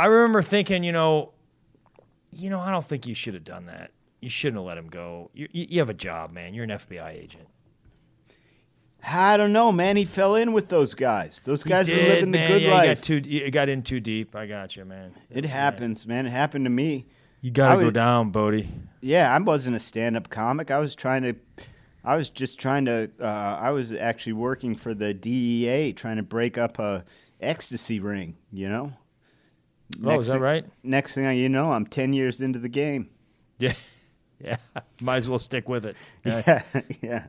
I 0.00 0.06
remember 0.06 0.40
thinking, 0.40 0.82
you 0.82 0.92
know, 0.92 1.32
you 2.32 2.48
know, 2.48 2.58
I 2.58 2.70
don't 2.70 2.84
think 2.84 3.06
you 3.06 3.14
should 3.14 3.34
have 3.34 3.44
done 3.44 3.66
that. 3.66 3.90
You 4.22 4.30
shouldn't 4.30 4.56
have 4.56 4.64
let 4.64 4.78
him 4.78 4.88
go. 4.88 5.30
You, 5.34 5.46
you, 5.52 5.66
you 5.68 5.78
have 5.80 5.90
a 5.90 5.94
job, 5.94 6.32
man. 6.32 6.54
You're 6.54 6.64
an 6.64 6.70
FBI 6.70 7.10
agent. 7.10 7.46
I 9.06 9.36
don't 9.36 9.52
know, 9.52 9.70
man. 9.70 9.98
He 9.98 10.06
fell 10.06 10.36
in 10.36 10.54
with 10.54 10.68
those 10.68 10.94
guys. 10.94 11.38
Those 11.44 11.62
guys 11.62 11.86
He 11.86 11.92
were 11.92 12.00
living 12.00 12.30
man. 12.30 12.48
the 12.48 12.54
good 12.54 12.62
yeah, 12.62 12.74
life. 12.74 12.86
Got 12.86 13.02
too, 13.02 13.18
you 13.18 13.50
got 13.50 13.68
in 13.68 13.82
too 13.82 14.00
deep. 14.00 14.34
I 14.34 14.46
got 14.46 14.74
you, 14.74 14.86
man. 14.86 15.12
it 15.28 15.44
happens, 15.44 16.06
man. 16.06 16.24
It 16.24 16.30
happened 16.30 16.64
to 16.64 16.70
me. 16.70 17.04
You 17.42 17.50
got 17.50 17.76
to 17.76 17.82
go 17.82 17.90
down, 17.90 18.30
Bodhi. 18.30 18.70
Yeah, 19.02 19.34
I 19.34 19.38
wasn't 19.38 19.76
a 19.76 19.80
stand-up 19.80 20.30
comic. 20.30 20.70
I 20.70 20.78
was 20.78 20.94
trying 20.94 21.24
to, 21.24 21.34
I 22.04 22.16
was 22.16 22.30
just 22.30 22.58
trying 22.58 22.86
to. 22.86 23.10
Uh, 23.20 23.24
I 23.60 23.70
was 23.72 23.92
actually 23.92 24.32
working 24.32 24.74
for 24.74 24.94
the 24.94 25.12
DEA, 25.12 25.92
trying 25.92 26.16
to 26.16 26.22
break 26.22 26.56
up 26.56 26.78
a 26.78 27.04
ecstasy 27.38 28.00
ring. 28.00 28.38
You 28.50 28.70
know. 28.70 28.92
Oh, 30.04 30.18
is 30.20 30.26
that 30.28 30.34
thing- 30.34 30.40
right? 30.42 30.64
Next 30.82 31.14
thing 31.14 31.36
you 31.38 31.48
know, 31.48 31.72
I'm 31.72 31.86
ten 31.86 32.12
years 32.12 32.40
into 32.40 32.58
the 32.58 32.68
game. 32.68 33.08
Yeah, 33.58 33.74
yeah. 34.42 34.56
Might 35.02 35.16
as 35.16 35.28
well 35.28 35.38
stick 35.38 35.68
with 35.68 35.84
it. 35.84 35.94
Yeah. 36.24 36.62
Yeah, 36.72 36.82
yeah. 37.02 37.26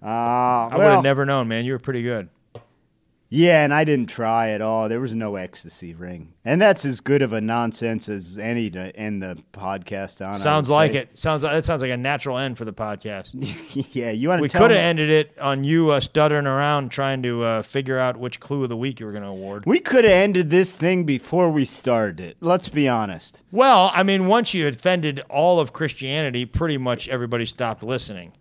Uh, 0.00 0.06
I 0.06 0.76
would 0.76 0.84
have 0.84 1.02
never 1.02 1.26
known, 1.26 1.48
man. 1.48 1.64
You 1.64 1.72
were 1.72 1.78
pretty 1.80 2.02
good. 2.02 2.28
Yeah, 3.34 3.64
and 3.64 3.74
I 3.74 3.82
didn't 3.82 4.06
try 4.06 4.50
at 4.50 4.60
all. 4.60 4.88
There 4.88 5.00
was 5.00 5.12
no 5.12 5.34
ecstasy 5.34 5.92
ring, 5.92 6.34
and 6.44 6.62
that's 6.62 6.84
as 6.84 7.00
good 7.00 7.20
of 7.20 7.32
a 7.32 7.40
nonsense 7.40 8.08
as 8.08 8.38
any 8.38 8.70
to 8.70 8.94
end 8.94 9.24
the 9.24 9.42
podcast 9.52 10.24
on. 10.24 10.36
Sounds 10.36 10.70
like 10.70 10.94
it. 10.94 11.18
Sounds 11.18 11.42
like 11.42 11.52
that 11.52 11.64
sounds 11.64 11.82
like 11.82 11.90
a 11.90 11.96
natural 11.96 12.38
end 12.38 12.56
for 12.56 12.64
the 12.64 12.72
podcast. 12.72 13.30
yeah, 13.92 14.12
you 14.12 14.28
want 14.28 14.38
to 14.38 14.42
we 14.42 14.48
could 14.48 14.70
have 14.70 14.78
ended 14.78 15.10
it 15.10 15.36
on 15.40 15.64
you 15.64 15.90
uh, 15.90 15.98
stuttering 15.98 16.46
around 16.46 16.90
trying 16.92 17.24
to 17.24 17.42
uh, 17.42 17.62
figure 17.62 17.98
out 17.98 18.16
which 18.16 18.38
clue 18.38 18.62
of 18.62 18.68
the 18.68 18.76
week 18.76 19.00
you 19.00 19.06
were 19.06 19.12
going 19.12 19.24
to 19.24 19.30
award. 19.30 19.64
We 19.66 19.80
could 19.80 20.04
have 20.04 20.12
ended 20.12 20.50
this 20.50 20.76
thing 20.76 21.02
before 21.02 21.50
we 21.50 21.64
started 21.64 22.20
it. 22.20 22.36
Let's 22.40 22.68
be 22.68 22.88
honest. 22.88 23.42
Well, 23.50 23.90
I 23.92 24.04
mean, 24.04 24.28
once 24.28 24.54
you 24.54 24.68
offended 24.68 25.24
all 25.28 25.58
of 25.58 25.72
Christianity, 25.72 26.46
pretty 26.46 26.78
much 26.78 27.08
everybody 27.08 27.46
stopped 27.46 27.82
listening. 27.82 28.32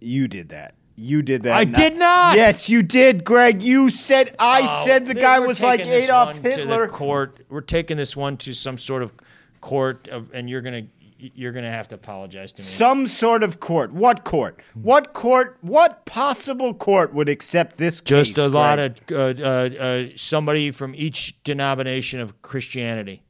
You 0.00 0.26
did 0.26 0.48
that. 0.48 0.74
You 1.02 1.22
did 1.22 1.42
that. 1.42 1.52
I 1.54 1.64
Not- 1.64 1.74
did 1.74 1.96
not! 1.98 2.36
Yes, 2.36 2.68
you 2.68 2.82
did, 2.82 3.24
Greg. 3.24 3.62
You 3.62 3.90
said 3.90 4.34
I 4.38 4.60
Oh, 4.64 4.84
said 4.86 5.06
the 5.06 5.14
guy 5.14 5.40
was 5.40 5.60
like 5.62 5.80
Adolf 5.86 6.38
Hitler. 6.38 6.86
court. 6.88 7.44
We're 7.48 7.60
taking 7.60 7.96
this 7.96 8.16
one 8.16 8.36
to 8.38 8.54
some 8.54 8.78
sort 8.78 9.02
of 9.02 9.12
court, 9.60 10.08
of, 10.08 10.32
and 10.32 10.48
you're 10.48 10.60
gonna 10.62 10.82
you're 11.18 11.52
gonna 11.52 11.70
have 11.70 11.86
to 11.88 11.94
apologize 11.94 12.52
to 12.54 12.62
me. 12.62 12.66
Some 12.66 13.06
sort 13.06 13.42
of 13.42 13.60
court. 13.60 13.92
What 13.92 14.24
court? 14.24 14.60
What 14.74 15.12
court? 15.12 15.56
What 15.60 16.04
possible 16.04 16.74
court 16.74 17.14
would 17.14 17.28
accept 17.28 17.76
this 17.78 18.00
case? 18.00 18.28
Just 18.28 18.38
a 18.38 18.48
lot 18.48 18.78
of 18.78 18.96
uh, 19.10 19.14
uh, 19.16 19.22
uh, 19.44 20.04
somebody 20.16 20.70
from 20.72 20.94
each 20.96 21.40
denomination 21.44 22.18
of 22.20 22.42
Christianity. 22.42 23.22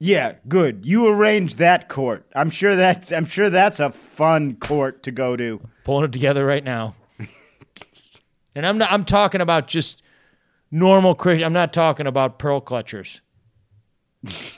Yeah, 0.00 0.34
good. 0.46 0.86
You 0.86 1.08
arrange 1.08 1.56
that 1.56 1.88
court. 1.88 2.24
I'm 2.34 2.50
sure 2.50 2.76
that's 2.76 3.10
I'm 3.10 3.26
sure 3.26 3.50
that's 3.50 3.80
a 3.80 3.90
fun 3.90 4.54
court 4.56 5.02
to 5.04 5.10
go 5.10 5.36
to. 5.36 5.60
pulling 5.84 6.04
it 6.04 6.12
together 6.12 6.46
right 6.46 6.62
now. 6.62 6.94
and 8.54 8.64
I'm 8.64 8.78
not, 8.78 8.92
I'm 8.92 9.04
talking 9.04 9.40
about 9.40 9.66
just 9.66 10.02
normal 10.70 11.14
Christian. 11.16 11.44
I'm 11.44 11.52
not 11.52 11.72
talking 11.72 12.06
about 12.06 12.38
pearl 12.38 12.60
clutchers. 12.60 13.20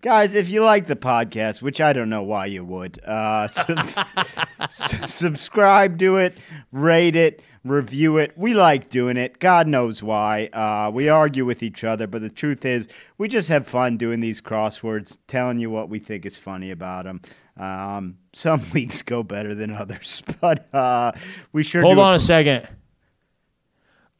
Guys, 0.00 0.34
if 0.34 0.48
you 0.48 0.64
like 0.64 0.88
the 0.88 0.96
podcast, 0.96 1.62
which 1.62 1.80
I 1.80 1.92
don't 1.92 2.10
know 2.10 2.24
why 2.24 2.46
you 2.46 2.64
would, 2.64 3.00
uh, 3.04 3.46
sub- 4.68 5.06
subscribe 5.06 6.00
to 6.00 6.16
it, 6.16 6.36
rate 6.72 7.14
it, 7.14 7.40
review 7.64 8.18
it. 8.18 8.32
We 8.36 8.54
like 8.54 8.88
doing 8.88 9.16
it. 9.16 9.38
God 9.38 9.66
knows 9.66 10.02
why. 10.02 10.46
Uh, 10.52 10.90
we 10.92 11.08
argue 11.08 11.44
with 11.44 11.62
each 11.62 11.84
other, 11.84 12.06
but 12.06 12.20
the 12.22 12.30
truth 12.30 12.64
is, 12.64 12.88
we 13.18 13.28
just 13.28 13.48
have 13.48 13.66
fun 13.66 13.96
doing 13.96 14.20
these 14.20 14.40
crosswords, 14.40 15.18
telling 15.28 15.58
you 15.58 15.70
what 15.70 15.88
we 15.88 15.98
think 15.98 16.26
is 16.26 16.36
funny 16.36 16.70
about 16.70 17.04
them. 17.04 17.20
Um, 17.56 18.18
some 18.32 18.62
weeks 18.74 19.02
go 19.02 19.22
better 19.22 19.54
than 19.54 19.72
others, 19.72 20.22
but 20.40 20.72
uh, 20.74 21.12
we 21.52 21.62
sure 21.62 21.82
Hold 21.82 21.98
on 21.98 22.14
a 22.14 22.20
second. 22.20 22.66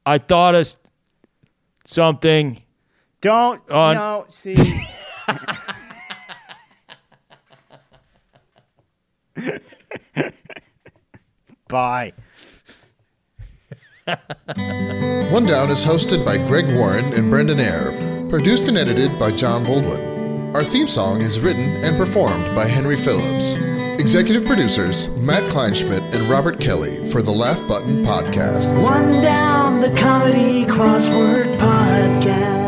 I 0.04 0.18
thought 0.18 0.54
of 0.54 0.74
something. 1.84 2.62
Don't 3.20 3.70
On- 3.70 3.94
no 3.94 4.26
see. 4.28 4.56
Bye. 11.68 12.12
One 15.32 15.46
Down 15.46 15.70
is 15.70 15.84
hosted 15.84 16.24
by 16.24 16.36
Greg 16.48 16.66
Warren 16.74 17.04
and 17.14 17.30
Brendan 17.30 17.60
Eyre. 17.60 17.92
Produced 18.28 18.68
and 18.68 18.76
edited 18.76 19.16
by 19.18 19.30
John 19.36 19.64
Baldwin. 19.64 20.54
Our 20.56 20.64
theme 20.64 20.88
song 20.88 21.20
is 21.20 21.38
written 21.38 21.84
and 21.84 21.96
performed 21.96 22.44
by 22.54 22.66
Henry 22.66 22.96
Phillips. 22.96 23.54
Executive 24.00 24.44
producers 24.44 25.08
Matt 25.10 25.42
Kleinschmidt 25.52 26.14
and 26.14 26.28
Robert 26.28 26.58
Kelly 26.58 27.08
for 27.10 27.22
the 27.22 27.30
Laugh 27.30 27.60
Button 27.68 28.04
Podcast. 28.04 28.82
One 28.82 29.22
down 29.22 29.80
the 29.80 29.90
comedy 29.90 30.64
crossword 30.64 31.56
podcast. 31.58 32.61